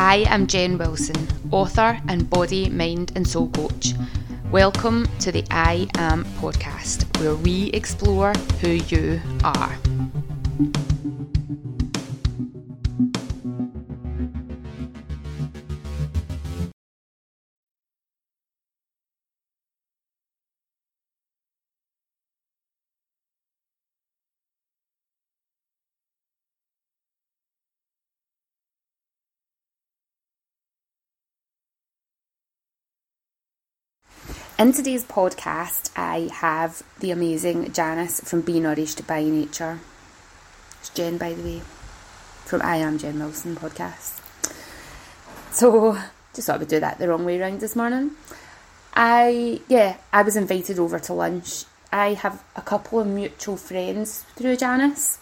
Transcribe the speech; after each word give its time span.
I 0.00 0.24
am 0.28 0.46
Jen 0.46 0.78
Wilson, 0.78 1.26
author 1.50 2.00
and 2.06 2.30
body, 2.30 2.70
mind, 2.70 3.10
and 3.16 3.26
soul 3.26 3.48
coach. 3.48 3.94
Welcome 4.52 5.08
to 5.18 5.32
the 5.32 5.44
I 5.50 5.88
Am 5.98 6.24
podcast, 6.40 7.02
where 7.18 7.34
we 7.34 7.70
explore 7.70 8.32
who 8.60 8.68
you 8.68 9.20
are. 9.42 9.76
In 34.58 34.72
today's 34.72 35.04
podcast, 35.04 35.92
I 35.94 36.28
have 36.32 36.82
the 36.98 37.12
amazing 37.12 37.72
Janice 37.72 38.20
from 38.22 38.40
Be 38.40 38.58
Nourished 38.58 39.06
by 39.06 39.22
Nature. 39.22 39.78
It's 40.80 40.88
Jen, 40.88 41.16
by 41.16 41.32
the 41.32 41.42
way, 41.44 41.62
from 42.44 42.62
I 42.62 42.78
Am 42.78 42.98
Jen 42.98 43.20
Wilson 43.20 43.54
podcast. 43.54 44.20
So, 45.52 45.96
just 46.34 46.48
thought 46.48 46.56
I 46.56 46.58
would 46.58 46.66
do 46.66 46.80
that 46.80 46.98
the 46.98 47.08
wrong 47.08 47.24
way 47.24 47.40
around 47.40 47.60
this 47.60 47.76
morning. 47.76 48.10
I, 48.94 49.60
yeah, 49.68 49.98
I 50.12 50.22
was 50.22 50.34
invited 50.34 50.80
over 50.80 50.98
to 50.98 51.12
lunch. 51.12 51.62
I 51.92 52.14
have 52.14 52.42
a 52.56 52.62
couple 52.62 52.98
of 52.98 53.06
mutual 53.06 53.56
friends 53.56 54.24
through 54.34 54.56
Janice, 54.56 55.20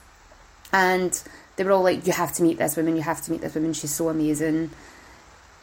and 0.73 1.23
they 1.56 1.65
were 1.65 1.73
all 1.73 1.83
like, 1.83 2.06
You 2.06 2.15
have 2.15 2.33
to 2.37 2.43
meet 2.43 2.56
this 2.56 2.75
woman, 2.75 2.97
you 2.97 3.03
have 3.03 3.21
to 3.21 3.33
meet 3.33 3.43
this 3.43 3.55
woman, 3.55 3.75
she's 3.75 3.95
so 3.95 4.09
amazing 4.09 4.71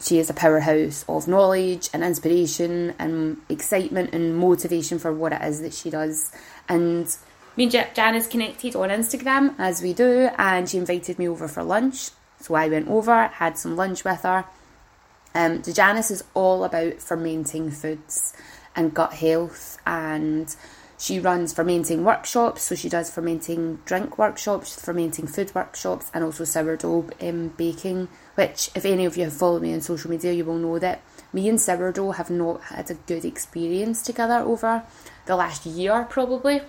she 0.03 0.19
is 0.19 0.29
a 0.29 0.33
powerhouse 0.33 1.05
of 1.07 1.27
knowledge 1.27 1.89
and 1.93 2.03
inspiration 2.03 2.93
and 2.99 3.37
excitement 3.49 4.13
and 4.13 4.37
motivation 4.37 4.99
for 4.99 5.13
what 5.13 5.33
it 5.33 5.41
is 5.41 5.61
that 5.61 5.73
she 5.73 5.89
does. 5.89 6.31
And 6.67 7.07
me 7.55 7.63
and 7.63 7.89
Janice 7.95 8.27
connected 8.27 8.75
on 8.75 8.89
Instagram 8.89 9.55
as 9.57 9.81
we 9.81 9.93
do, 9.93 10.29
and 10.37 10.69
she 10.69 10.77
invited 10.77 11.17
me 11.19 11.27
over 11.27 11.47
for 11.47 11.63
lunch. 11.63 12.09
So 12.39 12.55
I 12.55 12.67
went 12.67 12.89
over, 12.89 13.27
had 13.27 13.57
some 13.57 13.75
lunch 13.75 14.03
with 14.03 14.21
her. 14.23 14.45
Um, 15.33 15.63
so 15.63 15.71
Janice 15.71 16.11
is 16.11 16.23
all 16.33 16.63
about 16.63 16.99
fermenting 16.99 17.71
foods 17.71 18.33
and 18.75 18.93
gut 18.93 19.13
health 19.13 19.77
and 19.85 20.53
she 21.03 21.19
runs 21.19 21.51
fermenting 21.51 22.05
workshops, 22.05 22.61
so 22.61 22.75
she 22.75 22.87
does 22.87 23.11
fermenting 23.11 23.79
drink 23.83 24.17
workshops, 24.17 24.79
fermenting 24.79 25.27
food 25.27 25.53
workshops, 25.53 26.09
and 26.13 26.23
also 26.23 26.45
sourdough 26.45 27.09
um, 27.19 27.49
baking. 27.49 28.07
Which, 28.35 28.71
if 28.73 28.85
any 28.85 29.05
of 29.05 29.15
you 29.15 29.25
have 29.25 29.33
followed 29.33 29.61
me 29.61 29.73
on 29.73 29.81
social 29.81 30.09
media, 30.09 30.31
you 30.31 30.45
will 30.45 30.57
know 30.57 30.79
that 30.79 31.01
me 31.31 31.47
and 31.49 31.61
sourdough 31.61 32.11
have 32.11 32.29
not 32.29 32.61
had 32.63 32.89
a 32.89 32.95
good 32.95 33.25
experience 33.25 34.01
together 34.01 34.39
over 34.39 34.83
the 35.25 35.35
last 35.35 35.65
year, 35.65 36.05
probably. 36.09 36.61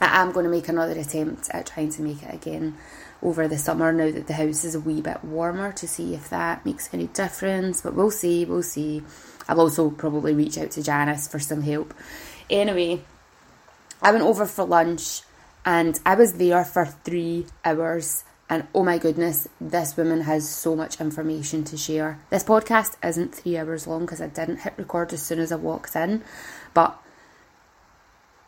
I 0.00 0.22
am 0.22 0.32
going 0.32 0.44
to 0.44 0.50
make 0.50 0.68
another 0.68 0.98
attempt 0.98 1.50
at 1.50 1.66
trying 1.66 1.90
to 1.90 2.02
make 2.02 2.22
it 2.22 2.34
again 2.34 2.76
over 3.22 3.48
the 3.48 3.56
summer 3.56 3.92
now 3.92 4.10
that 4.10 4.26
the 4.26 4.34
house 4.34 4.64
is 4.64 4.74
a 4.74 4.80
wee 4.80 5.00
bit 5.00 5.24
warmer 5.24 5.72
to 5.72 5.88
see 5.88 6.14
if 6.14 6.28
that 6.28 6.64
makes 6.66 6.92
any 6.92 7.06
difference. 7.08 7.80
But 7.80 7.94
we'll 7.94 8.10
see, 8.10 8.44
we'll 8.44 8.62
see. 8.62 9.02
I'll 9.48 9.60
also 9.60 9.90
probably 9.90 10.34
reach 10.34 10.58
out 10.58 10.70
to 10.72 10.82
Janice 10.82 11.28
for 11.28 11.38
some 11.38 11.62
help. 11.62 11.94
Anyway, 12.50 13.00
I 14.02 14.12
went 14.12 14.24
over 14.24 14.44
for 14.46 14.64
lunch 14.64 15.22
and 15.64 15.98
I 16.04 16.14
was 16.14 16.34
there 16.34 16.64
for 16.64 16.84
three 16.84 17.46
hours. 17.64 18.24
And 18.48 18.66
oh 18.74 18.84
my 18.84 18.98
goodness, 18.98 19.48
this 19.60 19.96
woman 19.96 20.20
has 20.22 20.48
so 20.48 20.76
much 20.76 21.00
information 21.00 21.64
to 21.64 21.76
share. 21.76 22.20
This 22.30 22.44
podcast 22.44 22.96
isn't 23.04 23.34
three 23.34 23.58
hours 23.58 23.86
long 23.86 24.02
because 24.02 24.20
I 24.20 24.28
didn't 24.28 24.58
hit 24.58 24.74
record 24.76 25.12
as 25.12 25.22
soon 25.22 25.40
as 25.40 25.50
I 25.50 25.56
walked 25.56 25.96
in. 25.96 26.22
But 26.72 26.96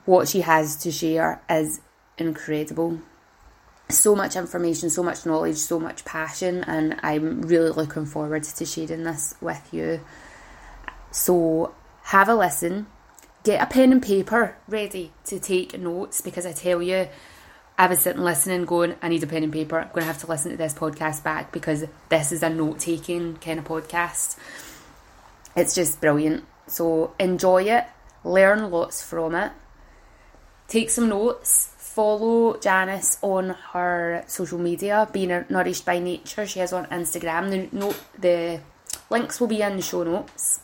what 0.05 0.29
she 0.29 0.43
has 0.43 0.77
to 0.77 0.93
share 0.93 1.43
is 1.51 1.81
incredible. 2.17 3.01
So 3.91 4.15
much 4.15 4.37
information, 4.37 4.91
so 4.91 5.03
much 5.03 5.27
knowledge, 5.27 5.57
so 5.57 5.81
much 5.81 6.05
passion, 6.05 6.63
and 6.65 7.01
I'm 7.03 7.43
really 7.43 7.71
looking 7.71 8.07
forward 8.07 8.45
to 8.45 8.67
sharing 8.67 9.03
this 9.03 9.35
with 9.41 9.67
you. 9.73 10.01
So, 11.11 11.75
have 12.03 12.29
a 12.29 12.35
listen 12.35 12.87
get 13.49 13.63
a 13.63 13.67
pen 13.67 13.93
and 13.93 14.03
paper 14.03 14.57
ready 14.69 15.13
to 15.25 15.39
take 15.39 15.79
notes 15.79 16.21
because 16.21 16.45
I 16.45 16.53
tell 16.53 16.83
you, 16.83 17.09
I 17.81 17.87
was 17.87 18.01
sitting 18.01 18.23
listening, 18.23 18.65
going, 18.65 18.97
I 19.01 19.09
need 19.09 19.23
a 19.23 19.27
pen 19.29 19.45
and 19.45 19.53
paper. 19.53 19.79
I'm 19.79 19.89
going 19.91 20.01
to 20.01 20.07
have 20.07 20.19
to 20.23 20.27
listen 20.27 20.51
to 20.51 20.57
this 20.57 20.75
podcast 20.75 21.23
back 21.23 21.53
because 21.53 21.85
this 22.09 22.33
is 22.33 22.43
a 22.43 22.51
note 22.51 22.81
taking 22.81 23.37
kind 23.37 23.61
of 23.61 23.67
podcast. 23.67 24.37
It's 25.55 25.77
just 25.77 26.01
brilliant. 26.01 26.45
So 26.67 27.15
enjoy 27.21 27.63
it, 27.65 27.85
learn 28.25 28.73
lots 28.73 29.01
from 29.01 29.37
it, 29.37 29.53
take 30.67 30.91
some 30.91 31.09
notes. 31.09 31.75
Follow 31.79 32.57
Janice 32.59 33.19
on 33.23 33.57
her 33.73 34.23
social 34.29 34.59
media, 34.59 35.09
being 35.13 35.45
nourished 35.49 35.85
by 35.85 35.99
nature. 35.99 36.47
She 36.47 36.61
has 36.61 36.73
on 36.73 36.87
Instagram. 36.87 37.51
The 37.51 37.77
note, 37.77 38.01
the 38.17 38.61
links 39.11 39.41
will 39.41 39.49
be 39.49 39.63
in 39.63 39.75
the 39.75 39.83
show 39.83 40.05
notes. 40.05 40.61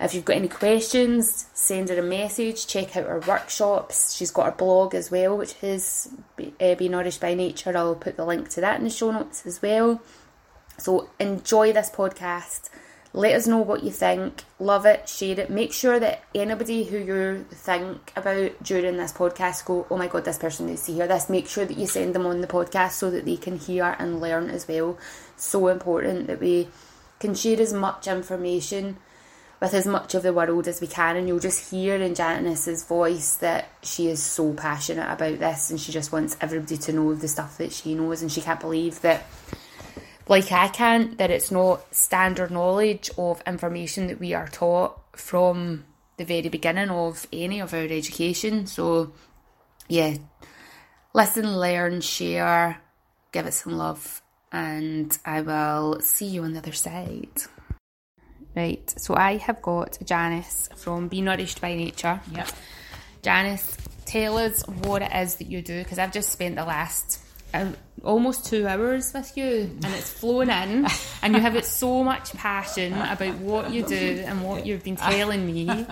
If 0.00 0.14
you've 0.14 0.24
got 0.24 0.36
any 0.36 0.48
questions, 0.48 1.46
send 1.52 1.90
her 1.90 1.98
a 1.98 2.02
message. 2.02 2.66
Check 2.66 2.96
out 2.96 3.04
her 3.04 3.20
workshops. 3.20 4.16
She's 4.16 4.30
got 4.30 4.46
her 4.46 4.56
blog 4.56 4.94
as 4.94 5.10
well, 5.10 5.36
which 5.36 5.54
is 5.62 6.08
uh, 6.58 6.74
Be 6.74 6.88
Nourished 6.88 7.20
by 7.20 7.34
Nature. 7.34 7.76
I'll 7.76 7.94
put 7.94 8.16
the 8.16 8.24
link 8.24 8.48
to 8.50 8.62
that 8.62 8.78
in 8.78 8.84
the 8.84 8.90
show 8.90 9.10
notes 9.10 9.44
as 9.44 9.60
well. 9.60 10.00
So 10.78 11.10
enjoy 11.18 11.74
this 11.74 11.90
podcast. 11.90 12.70
Let 13.12 13.34
us 13.34 13.46
know 13.46 13.58
what 13.58 13.82
you 13.82 13.90
think. 13.90 14.44
Love 14.58 14.86
it, 14.86 15.06
share 15.06 15.38
it. 15.38 15.50
Make 15.50 15.74
sure 15.74 16.00
that 16.00 16.22
anybody 16.34 16.84
who 16.84 16.96
you 16.96 17.44
think 17.50 18.12
about 18.16 18.62
during 18.62 18.96
this 18.96 19.12
podcast 19.12 19.66
go, 19.66 19.86
oh 19.90 19.98
my 19.98 20.06
god, 20.06 20.24
this 20.24 20.38
person 20.38 20.66
needs 20.66 20.86
to 20.86 20.92
hear 20.92 21.08
this. 21.08 21.28
Make 21.28 21.46
sure 21.46 21.66
that 21.66 21.76
you 21.76 21.86
send 21.86 22.14
them 22.14 22.24
on 22.24 22.40
the 22.40 22.46
podcast 22.46 22.92
so 22.92 23.10
that 23.10 23.26
they 23.26 23.36
can 23.36 23.58
hear 23.58 23.96
and 23.98 24.20
learn 24.20 24.48
as 24.48 24.66
well. 24.66 24.96
So 25.36 25.68
important 25.68 26.28
that 26.28 26.40
we 26.40 26.68
can 27.18 27.34
share 27.34 27.60
as 27.60 27.74
much 27.74 28.06
information 28.06 28.96
with 29.60 29.74
as 29.74 29.86
much 29.86 30.14
of 30.14 30.22
the 30.22 30.32
world 30.32 30.66
as 30.66 30.80
we 30.80 30.86
can, 30.86 31.16
and 31.16 31.28
you'll 31.28 31.38
just 31.38 31.70
hear 31.70 31.96
in 31.96 32.14
Janice's 32.14 32.84
voice 32.84 33.36
that 33.36 33.68
she 33.82 34.08
is 34.08 34.22
so 34.22 34.54
passionate 34.54 35.12
about 35.12 35.38
this 35.38 35.70
and 35.70 35.78
she 35.78 35.92
just 35.92 36.12
wants 36.12 36.36
everybody 36.40 36.78
to 36.78 36.92
know 36.92 37.14
the 37.14 37.28
stuff 37.28 37.58
that 37.58 37.72
she 37.72 37.94
knows, 37.94 38.22
and 38.22 38.32
she 38.32 38.40
can't 38.40 38.60
believe 38.60 39.02
that, 39.02 39.26
like 40.28 40.50
I 40.50 40.68
can't, 40.68 41.18
that 41.18 41.30
it's 41.30 41.50
not 41.50 41.94
standard 41.94 42.50
knowledge 42.50 43.10
of 43.18 43.42
information 43.46 44.06
that 44.06 44.18
we 44.18 44.32
are 44.32 44.48
taught 44.48 44.98
from 45.12 45.84
the 46.16 46.24
very 46.24 46.48
beginning 46.48 46.90
of 46.90 47.26
any 47.32 47.60
of 47.60 47.74
our 47.74 47.80
education. 47.80 48.66
So, 48.66 49.12
yeah, 49.88 50.16
listen, 51.12 51.58
learn, 51.58 52.00
share, 52.00 52.80
give 53.32 53.44
it 53.44 53.52
some 53.52 53.76
love, 53.76 54.22
and 54.50 55.16
I 55.26 55.42
will 55.42 56.00
see 56.00 56.26
you 56.26 56.44
on 56.44 56.52
the 56.52 56.60
other 56.60 56.72
side. 56.72 57.42
Right, 58.54 58.92
so 58.98 59.14
I 59.14 59.36
have 59.36 59.62
got 59.62 59.98
Janice 60.04 60.68
from 60.76 61.06
Be 61.08 61.20
Nourished 61.20 61.60
by 61.60 61.74
Nature. 61.74 62.20
Yep. 62.32 62.48
Janice, 63.22 63.76
tell 64.06 64.38
us 64.38 64.66
what 64.66 65.02
it 65.02 65.12
is 65.14 65.36
that 65.36 65.46
you 65.46 65.62
do 65.62 65.82
because 65.82 65.98
I've 65.98 66.12
just 66.12 66.30
spent 66.30 66.56
the 66.56 66.64
last 66.64 67.20
uh, 67.54 67.66
almost 68.02 68.46
two 68.46 68.66
hours 68.66 69.12
with 69.12 69.36
you 69.36 69.70
and 69.82 69.84
it's 69.86 70.10
flown 70.10 70.48
in 70.50 70.86
and 71.22 71.34
you 71.34 71.40
have 71.40 71.54
it 71.54 71.64
so 71.64 72.02
much 72.02 72.32
passion 72.32 72.92
about 72.94 73.34
what 73.36 73.70
you 73.70 73.84
do 73.84 74.22
and 74.26 74.42
what 74.42 74.66
you've 74.66 74.82
been 74.82 74.96
telling 74.96 75.46
me. 75.46 75.66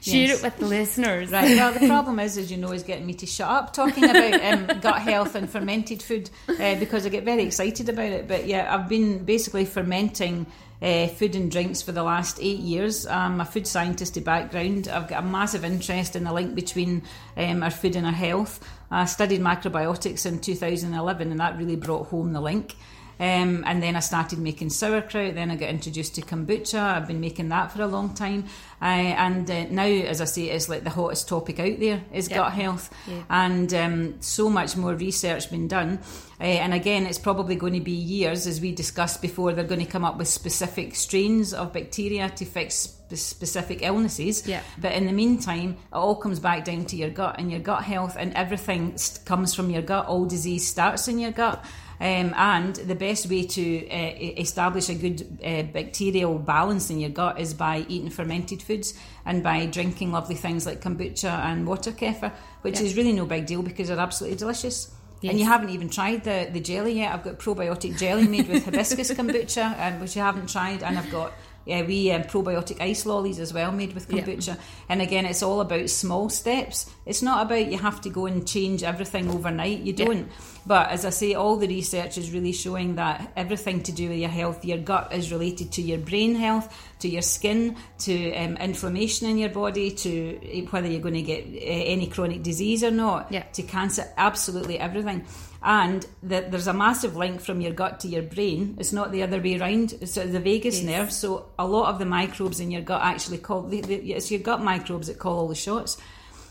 Share 0.00 0.36
it 0.36 0.42
with 0.42 0.56
the 0.58 0.66
listeners. 0.66 1.30
Right, 1.30 1.56
well, 1.56 1.72
the 1.72 1.86
problem 1.86 2.20
is, 2.20 2.38
as 2.38 2.50
you 2.50 2.56
know, 2.56 2.72
is 2.72 2.82
getting 2.82 3.06
me 3.06 3.14
to 3.14 3.26
shut 3.26 3.48
up 3.48 3.72
talking 3.72 4.04
about 4.04 4.42
um, 4.42 4.80
gut 4.80 5.00
health 5.00 5.34
and 5.34 5.48
fermented 5.48 6.02
food 6.02 6.30
uh, 6.48 6.76
because 6.76 7.04
I 7.04 7.08
get 7.08 7.24
very 7.24 7.42
excited 7.42 7.88
about 7.88 8.12
it. 8.12 8.28
But 8.28 8.46
yeah, 8.46 8.72
I've 8.74 8.88
been 8.88 9.24
basically 9.24 9.64
fermenting 9.64 10.46
uh, 10.82 11.06
food 11.08 11.34
and 11.34 11.50
drinks 11.50 11.82
for 11.82 11.92
the 11.92 12.02
last 12.02 12.38
eight 12.40 12.58
years. 12.58 13.06
I'm 13.06 13.40
a 13.40 13.44
food 13.44 13.66
scientist 13.66 14.14
by 14.14 14.20
background. 14.20 14.88
I've 14.88 15.08
got 15.08 15.22
a 15.22 15.26
massive 15.26 15.64
interest 15.64 16.16
in 16.16 16.24
the 16.24 16.32
link 16.32 16.54
between 16.54 17.02
um, 17.36 17.62
our 17.62 17.70
food 17.70 17.96
and 17.96 18.06
our 18.06 18.12
health. 18.12 18.60
I 18.90 19.04
studied 19.04 19.40
macrobiotics 19.40 20.26
in 20.26 20.40
2011, 20.40 21.30
and 21.30 21.40
that 21.40 21.58
really 21.58 21.76
brought 21.76 22.08
home 22.08 22.32
the 22.32 22.40
link. 22.40 22.76
Um, 23.20 23.64
and 23.66 23.82
then 23.82 23.96
I 23.96 24.00
started 24.00 24.38
making 24.38 24.70
sauerkraut. 24.70 25.34
Then 25.34 25.50
I 25.50 25.56
got 25.56 25.68
introduced 25.68 26.14
to 26.14 26.22
kombucha. 26.22 26.80
I've 26.80 27.06
been 27.06 27.20
making 27.20 27.50
that 27.50 27.70
for 27.70 27.82
a 27.82 27.86
long 27.86 28.14
time. 28.14 28.46
Uh, 28.80 28.84
and 28.84 29.48
uh, 29.50 29.64
now, 29.64 29.84
as 29.84 30.22
I 30.22 30.24
say, 30.24 30.44
it's 30.44 30.70
like 30.70 30.84
the 30.84 30.90
hottest 30.90 31.28
topic 31.28 31.60
out 31.60 31.78
there 31.78 32.02
is 32.14 32.30
yep. 32.30 32.38
gut 32.38 32.52
health. 32.54 32.90
And 33.28 33.74
um, 33.74 34.22
so 34.22 34.48
much 34.48 34.74
more 34.74 34.94
research 34.94 35.50
been 35.50 35.68
done. 35.68 36.00
Uh, 36.40 36.44
and 36.44 36.72
again, 36.72 37.04
it's 37.06 37.18
probably 37.18 37.54
going 37.54 37.74
to 37.74 37.80
be 37.80 37.92
years, 37.92 38.46
as 38.46 38.60
we 38.60 38.72
discussed 38.72 39.20
before, 39.20 39.52
they're 39.52 39.64
going 39.64 39.84
to 39.84 39.90
come 39.90 40.04
up 40.06 40.16
with 40.16 40.26
specific 40.28 40.94
strains 40.94 41.52
of 41.52 41.72
bacteria 41.72 42.30
to 42.30 42.44
fix 42.46 42.96
specific 43.14 43.80
illnesses. 43.82 44.46
Yeah. 44.46 44.62
But 44.78 44.92
in 44.92 45.06
the 45.06 45.12
meantime, 45.12 45.76
it 45.92 45.94
all 45.94 46.16
comes 46.16 46.38
back 46.40 46.64
down 46.64 46.86
to 46.86 46.96
your 46.96 47.10
gut 47.10 47.36
and 47.38 47.50
your 47.50 47.60
gut 47.60 47.82
health, 47.84 48.16
and 48.18 48.32
everything 48.34 48.96
comes 49.26 49.54
from 49.54 49.68
your 49.68 49.82
gut. 49.82 50.06
All 50.06 50.24
disease 50.24 50.66
starts 50.66 51.08
in 51.08 51.18
your 51.18 51.32
gut. 51.32 51.62
Um, 52.00 52.32
and 52.34 52.74
the 52.76 52.94
best 52.94 53.28
way 53.28 53.42
to 53.46 53.88
uh, 53.90 54.14
establish 54.40 54.88
a 54.88 54.94
good 54.94 55.38
uh, 55.44 55.64
bacterial 55.64 56.38
balance 56.38 56.88
in 56.88 56.98
your 56.98 57.10
gut 57.10 57.38
is 57.38 57.52
by 57.52 57.84
eating 57.88 58.08
fermented 58.08 58.62
foods 58.62 58.94
and 59.26 59.42
by 59.42 59.66
drinking 59.66 60.10
lovely 60.10 60.36
things 60.36 60.64
like 60.64 60.80
kombucha 60.80 61.28
and 61.28 61.66
water 61.66 61.92
kefir, 61.92 62.32
which 62.62 62.80
Yeah. 62.80 62.86
is 62.86 62.96
really 62.96 63.12
no 63.12 63.26
big 63.26 63.44
deal 63.44 63.60
because 63.60 63.88
they're 63.88 63.98
absolutely 63.98 64.38
delicious. 64.38 64.90
Yes. 65.20 65.32
And 65.32 65.40
you 65.40 65.46
haven't 65.46 65.70
even 65.70 65.90
tried 65.90 66.24
the, 66.24 66.48
the 66.50 66.60
jelly 66.60 66.94
yet. 66.94 67.12
I've 67.12 67.22
got 67.22 67.38
probiotic 67.38 67.98
jelly 67.98 68.26
made 68.26 68.48
with 68.48 68.64
hibiscus 68.64 69.10
kombucha, 69.16 69.78
um, 69.78 70.00
which 70.00 70.16
you 70.16 70.22
haven't 70.22 70.48
tried, 70.48 70.82
and 70.82 70.98
I've 70.98 71.10
got 71.10 71.32
yeah, 71.66 71.82
we 71.82 72.10
um, 72.10 72.22
probiotic 72.22 72.80
ice 72.80 73.04
lollies 73.04 73.38
as 73.38 73.52
well 73.52 73.70
made 73.70 73.92
with 73.92 74.08
kombucha. 74.08 74.58
And 74.88 75.02
again, 75.02 75.26
it's 75.26 75.42
all 75.42 75.60
about 75.60 75.90
small 75.90 76.30
steps. 76.30 76.90
It's 77.04 77.22
not 77.22 77.44
about 77.44 77.70
you 77.70 77.78
have 77.78 78.00
to 78.02 78.10
go 78.10 78.26
and 78.26 78.46
change 78.48 78.82
everything 78.82 79.30
overnight. 79.30 79.80
You 79.80 79.92
don't. 79.92 80.28
But 80.66 80.90
as 80.90 81.04
I 81.04 81.10
say, 81.10 81.34
all 81.34 81.56
the 81.56 81.66
research 81.66 82.18
is 82.18 82.30
really 82.32 82.52
showing 82.52 82.96
that 82.96 83.32
everything 83.36 83.82
to 83.84 83.92
do 83.92 84.08
with 84.10 84.18
your 84.18 84.28
health, 84.28 84.64
your 84.64 84.78
gut 84.78 85.12
is 85.12 85.32
related 85.32 85.72
to 85.72 85.82
your 85.82 85.98
brain 85.98 86.34
health, 86.34 86.68
to 87.00 87.08
your 87.08 87.22
skin, 87.22 87.76
to 88.00 88.34
um, 88.34 88.56
inflammation 88.58 89.28
in 89.28 89.38
your 89.38 89.48
body, 89.48 89.90
to 89.90 90.38
eh, 90.44 90.66
whether 90.70 90.86
you're 90.86 91.00
going 91.00 91.14
to 91.14 91.22
get 91.22 91.44
uh, 91.46 91.58
any 91.64 92.06
chronic 92.06 92.42
disease 92.42 92.84
or 92.84 92.90
not, 92.90 93.32
Yeah. 93.32 93.42
to 93.54 93.62
cancer, 93.62 94.04
absolutely 94.16 94.78
everything. 94.78 95.24
And 95.62 96.06
that 96.22 96.50
there's 96.50 96.66
a 96.66 96.72
massive 96.72 97.16
link 97.16 97.40
from 97.40 97.60
your 97.60 97.72
gut 97.72 98.00
to 98.00 98.08
your 98.08 98.22
brain. 98.22 98.76
It's 98.78 98.92
not 98.92 99.12
the 99.12 99.22
other 99.22 99.40
way 99.40 99.58
around. 99.58 99.94
It's 100.00 100.14
the 100.14 100.40
vagus 100.40 100.80
Yes. 100.80 100.84
nerve. 100.86 101.12
So 101.12 101.46
a 101.58 101.66
lot 101.66 101.88
of 101.92 101.98
the 101.98 102.06
microbes 102.06 102.60
in 102.60 102.70
your 102.70 102.82
gut 102.82 103.02
actually 103.02 103.38
call 103.38 103.62
the, 103.62 103.80
the, 103.82 104.12
it's 104.12 104.30
your 104.30 104.40
gut 104.40 104.62
microbes 104.62 105.06
that 105.08 105.18
call 105.18 105.38
all 105.38 105.48
the 105.48 105.54
shots 105.54 105.96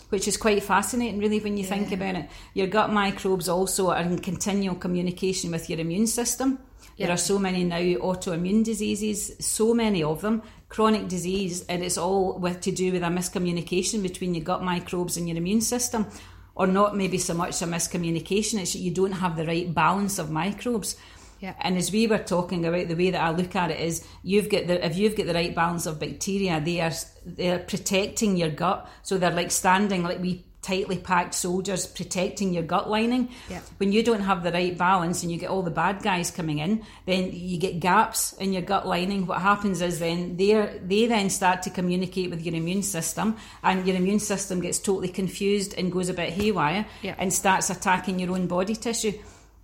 which 0.10 0.28
is 0.28 0.38
quite 0.38 0.64
fascinating, 0.64 1.20
really, 1.20 1.40
when 1.40 1.58
you 1.58 1.64
think 1.64 1.92
about 1.92 2.16
it. 2.16 2.30
Your 2.54 2.68
gut 2.68 2.92
microbes 2.92 3.48
also 3.48 3.90
are 3.92 4.02
in 4.02 4.20
continual 4.20 4.76
communication 4.76 5.52
with 5.52 5.70
your 5.70 5.80
immune 5.80 6.08
system. 6.08 6.60
There 6.98 7.12
are 7.12 7.18
so 7.18 7.40
many 7.40 7.64
now 7.64 7.80
autoimmune 7.80 8.64
diseases, 8.64 9.34
so 9.40 9.74
many 9.74 10.04
of 10.04 10.22
them, 10.22 10.42
chronic 10.68 11.08
disease, 11.08 11.66
and 11.68 11.82
it's 11.82 11.98
all 11.98 12.38
with 12.38 12.60
to 12.62 12.72
do 12.72 12.92
with 12.92 13.04
a 13.04 13.08
miscommunication 13.08 14.04
between 14.04 14.34
your 14.34 14.44
gut 14.44 14.64
microbes 14.64 15.16
and 15.16 15.28
your 15.28 15.38
immune 15.38 15.62
system. 15.62 16.08
Or 16.56 16.68
not 16.68 16.98
maybe 16.98 17.18
so 17.18 17.34
much 17.34 17.62
a 17.62 17.66
miscommunication, 17.66 18.60
it's 18.60 18.74
that 18.74 18.80
you 18.80 18.92
don't 18.92 19.14
have 19.14 19.38
the 19.38 19.46
right 19.46 19.74
balance 19.74 20.20
of 20.20 20.30
microbes. 20.30 20.98
Yeah. 21.40 21.54
And 21.62 21.78
as 21.78 21.92
we 21.92 22.08
were 22.08 22.18
talking 22.18 22.66
about, 22.66 22.88
the 22.88 22.96
way 22.96 23.12
that 23.12 23.22
I 23.22 23.30
look 23.32 23.56
at 23.56 23.72
it 23.72 23.80
is, 23.80 24.06
you've 24.24 24.50
got 24.50 24.68
the 24.68 24.86
if 24.86 24.98
you've 24.98 25.16
got 25.16 25.26
the 25.28 25.34
right 25.34 25.56
balance 25.56 25.86
of 25.86 26.00
bacteria, 26.00 26.60
they 26.60 26.82
are 26.82 26.92
they're 27.26 27.60
protecting 27.60 28.38
your 28.38 28.50
gut, 28.50 28.90
so 29.04 29.18
they're 29.18 29.32
like 29.32 29.52
standing 29.52 30.04
like 30.04 30.20
we 30.20 30.44
tightly 30.62 30.98
packed 30.98 31.34
soldiers 31.34 31.88
protecting 31.88 32.54
your 32.54 32.64
gut 32.64 32.90
lining. 32.90 33.30
Yeah. 33.50 33.62
When 33.78 33.94
you 33.94 34.04
don't 34.04 34.20
have 34.20 34.44
the 34.44 34.52
right 34.52 34.78
balance 34.78 35.24
and 35.24 35.32
you 35.32 35.38
get 35.38 35.50
all 35.50 35.62
the 35.64 35.72
bad 35.72 36.04
guys 36.04 36.32
coming 36.32 36.60
in, 36.60 36.84
then 37.06 37.32
you 37.32 37.58
get 37.58 37.80
gaps 37.80 38.34
in 38.34 38.52
your 38.52 38.62
gut 38.62 38.86
lining. 38.86 39.26
What 39.26 39.42
happens 39.42 39.82
is 39.82 40.00
then 40.00 40.36
they 40.36 40.80
they 40.84 41.06
then 41.06 41.30
start 41.30 41.62
to 41.64 41.70
communicate 41.70 42.30
with 42.30 42.46
your 42.46 42.56
immune 42.56 42.84
system, 42.84 43.38
and 43.64 43.88
your 43.88 43.96
immune 43.96 44.20
system 44.20 44.60
gets 44.60 44.80
totally 44.80 45.08
confused 45.08 45.74
and 45.78 45.90
goes 45.92 46.10
a 46.10 46.14
bit 46.14 46.34
haywire 46.34 46.86
Yeah. 47.02 47.16
and 47.18 47.32
starts 47.34 47.70
attacking 47.70 48.20
your 48.20 48.32
own 48.32 48.48
body 48.48 48.76
tissue, 48.76 49.14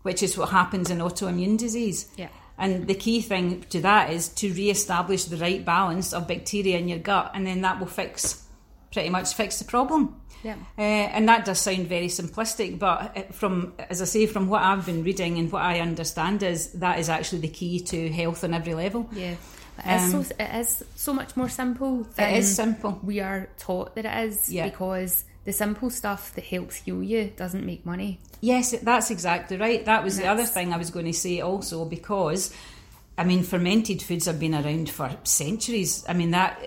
which 0.06 0.22
is 0.22 0.38
what 0.38 0.50
happens 0.50 0.92
in 0.92 1.00
autoimmune 1.00 1.57
disease. 1.57 2.07
Yeah. 2.16 2.28
And 2.60 2.88
the 2.88 2.94
key 2.94 3.22
thing 3.22 3.66
to 3.72 3.81
that 3.81 4.12
is 4.12 4.30
to 4.40 4.54
re-establish 4.54 5.25
the 5.25 5.38
right 5.38 5.66
balance 5.66 6.13
of 6.13 6.28
bacteria 6.28 6.78
in 6.78 6.88
your 6.88 7.00
gut, 7.00 7.31
and 7.34 7.46
then 7.48 7.62
that 7.62 7.80
will 7.80 7.88
fix, 7.88 8.44
pretty 8.94 9.10
much 9.10 9.34
fix 9.34 9.57
the 9.60 9.66
problem. 9.66 10.16
Yeah. 10.44 10.57
Uh, 10.78 10.81
and 11.16 11.28
that 11.28 11.44
does 11.46 11.60
sound 11.60 11.88
very 11.88 12.07
simplistic, 12.07 12.78
but 12.78 13.18
uh, 13.18 13.22
from, 13.31 13.74
as 13.90 14.00
I 14.00 14.06
say, 14.06 14.28
from 14.28 14.48
what 14.48 14.62
I've 14.62 14.86
been 14.86 15.04
reading 15.04 15.40
and 15.40 15.52
what 15.52 15.63
I 15.63 15.80
understand 15.80 16.44
is 16.44 16.72
that 16.74 17.00
is 17.00 17.10
actually 17.10 17.40
the 17.42 17.48
key 17.48 17.80
to 17.80 18.10
health 18.10 18.44
on 18.44 18.54
every 18.54 18.75
level. 18.75 19.10
Yeah. 19.12 19.36
It 19.84 19.96
is, 20.04 20.13
Um, 20.13 20.24
so, 20.24 20.36
it 20.40 20.56
is 20.62 20.84
so 20.96 21.13
much 21.13 21.36
more 21.36 21.50
simple 21.50 22.04
than 22.16 22.34
It 22.36 22.38
is 22.38 22.56
simple. 22.56 23.00
we 23.04 23.19
are 23.22 23.50
taught 23.57 23.96
that 23.96 24.06
it 24.06 24.30
is 24.30 24.50
Yeah. 24.50 24.69
because 24.69 25.25
the 25.45 25.53
simple 25.53 25.89
stuff 25.89 26.33
that 26.36 26.45
helps 26.45 26.75
heal 26.75 27.01
you 27.01 27.31
doesn't 27.38 27.65
make 27.65 27.86
money. 27.86 28.19
Yes, 28.42 28.71
that's 28.81 29.09
exactly 29.12 29.57
right. 29.57 29.86
That 29.86 30.03
was 30.03 30.18
the 30.18 30.27
other 30.27 30.45
thing 30.45 30.74
I 30.74 30.77
was 30.77 30.89
going 30.89 31.06
to 31.06 31.13
say 31.13 31.39
also 31.42 31.86
because. 31.86 32.53
I 33.18 33.24
mean, 33.24 33.44
fermented 33.44 34.02
foods 34.02 34.26
have 34.26 34.42
been 34.42 34.54
around 34.54 34.90
for 34.90 35.10
centuries. 35.24 36.04
I 36.08 36.14
mean, 36.14 36.32
that 36.32 36.60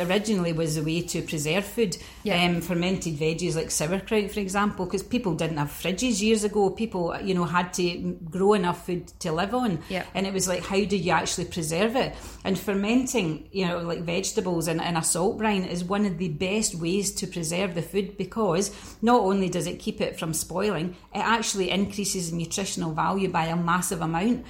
originally 0.00 0.52
was 0.52 0.76
a 0.76 0.82
way 0.82 1.02
to 1.02 1.22
preserve 1.22 1.64
food. 1.64 1.96
Yeah. 2.24 2.44
Um, 2.44 2.60
fermented 2.60 3.14
veggies 3.14 3.54
like 3.54 3.70
sauerkraut, 3.70 4.32
for 4.32 4.40
example, 4.40 4.86
because 4.86 5.04
people 5.04 5.34
didn't 5.34 5.58
have 5.58 5.68
fridges 5.68 6.20
years 6.20 6.42
ago. 6.42 6.70
People, 6.70 7.16
you 7.20 7.34
know, 7.34 7.44
had 7.44 7.72
to 7.74 8.18
grow 8.28 8.54
enough 8.54 8.84
food 8.84 9.06
to 9.20 9.30
live 9.30 9.54
on. 9.54 9.78
Yeah. 9.88 10.04
And 10.12 10.26
it 10.26 10.32
was 10.32 10.48
like, 10.48 10.64
how 10.64 10.82
do 10.84 10.96
you 10.96 11.12
actually 11.12 11.44
preserve 11.44 11.94
it? 11.94 12.16
And 12.44 12.58
fermenting, 12.58 13.48
you 13.52 13.66
know, 13.66 13.78
like 13.78 14.00
vegetables 14.00 14.66
in, 14.66 14.80
in 14.80 14.96
a 14.96 15.04
salt 15.04 15.38
brine 15.38 15.62
is 15.62 15.84
one 15.84 16.04
of 16.04 16.18
the 16.18 16.30
best 16.30 16.74
ways 16.74 17.12
to 17.12 17.28
preserve 17.28 17.76
the 17.76 17.82
food 17.82 18.18
because 18.18 18.74
not 19.02 19.20
only 19.20 19.48
does 19.48 19.68
it 19.68 19.78
keep 19.78 20.00
it 20.00 20.18
from 20.18 20.34
spoiling, 20.34 20.96
it 21.14 21.20
actually 21.20 21.70
increases 21.70 22.32
the 22.32 22.36
nutritional 22.36 22.92
value 22.92 23.28
by 23.28 23.44
a 23.46 23.56
massive 23.56 24.00
amount. 24.00 24.44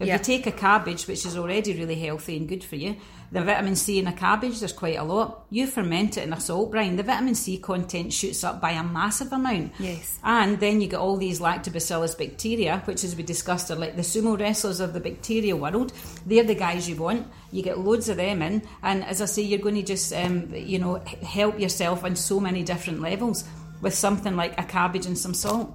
If 0.00 0.06
Yeah. 0.08 0.14
you 0.14 0.18
take 0.22 0.46
a 0.46 0.52
cabbage, 0.52 1.06
which 1.06 1.24
is 1.24 1.36
already 1.36 1.74
really 1.74 1.94
healthy 1.94 2.36
and 2.36 2.48
good 2.48 2.64
for 2.64 2.76
you, 2.76 2.96
the 3.30 3.40
vitamin 3.42 3.76
C 3.76 3.98
in 3.98 4.06
a 4.06 4.12
cabbage, 4.12 4.58
there's 4.58 4.72
quite 4.72 4.98
a 4.98 5.04
lot. 5.04 5.46
You 5.50 5.66
ferment 5.66 6.18
it 6.18 6.24
in 6.24 6.32
a 6.32 6.40
salt 6.40 6.70
brine, 6.70 6.96
the 6.96 7.02
vitamin 7.02 7.34
C 7.34 7.56
content 7.56 8.12
shoots 8.12 8.44
up 8.44 8.60
by 8.60 8.72
a 8.72 8.82
massive 8.82 9.32
amount. 9.32 9.72
Yes. 9.78 10.18
And 10.22 10.60
then 10.60 10.80
you 10.80 10.88
get 10.88 10.98
all 11.00 11.16
these 11.16 11.40
lactobacillus 11.40 12.16
bacteria, 12.18 12.82
which, 12.84 13.04
as 13.04 13.16
we 13.16 13.22
discussed, 13.22 13.70
are 13.70 13.76
like 13.76 13.96
the 13.96 14.02
sumo 14.02 14.38
wrestlers 14.38 14.80
of 14.80 14.92
the 14.92 15.00
bacteria 15.00 15.56
world. 15.56 15.92
They're 16.26 16.44
the 16.44 16.54
guys 16.54 16.88
you 16.88 16.96
want. 16.96 17.26
You 17.50 17.62
get 17.62 17.78
loads 17.78 18.08
of 18.08 18.16
them 18.18 18.42
in, 18.42 18.62
and 18.82 19.04
as 19.04 19.22
I 19.22 19.26
say, 19.26 19.42
you're 19.42 19.58
going 19.60 19.76
to 19.76 19.82
just, 19.82 20.12
um, 20.12 20.52
you 20.54 20.78
know, 20.78 20.96
help 21.22 21.58
yourself 21.60 22.04
on 22.04 22.16
so 22.16 22.40
many 22.40 22.62
different 22.62 23.00
levels 23.00 23.44
with 23.80 23.94
something 23.94 24.36
like 24.36 24.58
a 24.60 24.64
cabbage 24.64 25.06
and 25.06 25.18
some 25.18 25.34
salt. 25.34 25.74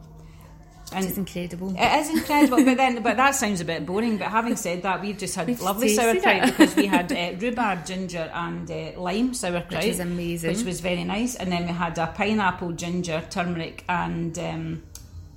And 0.93 1.05
It's 1.05 1.17
incredible. 1.17 1.75
it 1.77 1.99
is 1.99 2.09
incredible, 2.09 2.63
but 2.63 2.77
then, 2.77 3.03
but 3.03 3.17
that 3.17 3.31
sounds 3.35 3.59
a 3.59 3.65
bit 3.65 3.85
boring. 3.85 4.17
But 4.17 4.27
having 4.29 4.55
said 4.55 4.83
that, 4.83 5.01
we've 5.01 5.17
just 5.17 5.35
had 5.35 5.47
We've 5.47 5.61
lovely 5.61 5.89
sauerkraut 5.89 6.45
because 6.45 6.75
we 6.77 6.85
had 6.85 7.11
uh, 7.11 7.33
rhubarb, 7.39 7.85
ginger, 7.85 8.31
and 8.33 8.71
uh, 8.71 8.91
lime 8.99 9.33
sauerkraut, 9.33 9.83
Which 9.83 9.91
is 9.91 9.99
amazing. 9.99 10.53
which 10.55 10.63
was 10.63 10.79
very 10.79 11.03
nice. 11.03 11.35
And 11.35 11.51
then 11.51 11.65
we 11.65 11.73
had 11.73 11.97
a 11.97 12.07
pineapple, 12.07 12.71
ginger, 12.71 13.21
turmeric, 13.29 13.83
and 13.89 14.39
um, 14.39 14.83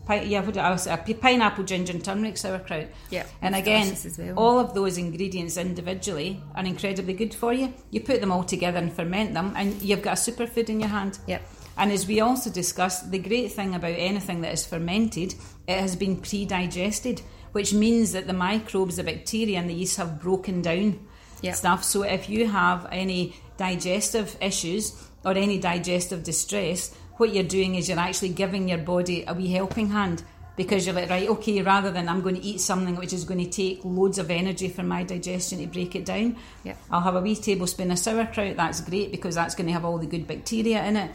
pi- 0.07 0.23
yeah, 0.23 0.41
what 0.41 0.55
did 0.55 0.63
I 0.63 0.77
say? 0.77 0.93
A 0.93 1.15
pineapple, 1.15 1.65
ginger, 1.65 1.95
and 1.95 2.05
turmeric 2.05 2.37
sauerkraut. 2.37 2.87
Yeah, 3.11 3.27
and 3.43 3.57
again, 3.57 3.97
well. 4.19 4.35
all 4.39 4.59
of 4.61 4.73
those 4.75 4.99
ingredients 4.99 5.57
individually 5.57 6.41
are 6.55 6.65
incredibly 6.65 7.15
good 7.15 7.35
for 7.35 7.53
you. 7.53 7.75
You 7.91 8.03
put 8.03 8.21
them 8.21 8.31
all 8.31 8.45
together 8.45 8.79
and 8.79 8.93
ferment 8.93 9.35
them, 9.35 9.53
and 9.57 9.83
you've 9.83 10.03
got 10.03 10.17
a 10.17 10.31
superfood 10.31 10.69
in 10.69 10.79
your 10.79 10.91
hand. 10.91 11.19
Yep. 11.27 11.43
And 11.77 11.91
as 11.93 12.07
we 12.07 12.21
also 12.21 12.51
discussed, 12.51 13.11
the 13.11 13.19
great 13.19 13.53
thing 13.53 13.75
about 13.75 13.95
anything 13.97 14.43
that 14.43 14.53
is 14.53 14.67
fermented, 14.67 15.35
it 15.67 15.81
has 15.81 15.97
been 15.97 16.17
pre-digested, 16.17 17.23
which 17.53 17.73
means 17.73 18.13
that 18.13 18.27
the 18.27 18.33
microbes, 18.33 18.97
the 18.97 19.05
bacteria, 19.05 19.59
and 19.59 19.69
the 19.69 19.75
yeast 19.75 19.97
have 19.97 20.21
broken 20.21 20.63
down 20.63 21.01
Yeah. 21.43 21.53
stuff. 21.55 21.85
So 21.85 22.03
if 22.03 22.29
you 22.29 22.49
have 22.49 22.87
any 22.93 23.35
digestive 23.57 24.37
issues 24.41 24.93
or 25.25 25.33
any 25.33 25.59
digestive 25.59 26.23
distress, 26.25 26.95
what 27.17 27.33
you're 27.35 27.45
doing 27.45 27.75
is 27.75 27.89
you're 27.89 27.99
actually 27.99 28.31
giving 28.31 28.69
your 28.69 28.79
body 28.79 29.25
a 29.27 29.35
wee 29.35 29.49
helping 29.53 29.91
hand. 29.91 30.23
Because 30.57 30.85
you're 30.85 30.95
like, 30.95 31.09
right, 31.09 31.27
okay, 31.29 31.63
rather 31.63 31.91
than 31.91 32.07
I'm 32.07 32.21
going 32.21 32.35
to 32.35 32.45
eat 32.45 32.61
something 32.61 32.97
which 32.97 33.15
is 33.15 33.25
going 33.25 33.43
to 33.43 33.49
take 33.51 33.81
loads 33.83 34.19
of 34.19 34.31
energy 34.31 34.69
for 34.69 34.83
my 34.83 35.05
digestion 35.05 35.59
to 35.61 35.67
break 35.67 35.95
it 35.95 36.05
down, 36.05 36.37
Yeah. 36.65 36.75
I'll 36.91 37.01
have 37.01 37.15
a 37.15 37.21
wee 37.21 37.37
tablespoon 37.37 37.91
of 37.91 37.99
sauerkraut. 37.99 38.57
That's 38.57 38.83
great 38.83 39.11
because 39.11 39.37
that's 39.37 39.55
going 39.55 39.69
to 39.69 39.73
have 39.73 39.87
all 39.87 39.97
the 39.97 40.07
good 40.07 40.27
bacteria 40.27 40.85
in 40.85 40.97
it. 40.97 41.13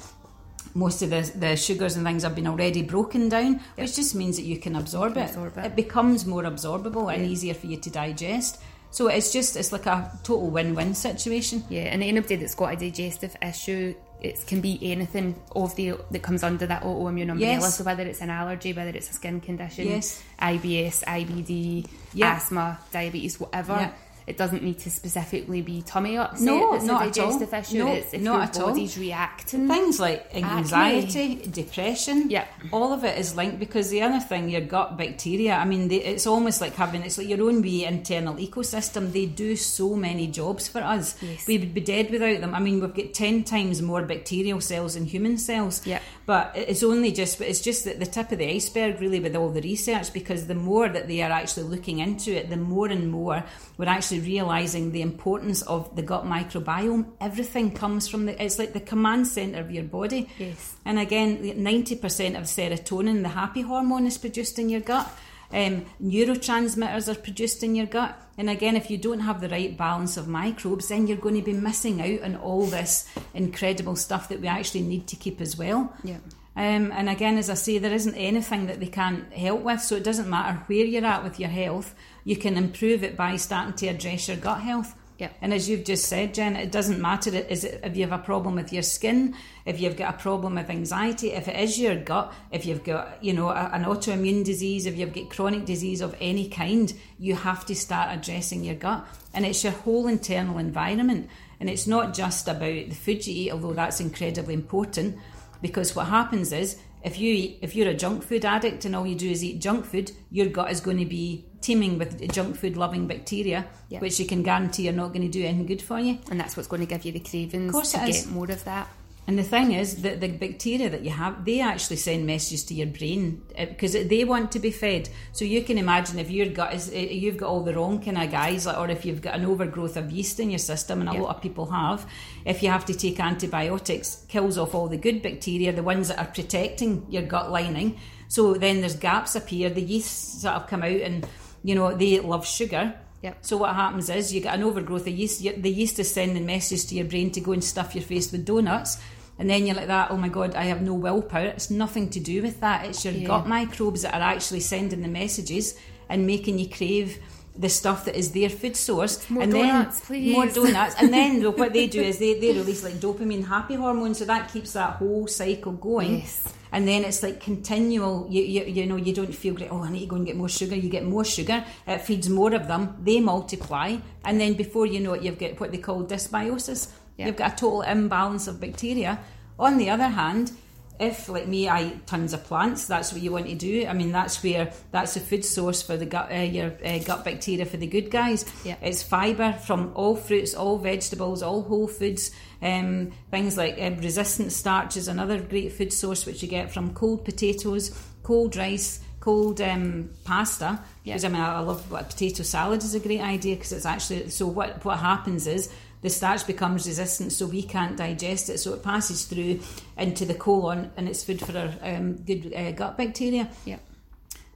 Most 0.78 1.02
of 1.02 1.10
the, 1.10 1.22
the 1.36 1.56
sugars 1.56 1.96
and 1.96 2.06
things 2.06 2.24
have 2.24 2.36
been 2.36 2.48
already 2.48 2.84
broken 2.84 3.30
down, 3.30 3.62
which 3.76 3.96
just 3.96 4.14
means 4.14 4.36
that 4.36 4.44
you 4.44 4.58
can 4.60 4.76
absorb, 4.76 5.14
can 5.14 5.24
it. 5.24 5.30
absorb 5.30 5.58
it. 5.58 5.76
becomes 5.76 6.26
more 6.26 6.44
absorbable 6.44 7.12
and 7.12 7.26
easier 7.26 7.54
for 7.54 7.68
you 7.68 7.78
to 7.78 7.90
digest. 7.90 8.62
So 8.92 9.08
it's 9.08 9.32
just 9.34 9.56
it's 9.56 9.72
like 9.72 9.86
a 9.88 10.12
total 10.24 10.50
win-win 10.50 10.94
situation. 10.94 11.64
Yeah, 11.70 11.84
and 11.94 12.04
anybody 12.04 12.36
that's 12.36 12.56
got 12.56 12.74
a 12.74 12.76
digestive 12.78 13.36
issue, 13.42 13.96
it 14.22 14.46
can 14.48 14.62
be 14.62 14.80
anything 14.82 15.36
of 15.56 15.76
the 15.76 15.96
that 16.12 16.22
comes 16.22 16.44
under 16.44 16.66
that 16.68 16.84
autoimmune 16.84 17.32
umbrella. 17.32 17.54
Yes. 17.62 17.78
So 17.78 17.84
whether 17.84 18.04
it's 18.04 18.22
an 18.22 18.30
allergy, 18.30 18.72
whether 18.74 18.92
it's 18.92 19.10
a 19.10 19.14
skin 19.14 19.42
condition, 19.42 19.88
Yes. 19.88 20.22
IBS, 20.42 21.04
IBD, 21.06 21.88
Yeah. 22.14 22.34
asthma, 22.36 22.80
diabetes, 22.92 23.40
whatever. 23.40 23.74
Yeah. 23.74 23.92
It 24.28 24.38
doesn't 24.38 24.64
need 24.64 24.80
to 24.80 24.90
specifically 24.90 25.62
be 25.62 25.82
tummy 25.84 26.18
upset. 26.18 26.42
No, 26.42 26.72
that's 26.74 26.84
not 26.86 27.04
a 27.04 27.06
at 27.10 27.20
all. 27.20 27.42
issue. 27.42 27.78
No, 27.80 27.88
it's 27.94 28.14
if 28.14 28.22
not 28.22 28.34
your 28.34 28.42
at 28.42 28.60
all. 28.60 28.68
body's 28.70 28.98
reacting. 28.98 29.68
Things 29.68 30.00
like 30.00 30.28
anxiety, 30.34 31.36
depression, 31.48 32.30
Yeah. 32.30 32.46
all 32.72 32.94
of 32.94 33.04
it 33.04 33.18
is 33.18 33.36
linked 33.36 33.60
because 33.60 33.90
the 33.90 34.02
other 34.02 34.20
thing, 34.20 34.50
your 34.50 34.62
gut 34.62 34.98
bacteria, 34.98 35.56
I 35.56 35.66
mean, 35.66 35.88
they, 35.88 35.98
it's 35.98 36.26
almost 36.28 36.62
like 36.62 36.76
having, 36.76 37.04
it's 37.04 37.18
like 37.18 37.28
your 37.28 37.42
own 37.44 37.62
wee 37.62 37.86
internal 37.86 38.36
ecosystem. 38.36 39.12
They 39.12 39.26
do 39.26 39.56
so 39.56 39.96
many 39.96 40.28
jobs 40.28 40.68
for 40.68 40.80
us. 40.82 41.16
Yes. 41.22 41.48
We 41.48 41.58
would 41.58 41.74
be 41.74 41.82
dead 41.82 42.10
without 42.12 42.42
them. 42.42 42.54
I 42.56 42.60
mean, 42.60 42.80
we've 42.82 42.94
got 42.94 43.14
10 43.14 43.44
times 43.44 43.82
more 43.82 44.02
bacterial 44.04 44.62
cells 44.62 44.96
than 44.96 45.06
human 45.06 45.38
cells. 45.38 45.86
Yeah. 45.86 46.00
But 46.26 46.54
it's 46.56 46.82
only 46.84 47.12
just, 47.12 47.40
it's 47.42 47.62
just 47.62 47.86
at 47.86 48.00
the 48.00 48.06
tip 48.06 48.32
of 48.32 48.40
the 48.40 48.50
iceberg, 48.50 49.00
really, 49.00 49.20
with 49.20 49.36
all 49.36 49.50
the 49.50 49.62
research, 49.62 50.12
because 50.14 50.48
the 50.48 50.56
more 50.56 50.90
that 50.90 51.08
they 51.08 51.22
are 51.22 51.32
actually 51.32 51.64
looking 51.64 52.00
into 52.00 52.32
it, 52.36 52.50
the 52.50 52.58
more 52.58 52.88
and 52.88 53.12
more 53.12 53.44
we're 53.78 53.86
actually 53.88 54.15
realizing 54.20 54.92
the 54.92 55.02
importance 55.02 55.62
of 55.64 55.96
the 55.96 56.02
gut 56.02 56.26
microbiome. 56.26 57.14
Everything 57.20 57.72
comes 57.72 58.08
from 58.08 58.26
the, 58.26 58.44
it's 58.44 58.60
like 58.60 58.74
the 58.74 58.80
command 58.80 59.28
center 59.28 59.60
of 59.60 59.72
your 59.72 59.84
body. 59.84 60.30
Yes. 60.38 60.76
And 60.86 61.00
again, 61.00 61.38
90% 61.42 62.38
of 62.38 62.44
serotonin, 62.44 63.22
the 63.22 63.30
happy 63.30 63.62
hormone, 63.62 64.08
is 64.08 64.18
produced 64.18 64.60
in 64.60 64.70
your 64.70 64.82
gut. 64.82 65.10
Um, 65.52 65.86
neurotransmitters 66.04 67.08
are 67.08 67.20
produced 67.20 67.64
in 67.64 67.76
your 67.76 67.86
gut. 67.86 68.20
And 68.38 68.50
again, 68.50 68.76
if 68.76 68.90
you 68.90 68.98
don't 68.98 69.22
have 69.22 69.42
the 69.42 69.50
right 69.50 69.76
balance 69.78 70.18
of 70.18 70.28
microbes, 70.28 70.90
then 70.90 71.08
you're 71.08 71.18
going 71.18 71.36
to 71.36 71.42
be 71.42 71.54
missing 71.54 72.02
out 72.02 72.24
on 72.24 72.36
all 72.36 72.66
this 72.66 73.08
incredible 73.34 73.96
stuff 73.96 74.30
that 74.30 74.42
we 74.42 74.48
actually 74.48 74.82
need 74.82 75.08
to 75.08 75.16
keep 75.16 75.40
as 75.40 75.58
well. 75.58 75.94
Yeah. 76.04 76.18
Um, 76.58 76.92
and 76.94 77.10
again, 77.10 77.38
as 77.38 77.50
I 77.50 77.56
say, 77.56 77.78
there 77.78 77.94
isn't 77.94 78.16
anything 78.16 78.68
that 78.68 78.80
they 78.80 78.88
can't 78.88 79.32
help 79.34 79.62
with, 79.62 79.82
so 79.82 79.96
it 79.96 80.06
doesn't 80.06 80.30
matter 80.30 80.58
where 80.68 80.86
you're 80.86 81.06
at 81.06 81.24
with 81.24 81.40
your 81.40 81.50
health. 81.50 81.94
You 82.26 82.36
can 82.36 82.58
improve 82.58 83.04
it 83.04 83.16
by 83.16 83.38
starting 83.38 83.76
to 83.76 83.88
address 83.88 84.28
your 84.28 84.38
gut 84.38 84.60
health. 84.60 84.96
Yeah. 85.18 85.30
And 85.42 85.54
as 85.54 85.70
you've 85.70 85.86
just 85.86 86.10
said, 86.10 86.34
Jen, 86.34 86.58
it 86.58 86.74
doesn't 86.74 87.00
matter 87.00 87.30
is 87.34 87.64
it, 87.64 87.80
if 87.84 87.96
you 87.96 88.06
have 88.06 88.20
a 88.20 88.22
problem 88.22 88.56
with 88.56 88.74
your 88.74 88.84
skin, 88.84 89.34
if 89.66 89.80
you've 89.80 89.96
got 89.96 90.16
a 90.16 90.18
problem 90.18 90.56
with 90.56 90.70
anxiety, 90.70 91.32
if 91.32 91.48
it 91.48 91.58
is 91.58 91.80
your 91.80 91.96
gut, 91.96 92.34
if 92.52 92.66
you've 92.66 92.84
got 92.84 93.24
you 93.24 93.32
know 93.32 93.48
a, 93.48 93.70
an 93.72 93.86
autoimmune 93.86 94.44
disease, 94.44 94.86
if 94.86 94.98
you've 94.98 95.14
got 95.14 95.30
chronic 95.30 95.64
disease 95.64 96.02
of 96.02 96.18
any 96.20 96.50
kind, 96.50 96.94
you 97.18 97.36
have 97.36 97.66
to 97.68 97.76
start 97.76 98.10
addressing 98.12 98.66
your 98.66 98.76
gut, 98.76 99.08
and 99.34 99.46
it's 99.46 99.64
your 99.64 99.72
whole 99.72 100.08
internal 100.08 100.58
environment. 100.58 101.30
And 101.62 101.70
it's 101.70 101.88
not 101.88 102.14
just 102.14 102.50
about 102.50 102.90
the 102.90 102.92
food 102.92 103.26
you 103.26 103.46
eat, 103.46 103.52
although 103.54 103.74
that's 103.74 104.02
incredibly 104.02 104.54
important, 104.54 105.18
because 105.62 105.96
what 105.96 106.08
happens 106.08 106.52
is 106.52 106.78
if 107.06 107.18
you 107.18 107.34
eat, 107.34 107.60
if 107.62 107.74
you're 107.74 107.88
a 107.88 107.94
junk 107.94 108.24
food 108.24 108.44
addict 108.44 108.84
and 108.84 108.96
all 108.96 109.08
you 109.08 109.16
do 109.16 109.30
is 109.30 109.44
eat 109.44 109.62
junk 109.62 109.86
food, 109.86 110.12
your 110.30 110.48
gut 110.48 110.72
is 110.72 110.82
going 110.82 110.98
to 110.98 111.06
be 111.06 111.46
teeming 111.66 111.98
with 111.98 112.32
junk 112.32 112.56
food 112.56 112.76
loving 112.78 113.08
bacteria, 113.08 113.66
Yeah. 113.90 114.00
which 114.00 114.20
you 114.20 114.26
can 114.26 114.44
guarantee 114.44 114.88
are 114.90 114.98
not 115.04 115.10
going 115.14 115.24
to 115.30 115.40
do 115.40 115.44
anything 115.44 115.66
good 115.66 115.82
for 115.82 116.00
you. 116.00 116.20
And 116.30 116.40
that's 116.40 116.56
what's 116.56 116.68
going 116.68 116.82
to 116.82 116.92
give 116.94 117.04
you 117.06 117.12
the 117.12 117.20
cravings 117.30 117.72
course 117.72 117.92
to 117.94 118.00
get 118.06 118.28
more 118.28 118.50
of 118.52 118.64
that. 118.66 118.88
And 119.28 119.40
the 119.40 119.44
thing 119.44 119.72
is 119.72 120.04
that 120.04 120.22
the 120.22 120.28
bacteria 120.28 120.88
that 120.92 121.04
you 121.04 121.10
have, 121.10 121.46
they 121.46 121.60
actually 121.60 121.96
send 121.96 122.28
messages 122.28 122.64
to 122.66 122.76
your 122.76 122.86
brain 122.86 123.42
because 123.58 123.94
they 123.94 124.24
want 124.24 124.52
to 124.52 124.60
be 124.60 124.70
fed. 124.70 125.10
So 125.32 125.44
you 125.44 125.64
can 125.64 125.80
imagine 125.80 126.20
if 126.20 126.30
your 126.30 126.46
gut 126.50 126.76
is, 126.76 126.92
eh, 126.94 127.08
you've 127.10 127.38
got 127.38 127.50
all 127.50 127.64
the 127.64 127.74
wrong 127.74 128.00
kind 128.04 128.20
of 128.20 128.30
guys, 128.30 128.68
or 128.68 128.88
if 128.92 129.04
you've 129.04 129.24
got 129.24 129.34
an 129.34 129.46
overgrowth 129.46 129.98
of 129.98 130.12
yeast 130.12 130.40
in 130.40 130.52
your 130.52 130.60
system, 130.60 131.00
and 131.02 131.10
a 131.10 131.14
Yeah. 131.14 131.22
lot 131.22 131.36
of 131.38 131.42
people 131.42 131.66
have, 131.72 132.06
if 132.46 132.62
you 132.62 132.70
have 132.70 132.86
to 132.86 132.94
take 132.94 133.20
antibiotics, 133.20 134.10
kills 134.28 134.60
off 134.60 134.76
all 134.76 134.88
the 134.88 134.98
good 135.08 135.24
bacteria, 135.24 135.74
the 135.74 135.82
ones 135.82 136.10
that 136.10 136.20
are 136.20 136.32
protecting 136.32 137.08
your 137.10 137.24
gut 137.24 137.52
lining. 137.52 137.96
So 138.28 138.54
then 138.54 138.82
there's 138.82 138.96
gaps 138.96 139.36
appear, 139.36 139.72
the 139.72 139.82
yeast 139.82 140.42
sort 140.42 140.54
of 140.56 140.68
come 140.68 140.84
out, 140.84 141.02
and 141.02 141.26
you 141.68 141.74
know 141.78 141.88
they 142.02 142.20
love 142.20 142.46
sugar. 142.60 142.84
Yep. 143.26 143.38
So 143.42 143.58
what 143.58 143.74
happens 143.84 144.10
is 144.10 144.32
you 144.34 144.42
get 144.42 144.54
an 144.56 144.64
overgrowth 144.64 145.08
of 145.08 145.14
yeast. 145.22 145.42
The 145.42 145.74
yeast 145.80 145.98
is 146.04 146.10
sending 146.14 146.46
messages 146.46 146.86
to 146.88 146.96
your 146.96 147.06
brain 147.14 147.32
to 147.32 147.42
go 147.42 147.54
and 147.54 147.64
stuff 147.64 147.96
your 147.96 148.04
face 148.04 148.32
with 148.32 148.46
donuts, 148.46 148.92
and 149.40 149.50
then 149.50 149.66
you're 149.66 149.76
like 149.82 149.88
that. 149.88 150.12
Oh 150.12 150.18
my 150.26 150.30
god, 150.30 150.54
I 150.54 150.66
have 150.72 150.82
no 150.82 150.94
willpower. 150.94 151.48
It's 151.58 151.72
nothing 151.72 152.10
to 152.16 152.20
do 152.20 152.42
with 152.44 152.58
that. 152.66 152.86
It's 152.88 153.04
your 153.06 153.14
Yeah. 153.16 153.28
gut 153.28 153.48
microbes 153.48 154.04
that 154.04 154.14
are 154.14 154.22
actually 154.36 154.60
sending 154.74 155.02
the 155.02 155.08
messages 155.22 155.76
and 156.08 156.28
making 156.28 156.60
you 156.60 156.70
crave 156.70 157.18
the 157.58 157.70
stuff 157.70 158.04
that 158.06 158.16
is 158.22 158.28
their 158.38 158.50
food 158.50 158.76
source. 158.76 159.28
More 159.30 159.44
and 159.44 159.52
donuts, 159.54 160.00
then 160.02 160.08
please. 160.08 160.34
more 160.36 160.46
donuts. 160.48 160.96
and 161.00 161.12
then 161.18 161.42
what 161.60 161.72
they 161.74 161.88
do 161.88 162.02
is 162.10 162.20
they, 162.20 162.34
they 162.44 162.52
release 162.62 162.84
like 162.84 162.96
dopamine 163.06 163.46
happy 163.48 163.76
hormone, 163.76 164.14
so 164.14 164.26
that 164.26 164.52
keeps 164.54 164.74
that 164.74 164.92
whole 165.00 165.26
cycle 165.26 165.72
going. 165.72 166.20
Yes. 166.20 166.54
And 166.76 166.86
then 166.86 167.06
it's 167.06 167.24
like 167.24 167.40
continual. 167.40 168.28
You, 168.30 168.44
you 168.44 168.64
you 168.66 168.86
know 168.86 168.98
you 168.98 169.14
don't 169.14 169.34
feel 169.34 169.54
great. 169.54 169.72
Oh, 169.72 169.82
I 169.82 169.90
need 169.90 170.02
to 170.02 170.08
go 170.08 170.18
and 170.18 170.26
get 170.26 170.36
more 170.36 170.50
sugar. 170.50 170.76
You 170.76 170.90
get 170.90 171.06
more 171.06 171.24
sugar. 171.24 171.64
It 171.88 172.02
feeds 172.02 172.28
more 172.30 172.54
of 172.54 172.68
them. 172.68 172.98
They 173.02 173.22
multiply, 173.22 173.96
and 174.26 174.42
then 174.42 174.56
before 174.56 174.86
you 174.86 175.00
know 175.00 175.14
it, 175.14 175.24
you've 175.24 175.40
got 175.40 175.58
what 175.58 175.72
they 175.72 175.78
call 175.78 176.04
dysbiosis. 176.04 176.90
Yeah. 177.16 177.28
You've 177.28 177.38
got 177.38 177.54
a 177.54 177.56
total 177.56 177.82
imbalance 177.82 178.50
of 178.50 178.60
bacteria. 178.60 179.20
On 179.58 179.78
the 179.78 179.90
other 179.90 180.10
hand, 180.10 180.52
if 181.00 181.28
like 181.28 181.48
me, 181.48 181.68
I 181.68 181.84
eat 181.84 182.08
tons 182.08 182.34
of 182.34 182.44
plants. 182.46 182.88
That's 182.88 183.12
what 183.12 183.22
you 183.22 183.32
want 183.32 183.48
to 183.48 183.56
do. 183.56 183.86
I 183.86 183.94
mean, 183.94 184.12
that's 184.12 184.42
where 184.42 184.72
that's 184.92 185.16
the 185.16 185.20
food 185.20 185.44
source 185.44 185.82
for 185.82 185.98
the 185.98 186.06
gut, 186.06 186.32
uh, 186.32 186.36
your 186.36 186.74
uh, 186.84 187.00
gut 187.00 187.26
bacteria 187.26 187.66
for 187.66 187.78
the 187.78 187.88
good 187.88 188.10
guys. 188.10 188.46
Yeah. 188.64 188.76
It's 188.82 189.04
fibre 189.04 189.54
from 189.54 189.92
all 189.96 190.16
fruits, 190.16 190.54
all 190.54 190.78
vegetables, 190.78 191.44
all 191.44 191.64
whole 191.64 191.88
foods. 191.88 192.32
Um, 192.62 193.12
things 193.30 193.58
like 193.58 193.78
uh, 193.80 193.92
resistant 194.02 194.52
starch 194.52 194.96
is 194.96 195.08
another 195.08 195.40
great 195.40 195.74
food 195.74 195.92
source 195.92 196.26
which 196.26 196.42
you 196.42 196.48
get 196.48 196.72
from 196.72 196.94
cold 196.94 197.26
potatoes, 197.26 197.92
cold 198.24 198.56
rice, 198.56 199.02
cold 199.20 199.60
um, 199.60 200.12
pasta. 200.24 200.80
Yeah. 201.04 201.16
Because 201.16 201.26
I 201.26 201.30
mean, 201.30 201.42
I 201.42 201.56
I 201.56 201.60
love 201.60 201.92
what 201.92 202.10
potato 202.10 202.44
salad 202.44 202.84
is 202.84 202.96
a 202.96 203.00
great 203.00 203.22
idea 203.22 203.56
because 203.56 203.74
it's 203.74 203.86
actually 203.86 204.30
so. 204.30 204.48
What 204.48 204.86
what 204.86 205.00
happens 205.00 205.46
is 205.46 205.70
the 206.06 206.10
starch 206.12 206.46
becomes 206.46 206.86
resistant, 206.86 207.32
so 207.32 207.48
we 207.48 207.64
can't 207.64 207.98
digest 207.98 208.50
it. 208.50 208.60
So 208.60 208.74
it 208.76 208.84
passes 208.84 209.26
through 209.26 209.60
into 209.98 210.24
the 210.26 210.36
colon, 210.36 210.92
and 210.96 211.10
it's 211.10 211.24
food 211.24 211.40
for 211.42 211.58
our 211.58 211.72
um, 211.82 212.14
good 212.30 212.54
uh, 212.54 212.72
gut 212.74 212.96
bacteria. 212.96 213.50
Yep. 213.66 213.82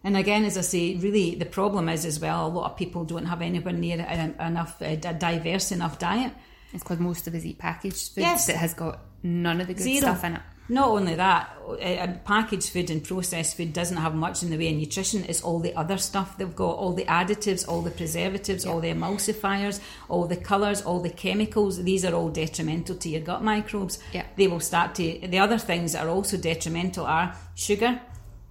And 0.04 0.16
again, 0.16 0.46
as 0.46 0.58
I 0.58 0.62
say, 0.62 0.96
really 0.98 1.34
the 1.36 1.46
problem 1.48 1.90
is 1.90 2.06
as 2.06 2.20
well, 2.20 2.46
a 2.46 2.54
lot 2.58 2.70
of 2.72 2.78
people 2.78 3.04
don't 3.04 3.26
have 3.26 3.42
anywhere 3.42 3.74
near 3.74 4.00
en- 4.08 4.36
enough, 4.40 4.80
uh, 4.82 4.96
di- 4.96 5.14
diverse 5.14 5.72
enough 5.72 5.98
diet. 5.98 6.34
It's 6.72 6.84
because 6.84 7.00
most 7.00 7.28
of 7.28 7.34
us 7.34 7.44
eat 7.44 7.58
packaged 7.58 8.10
foods 8.14 8.18
Yes. 8.18 8.46
that 8.48 8.58
has 8.58 8.76
got 8.76 9.00
none 9.24 9.60
of 9.60 9.66
the 9.68 9.74
good 9.74 9.84
Zero. 9.84 10.02
stuff 10.02 10.24
in 10.24 10.36
it. 10.36 10.42
Not 10.72 10.90
only 10.90 11.16
that, 11.16 11.58
uh, 11.68 12.08
packaged 12.26 12.70
food 12.70 12.92
and 12.92 13.04
processed 13.04 13.58
food 13.58 13.74
doesn't 13.74 13.98
have 13.98 14.14
much 14.14 14.44
in 14.44 14.52
the 14.52 14.58
way 14.58 14.70
of 14.72 14.78
nutrition. 14.78 15.26
It's 15.28 15.42
all 15.42 15.60
the 15.60 15.76
other 15.76 15.98
stuff 15.98 16.38
they've 16.38 16.56
got, 16.56 16.78
all 16.78 16.94
the 16.94 17.06
additives, 17.06 17.68
all 17.68 17.82
the 17.82 17.90
preservatives, 17.90 18.66
all 18.66 18.80
the 18.80 18.90
emulsifiers, 18.90 19.80
all 20.10 20.26
the 20.28 20.36
colours, 20.38 20.82
all 20.84 21.00
the 21.00 21.10
chemicals. 21.10 21.84
These 21.84 22.06
are 22.06 22.14
all 22.14 22.30
detrimental 22.30 22.96
to 22.98 23.10
your 23.10 23.22
gut 23.22 23.44
microbes. 23.44 23.98
Yeah. 24.14 24.26
They 24.38 24.48
will 24.48 24.60
start 24.60 24.94
to. 24.96 25.28
The 25.28 25.40
other 25.40 25.58
things 25.58 25.94
that 25.94 26.06
are 26.06 26.10
also 26.10 26.38
detrimental 26.38 27.06
are 27.06 27.36
sugar, 27.56 28.00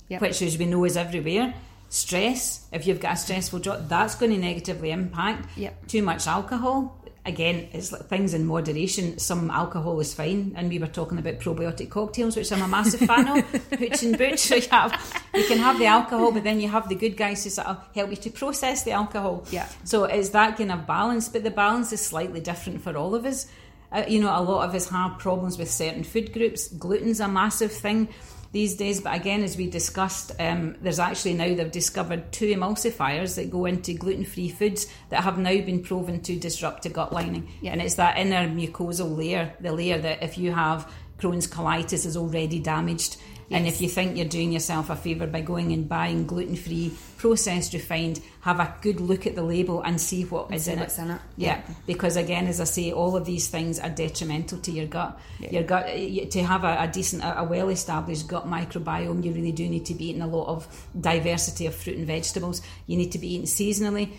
Yep. 0.09 0.21
which, 0.21 0.43
as 0.43 0.59
we 0.59 0.67
know, 0.67 0.85
is 0.85 0.97
everywhere. 0.97 1.55
Stress. 1.91 2.67
If 2.73 2.87
you've 2.87 3.01
got 3.01 3.15
a 3.15 3.17
stressful 3.17 3.61
job, 3.61 3.89
that's 3.89 4.15
going 4.15 4.33
to 4.33 4.39
negatively 4.39 4.91
impact. 4.91 5.49
Yep. 5.57 5.87
Too 5.87 6.03
much 6.03 6.27
alcohol. 6.27 6.98
Again, 7.29 7.69
it's 7.75 7.93
like 7.93 8.07
things 8.07 8.33
in 8.33 8.47
moderation. 8.47 9.19
Some 9.19 9.51
alcohol 9.51 10.01
is 10.01 10.15
fine, 10.15 10.55
and 10.57 10.71
we 10.71 10.79
were 10.79 10.87
talking 10.87 11.19
about 11.19 11.41
probiotic 11.41 11.91
cocktails, 11.91 12.37
which 12.37 12.51
I'm 12.51 12.63
a 12.63 12.69
massive 12.69 13.01
fan 13.01 13.29
of. 13.29 13.45
Hooch 13.79 14.03
and 14.03 14.17
booch. 14.17 14.39
So 14.49 14.55
you 14.55 14.69
have, 14.71 15.23
you 15.35 15.45
can 15.45 15.59
have 15.59 15.79
the 15.79 15.85
alcohol, 15.85 16.33
but 16.33 16.43
then 16.43 16.59
you 16.59 16.69
have 16.69 16.89
the 16.89 16.95
good 16.95 17.19
guys 17.19 17.45
who 17.45 17.51
sort 17.51 17.69
of 17.69 17.87
help 17.95 18.09
you 18.09 18.17
to 18.17 18.31
process 18.31 18.83
the 18.83 18.93
alcohol. 18.93 19.45
Yeah. 19.51 19.69
So 19.85 20.05
it's 20.05 20.31
that 20.31 20.57
kind 20.57 20.73
of 20.73 20.87
balance, 20.87 21.29
but 21.29 21.45
the 21.45 21.51
balance 21.51 21.93
is 21.93 22.01
slightly 22.01 22.41
different 22.41 22.81
for 22.81 22.97
all 22.97 23.15
of 23.15 23.27
us. 23.27 23.47
Uh, 23.93 24.05
you 24.09 24.21
know, 24.21 24.31
a 24.31 24.41
lot 24.41 24.67
of 24.67 24.75
us 24.75 24.89
have 24.89 25.19
problems 25.19 25.59
with 25.59 25.71
certain 25.71 26.05
food 26.05 26.33
groups. 26.33 26.69
Gluten's 26.69 27.21
a 27.21 27.29
massive 27.29 27.73
thing 27.73 28.09
these 28.53 28.77
days, 28.77 29.01
but 29.01 29.15
again, 29.15 29.43
as 29.43 29.57
we 29.57 29.69
discussed, 29.69 30.33
um, 30.41 30.77
there's 30.81 30.99
actually 30.99 31.35
now 31.35 31.55
they've 31.55 31.71
discovered 31.71 32.33
two 32.33 32.47
emulsifiers 32.55 33.37
that 33.37 33.51
go 33.51 33.67
into 33.67 33.93
gluten-free 33.95 34.49
foods 34.49 34.87
that 35.11 35.23
have 35.25 35.39
now 35.39 35.51
been 35.61 35.83
proven 35.83 36.21
to 36.23 36.37
disrupt 36.39 36.83
the 36.85 36.89
gut 36.89 37.13
lining, 37.13 37.49
Yeah. 37.61 37.73
and 37.73 37.83
it's 37.83 37.97
that 37.97 38.17
inner 38.19 38.49
mucosal 38.49 39.17
layer, 39.17 39.53
the 39.61 39.73
layer 39.73 39.99
that 39.99 40.23
if 40.23 40.39
you 40.39 40.53
have 40.53 40.91
Crohn's 41.19 41.47
colitis 41.49 42.07
is 42.07 42.17
already 42.17 42.59
damaged. 42.61 43.17
And 43.51 43.67
if 43.67 43.81
you 43.81 43.89
think 43.89 44.17
you're 44.17 44.29
doing 44.29 44.53
yourself 44.53 44.91
a 44.91 44.97
favour 44.97 45.27
by 45.27 45.41
going 45.41 45.73
and 45.73 45.89
buying 45.89 46.27
gluten 46.27 46.57
free, 46.57 46.93
processed, 47.17 47.73
refined, 47.73 48.21
have 48.43 48.61
a 48.61 48.75
good 48.83 49.01
look 49.01 49.27
at 49.27 49.35
the 49.35 49.43
label 49.43 49.81
and 49.83 50.01
see 50.01 50.25
what 50.25 50.53
is 50.53 50.69
in 50.69 50.79
it. 50.79 50.99
in 50.99 51.11
it. 51.13 51.21
Yeah, 51.37 51.63
because 51.87 52.17
again, 52.17 52.47
as 52.47 52.61
I 52.61 52.65
say, 52.65 52.93
all 52.93 53.17
of 53.17 53.25
these 53.25 53.49
things 53.49 53.79
are 53.79 53.89
detrimental 53.89 54.59
to 54.59 54.71
your 54.71 54.87
gut. 54.87 55.19
Yeah. 55.41 55.51
Your 55.51 55.63
gut 55.63 55.85
eh, 55.89 56.27
to 56.27 56.43
have 56.45 56.65
a, 56.65 56.77
a 56.81 56.89
decent, 56.89 57.23
a, 57.23 57.41
a 57.41 57.45
well 57.45 57.71
established 57.71 58.29
gut 58.29 58.47
microbiome, 58.47 59.25
you 59.25 59.33
really 59.33 59.53
do 59.53 59.67
need 59.69 59.87
to 59.87 59.95
be 59.95 60.11
eating 60.11 60.23
a 60.23 60.27
lot 60.27 60.49
of 60.49 60.87
diversity 61.01 61.67
of 61.67 61.75
fruit 61.75 61.97
and 61.97 62.07
vegetables. 62.07 62.61
You 62.87 62.97
need 62.97 63.13
to 63.13 63.19
be 63.19 63.35
eating 63.35 63.47
seasonally. 63.47 64.11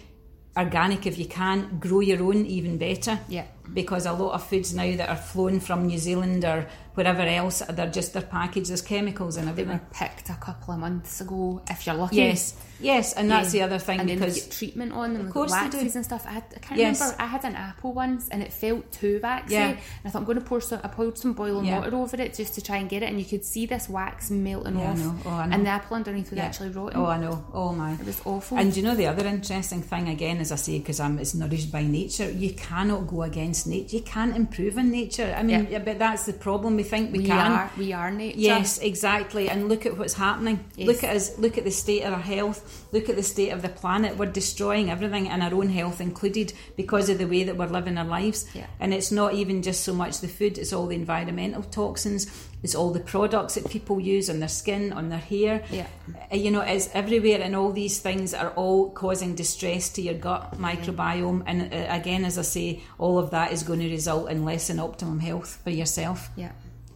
Organic 0.58 1.06
if 1.06 1.18
you 1.20 1.26
can, 1.26 1.78
grow 1.80 2.00
your 2.00 2.24
own 2.24 2.46
even 2.48 2.78
better. 2.78 3.20
Yeah. 3.30 3.46
Because 3.74 4.06
a 4.06 4.14
lot 4.14 4.34
of 4.34 4.44
foods 4.48 4.74
now 4.74 4.96
that 4.98 5.10
are 5.10 5.16
flown 5.16 5.60
from 5.60 5.88
New 5.88 5.98
Zealand 5.98 6.44
or 6.46 6.68
wherever 6.96 7.22
else, 7.22 7.60
they're 7.70 7.90
just 7.90 8.14
they're 8.14 8.22
packaged 8.22 8.72
as 8.72 8.82
chemicals 8.82 9.38
and 9.38 9.48
They 9.48 9.52
everything. 9.52 9.74
were 9.74 9.82
picked 9.94 10.30
a 10.30 10.34
couple 10.36 10.74
of 10.74 10.80
months 10.80 11.22
ago, 11.22 11.62
if 11.70 11.86
you're 11.86 11.96
lucky. 11.96 12.18
Yes, 12.18 12.56
yes, 12.82 13.14
and 13.14 13.30
that's 13.32 13.54
Yeah. 13.54 13.68
the 13.68 13.74
other 13.76 13.80
thing 13.80 14.00
and 14.02 14.10
because 14.10 14.36
they 14.36 14.42
get 14.42 14.52
treatment 14.52 14.92
on 14.94 15.14
them, 15.14 15.28
Of 15.28 15.34
course 15.34 15.54
they 15.54 15.70
do. 15.70 15.78
waxes 15.78 15.96
and 15.96 16.04
stuff. 16.04 16.26
I, 16.28 16.32
had, 16.32 16.44
I 16.56 16.60
can't 16.60 16.80
Yes. 16.80 17.00
remember. 17.00 17.22
I 17.22 17.28
had 17.28 17.46
an 17.46 17.56
apple 17.56 17.94
once, 17.94 18.28
and 18.30 18.44
it 18.44 18.52
felt 18.52 18.92
too 18.92 19.20
waxy. 19.24 19.54
Yeah. 19.54 19.68
And 19.70 19.78
I 20.06 20.10
thought 20.10 20.20
I'm 20.20 20.26
going 20.26 20.40
to 20.40 20.44
pour 20.44 20.60
some. 20.60 20.82
I 20.84 20.88
poured 20.90 21.18
some 21.18 21.34
boiling 21.34 21.66
Yeah. 21.66 21.80
water 21.80 21.96
over 21.96 22.20
it 22.22 22.34
just 22.34 22.56
to 22.56 22.62
try 22.62 22.78
and 22.78 22.90
get 22.90 23.02
it, 23.04 23.10
and 23.10 23.18
you 23.20 23.26
could 23.26 23.46
see 23.46 23.66
this 23.66 23.88
wax 23.88 24.30
melting 24.30 24.76
off. 24.78 25.00
Oh, 25.26 25.30
I 25.30 25.46
know. 25.48 25.54
and 25.56 25.66
the 25.66 25.70
apple 25.70 25.96
underneath 25.96 26.32
was 26.32 26.40
actually 26.40 26.70
rotten. 26.70 27.00
Oh, 27.00 27.06
I 27.06 27.18
know. 27.18 27.46
Oh 27.54 27.72
my. 27.72 27.94
It 27.94 28.06
was 28.06 28.22
awful. 28.26 28.58
And 28.58 28.76
you 28.76 28.84
know 28.84 28.96
the 28.96 29.08
other 29.08 29.26
interesting 29.26 29.82
thing 29.84 30.10
again, 30.10 30.40
as 30.40 30.52
I 30.52 30.56
say, 30.56 30.80
because 30.80 31.00
I'm 31.00 31.14
um, 31.14 31.20
it's 31.20 31.34
nourished 31.34 31.72
by 31.72 31.84
nature. 31.84 32.30
You 32.30 32.54
cannot 32.54 33.08
go 33.08 33.24
against 33.24 33.59
nature. 33.66 33.98
You 33.98 34.02
can't 34.04 34.36
improve 34.36 34.78
on 34.78 34.92
nature. 34.92 35.34
I 35.38 35.44
mean, 35.44 35.68
Yeah. 35.70 35.80
but 35.80 36.00
that's 36.00 36.26
the 36.26 36.34
problem. 36.34 36.76
We 36.76 36.84
think 36.84 37.12
we, 37.12 37.20
we 37.20 37.26
can. 37.26 37.52
are 37.52 37.72
we 37.78 37.94
are 37.94 38.12
nature. 38.12 38.40
Yes, 38.40 38.78
exactly. 38.80 39.50
And 39.50 39.70
look 39.70 39.86
at 39.86 39.98
what's 39.98 40.14
happening. 40.14 40.64
Yes. 40.76 40.88
Look 40.88 41.04
at 41.04 41.16
us. 41.16 41.38
Look 41.38 41.58
at 41.58 41.64
the 41.64 41.72
state 41.72 42.04
of 42.04 42.14
our 42.14 42.20
health. 42.20 42.88
Look 42.92 43.10
at 43.10 43.16
the 43.16 43.24
state 43.24 43.52
of 43.52 43.62
the 43.62 43.70
planet. 43.70 44.18
We're 44.18 44.26
destroying 44.32 44.90
everything, 44.90 45.30
and 45.30 45.42
our 45.44 45.54
own 45.54 45.70
health 45.70 46.02
included, 46.02 46.54
because 46.76 47.10
of 47.10 47.18
the 47.18 47.26
way 47.26 47.44
that 47.44 47.58
we're 47.58 47.68
living 47.68 47.98
our 47.98 48.06
lives. 48.06 48.46
Yeah. 48.54 48.68
And 48.80 48.94
it's 48.94 49.12
not 49.12 49.34
even 49.34 49.62
just 49.62 49.84
so 49.84 49.94
much 49.94 50.20
the 50.20 50.28
food; 50.28 50.58
it's 50.58 50.74
all 50.74 50.88
the 50.88 50.96
environmental 50.96 51.64
toxins. 51.64 52.28
It's 52.62 52.76
all 52.76 52.92
the 52.92 53.00
products 53.00 53.56
that 53.56 53.70
people 53.70 54.00
use 54.00 54.30
on 54.30 54.40
their 54.40 54.50
skin, 54.50 54.92
on 54.92 55.10
their 55.10 55.20
hair. 55.20 55.64
Yeah. 55.72 55.88
Uh, 56.32 56.36
You 56.36 56.52
know, 56.52 56.62
it's 56.62 56.90
everywhere, 56.94 57.42
and 57.42 57.56
all 57.56 57.72
these 57.72 58.00
things 58.00 58.34
are 58.34 58.50
all 58.52 58.92
causing 58.92 59.36
distress 59.36 59.90
to 59.92 60.02
your 60.02 60.16
gut 60.16 60.60
microbiome. 60.60 61.44
And 61.46 61.74
uh, 61.74 61.86
again, 61.90 62.26
as 62.26 62.38
I 62.38 62.42
say, 62.44 62.82
all 62.98 63.18
of 63.18 63.32
that 63.32 63.52
is 63.54 63.64
going 63.64 63.80
to 63.80 63.90
result 63.90 64.30
in 64.30 64.44
less 64.44 64.68
than 64.68 64.80
optimum 64.80 65.20
health 65.20 65.62
for 65.64 65.70
yourself. 65.70 66.30
Yeah. 66.36 66.52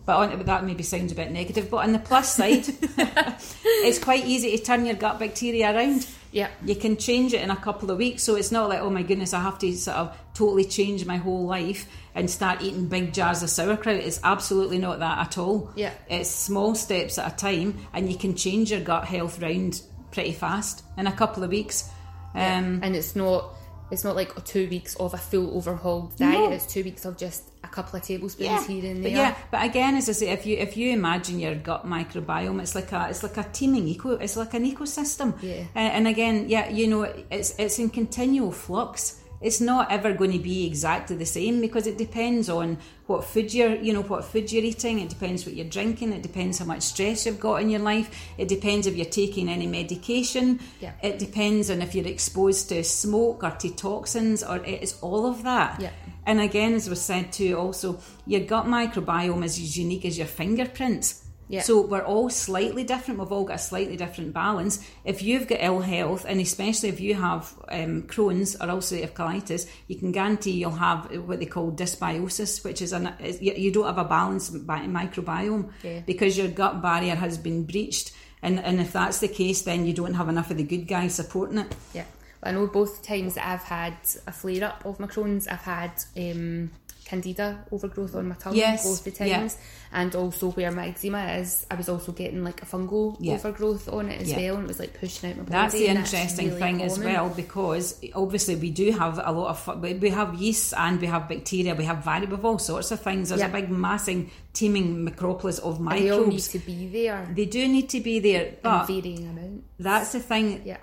But 0.06 0.18
on, 0.18 0.38
but 0.38 0.46
that 0.48 0.66
maybe 0.66 0.84
sounds 0.84 1.14
a 1.14 1.16
bit 1.16 1.32
negative. 1.32 1.70
But 1.70 1.78
on 1.78 1.94
the 1.94 2.00
plus 2.00 2.36
side, 2.36 2.66
it's 3.64 4.00
quite 4.00 4.26
easy 4.26 4.58
to 4.58 4.64
turn 4.64 4.86
your 4.86 4.96
gut 4.96 5.18
bacteria 5.18 5.74
around. 5.74 6.06
Yeah. 6.34 6.50
You 6.66 6.76
can 6.76 6.98
change 6.98 7.34
it 7.34 7.42
in 7.42 7.52
a 7.52 7.56
couple 7.56 7.92
of 7.92 7.98
weeks, 8.00 8.24
so 8.24 8.36
it's 8.36 8.52
not 8.52 8.68
like, 8.68 8.80
oh 8.80 8.90
my 8.90 9.04
goodness, 9.04 9.34
I 9.34 9.40
have 9.40 9.60
to 9.60 9.72
sort 9.78 9.98
of 9.98 10.18
totally 10.34 10.66
change 10.66 11.06
my 11.06 11.18
whole 11.18 11.46
life 11.46 11.88
and 12.16 12.30
start 12.30 12.64
eating 12.64 12.88
big 12.88 13.14
jars 13.14 13.44
of 13.44 13.52
sauerkraut. 13.52 13.98
It's 13.98 14.20
absolutely 14.24 14.80
not 14.80 15.00
that 15.00 15.20
at 15.20 15.38
all. 15.38 15.72
Yeah. 15.76 15.94
It's 16.10 16.30
small 16.30 16.74
steps 16.74 17.20
at 17.20 17.32
a 17.32 17.36
time, 17.36 17.78
and 17.94 18.12
you 18.12 18.18
can 18.18 18.36
change 18.36 18.72
your 18.72 18.82
gut 18.82 19.06
health 19.06 19.40
round 19.40 19.82
pretty 20.12 20.34
fast 20.34 20.84
in 20.98 21.06
a 21.06 21.12
couple 21.12 21.44
of 21.44 21.52
weeks. 21.52 21.90
Um, 22.34 22.80
and 22.82 22.96
it's 22.96 23.16
not 23.16 23.54
it's 23.92 24.04
not 24.04 24.16
like 24.16 24.44
two 24.44 24.68
weeks 24.70 24.96
of 24.96 25.14
a 25.14 25.18
full 25.18 25.56
overhauled 25.56 26.18
diet. 26.18 26.34
No. 26.34 26.52
It's 26.52 26.66
two 26.66 26.84
weeks 26.84 27.06
of 27.06 27.16
just 27.16 27.44
couple 27.74 27.98
of 27.98 28.06
tablespoons 28.06 28.50
yeah, 28.50 28.68
here 28.68 28.86
and 28.92 29.04
but 29.04 29.12
there. 29.12 29.18
yeah, 29.18 29.36
but 29.52 29.64
again, 29.66 29.96
as 29.96 30.08
I 30.10 30.14
say, 30.14 30.30
if 30.30 30.46
you 30.46 30.58
if 30.58 30.78
you 30.78 30.92
imagine 30.92 31.40
your 31.40 31.56
gut 31.56 31.86
microbiome, 31.86 32.62
it's 32.62 32.76
like 32.76 32.92
a 32.92 33.08
it's 33.10 33.24
like 33.24 33.38
a 33.38 33.44
teeming 33.52 33.88
eco, 33.88 34.12
it's 34.12 34.38
like 34.38 34.54
an 34.54 34.66
ecosystem. 34.72 35.34
Yeah. 35.42 35.66
Uh, 35.76 35.80
and 35.80 36.08
again, 36.08 36.46
yeah, 36.48 36.70
you 36.70 36.88
know, 36.88 37.04
it's 37.32 37.56
it's 37.58 37.80
in 37.80 37.90
continual 37.90 38.52
flux. 38.52 39.20
It's 39.44 39.60
not 39.60 39.92
ever 39.92 40.14
going 40.14 40.32
to 40.32 40.40
be 40.40 40.66
exactly 40.66 41.18
the 41.18 41.26
same 41.26 41.60
because 41.60 41.86
it 41.86 41.98
depends 41.98 42.48
on 42.48 42.78
what 43.08 43.26
food 43.26 43.54
you're, 43.54 43.76
you 43.76 43.92
know, 43.92 44.02
what 44.02 44.24
food 44.24 44.50
you're 44.50 44.64
eating. 44.64 45.00
It 45.00 45.10
depends 45.10 45.46
what 45.46 45.54
you're 45.54 45.68
drinking. 45.68 46.14
It 46.14 46.24
depends 46.24 46.60
how 46.60 46.66
much 46.66 46.84
stress 46.84 47.26
you've 47.26 47.42
got 47.42 47.62
in 47.62 47.70
your 47.70 47.82
life. 47.82 48.10
It 48.38 48.48
depends 48.48 48.88
if 48.88 48.96
you're 48.96 49.06
taking 49.06 49.50
any 49.50 49.68
medication. 49.68 50.62
Yeah. 50.80 50.94
It 51.04 51.20
depends 51.20 51.70
on 51.70 51.82
if 51.82 51.94
you're 51.94 52.08
exposed 52.08 52.70
to 52.70 52.86
smoke 52.86 53.44
or 53.44 53.52
to 53.52 53.70
toxins 53.76 54.44
or 54.44 54.64
it's 54.64 54.98
all 55.02 55.26
of 55.26 55.44
that. 55.44 55.82
Yeah. 55.82 55.92
And 56.26 56.40
again, 56.40 56.74
as 56.74 56.90
was 56.90 57.02
said 57.02 57.32
too, 57.34 57.58
also 57.58 58.00
your 58.26 58.42
gut 58.42 58.66
microbiome 58.66 59.44
is 59.44 59.58
as 59.60 59.78
unique 59.78 60.06
as 60.06 60.18
your 60.18 60.28
fingerprints. 60.28 61.20
Yeah. 61.50 61.62
So 61.62 61.82
we're 61.82 62.02
all 62.06 62.30
slightly 62.30 62.84
different. 62.84 63.20
We've 63.20 63.32
all 63.32 63.44
got 63.44 63.56
a 63.56 63.60
slightly 63.60 63.98
different 63.98 64.34
balance. 64.34 64.80
If 65.04 65.22
you've 65.22 65.48
got 65.48 65.60
ill 65.62 65.82
health, 65.82 66.26
and 66.28 66.40
especially 66.40 66.90
if 66.90 67.00
you 67.00 67.16
have 67.16 67.54
um, 67.70 68.04
Crohn's 68.04 68.56
or 68.56 68.68
ulcerative 68.68 69.12
colitis, 69.12 69.70
you 69.88 69.98
can 69.98 70.12
guarantee 70.12 70.52
you'll 70.52 70.72
have 70.72 71.16
what 71.28 71.40
they 71.40 71.46
call 71.46 71.72
dysbiosis, 71.72 72.64
which 72.64 72.82
is 72.82 72.94
an 72.94 73.14
you 73.40 73.72
don't 73.72 73.86
have 73.86 73.98
a 73.98 74.06
balanced 74.06 74.54
microbiome 74.66 75.72
Yeah. 75.84 76.00
because 76.06 76.38
your 76.38 76.48
gut 76.48 76.82
barrier 76.82 77.16
has 77.16 77.38
been 77.38 77.66
breached. 77.66 78.14
And, 78.42 78.60
and 78.60 78.80
if 78.82 78.92
that's 78.92 79.20
the 79.20 79.28
case, 79.28 79.62
then 79.62 79.86
you 79.86 79.94
don't 79.94 80.16
have 80.16 80.30
enough 80.30 80.52
of 80.52 80.58
the 80.58 80.64
good 80.64 80.88
guys 80.88 81.16
supporting 81.16 81.60
it. 81.60 81.76
Yeah. 81.94 82.06
I 82.44 82.52
know 82.52 82.68
both 82.68 83.04
times 83.04 83.36
that 83.36 83.48
I've 83.48 83.64
had 83.64 83.98
a 84.28 84.32
flare 84.32 84.66
up 84.66 84.86
of 84.86 85.00
my 85.00 85.08
Crohn's, 85.08 85.48
I've 85.48 85.62
had 85.62 85.92
um, 86.18 86.72
candida 87.06 87.66
overgrowth 87.72 88.16
on 88.16 88.30
my 88.30 88.36
tongue 88.36 88.56
Yes, 88.56 88.84
both 88.86 89.18
the 89.18 89.28
yeah. 89.28 89.50
And 89.94 90.16
also 90.16 90.52
where 90.52 90.72
my 90.72 90.88
eczema 90.88 91.24
is, 91.40 91.66
I 91.72 91.76
was 91.76 91.88
also 91.88 92.12
getting 92.12 92.44
like 92.44 92.62
a 92.62 92.66
fungal 92.66 93.16
Yeah. 93.20 93.36
overgrowth 93.36 93.88
on 93.88 94.10
it 94.10 94.22
as 94.22 94.30
Yeah. 94.32 94.38
well, 94.38 94.56
and 94.56 94.64
it 94.66 94.68
was 94.68 94.80
like 94.80 95.00
pushing 95.00 95.30
out 95.30 95.38
my 95.38 95.44
body. 95.44 95.52
That's 95.54 95.74
the 95.76 95.88
interesting 95.88 96.48
really 96.48 96.60
thing 96.60 96.82
as 96.82 97.00
well 97.00 97.30
because 97.30 98.00
obviously 98.16 98.56
we 98.56 98.72
do 98.72 98.92
have 98.92 99.20
a 99.24 99.32
lot 99.32 99.50
of 99.68 99.82
we 99.82 99.94
we 99.94 100.10
have 100.10 100.34
yeast 100.36 100.74
and 100.78 101.00
we 101.00 101.08
have 101.08 101.30
bacteria, 101.30 101.76
we 101.76 101.86
have 101.86 102.04
vari, 102.04 102.26
we 102.26 102.32
have 102.36 102.44
all 102.46 102.60
sorts 102.60 102.92
of 102.92 103.00
things. 103.02 103.30
There's 103.30 103.42
Yeah. 103.42 103.48
a 103.48 103.52
big 103.62 103.70
massing 103.70 104.30
teeming 104.54 105.04
necropolis 105.04 105.58
of 105.60 105.80
And 105.80 105.90
they 105.92 106.10
all 106.12 106.28
need 106.28 106.40
to 106.40 106.60
be 106.60 106.88
there 106.88 107.28
They 107.36 107.46
do 107.46 107.68
need 107.68 107.90
to 107.90 108.00
be 108.00 108.20
there, 108.20 108.44
in 108.46 108.56
but 108.62 108.86
varying 108.86 109.28
amounts. 109.28 109.64
that's 109.80 110.12
the 110.12 110.20
thing. 110.20 110.62
Yeah. 110.64 110.78